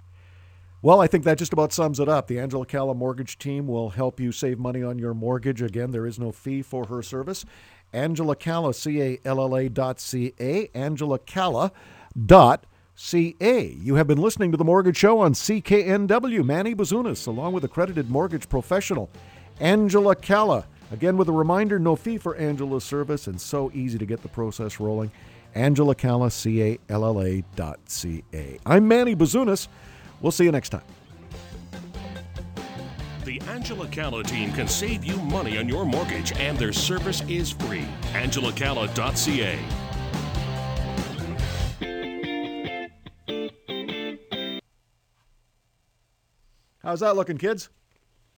Well, 0.82 1.02
I 1.02 1.08
think 1.08 1.24
that 1.24 1.40
just 1.40 1.52
about 1.52 1.74
sums 1.74 2.00
it 2.00 2.08
up. 2.08 2.28
The 2.28 2.40
Angela 2.40 2.66
Calla 2.66 2.94
mortgage 2.94 3.40
team 3.40 3.68
will 3.68 3.90
help 3.90 4.20
you 4.20 4.32
save 4.32 4.60
money 4.60 4.84
on 4.84 5.00
your 5.00 5.16
mortgage. 5.16 5.62
Again, 5.62 5.92
there 5.92 6.06
is 6.06 6.20
no 6.20 6.32
fee 6.32 6.62
for 6.62 6.86
her 6.86 7.02
service. 7.02 7.44
Angela 7.92 8.36
Calla, 8.36 8.74
C 8.74 9.02
A 9.02 9.20
L 9.26 9.42
L 9.42 9.56
A 9.56 9.68
dot 9.68 10.00
C 10.00 10.34
A, 10.40 10.70
Angela 10.76 11.18
Calla 11.18 11.72
dot 12.26 12.66
CA. 12.96 13.78
You 13.82 13.96
have 13.96 14.08
been 14.08 14.18
listening 14.18 14.52
to 14.52 14.58
The 14.58 14.64
Mortgage 14.64 14.98
Show 14.98 15.20
on 15.20 15.34
CKNW. 15.34 16.46
Manny 16.46 16.74
Bazunas, 16.74 17.28
along 17.28 17.54
with 17.54 17.64
accredited 17.64 18.10
mortgage 18.10 18.48
professional 18.48 19.10
Angela 19.60 20.16
Calla. 20.16 20.66
Again, 20.92 21.18
with 21.18 21.28
a 21.28 21.34
reminder 21.34 21.78
no 21.78 21.96
fee 21.96 22.18
for 22.18 22.36
Angela's 22.36 22.84
service 22.84 23.28
and 23.28 23.40
so 23.40 23.72
easy 23.74 23.98
to 23.98 24.06
get 24.06 24.22
the 24.22 24.30
process 24.30 24.80
rolling. 24.80 25.12
Angela 25.56 25.96
Calla, 25.96 26.32
C 26.32 26.62
A 26.62 26.80
L 26.90 27.06
L 27.06 27.22
A 27.22 27.44
dot 27.56 27.80
C 27.86 28.24
A. 28.34 28.58
I'm 28.66 28.88
Manny 28.88 29.16
Bazunas. 29.16 29.68
We'll 30.22 30.32
see 30.32 30.46
you 30.46 30.52
next 30.52 30.70
time. 30.70 30.84
The 33.26 33.42
Angela 33.50 33.88
Calla 33.88 34.24
team 34.24 34.54
can 34.54 34.68
save 34.68 35.04
you 35.04 35.18
money 35.18 35.58
on 35.58 35.68
your 35.68 35.86
mortgage, 35.86 36.32
and 36.34 36.58
their 36.58 36.72
service 36.72 37.22
is 37.28 37.52
free. 37.52 37.86
AngelaCalla.ca. 38.14 39.85
How's 46.86 47.00
that 47.00 47.16
looking, 47.16 47.40
kids? 47.40 47.70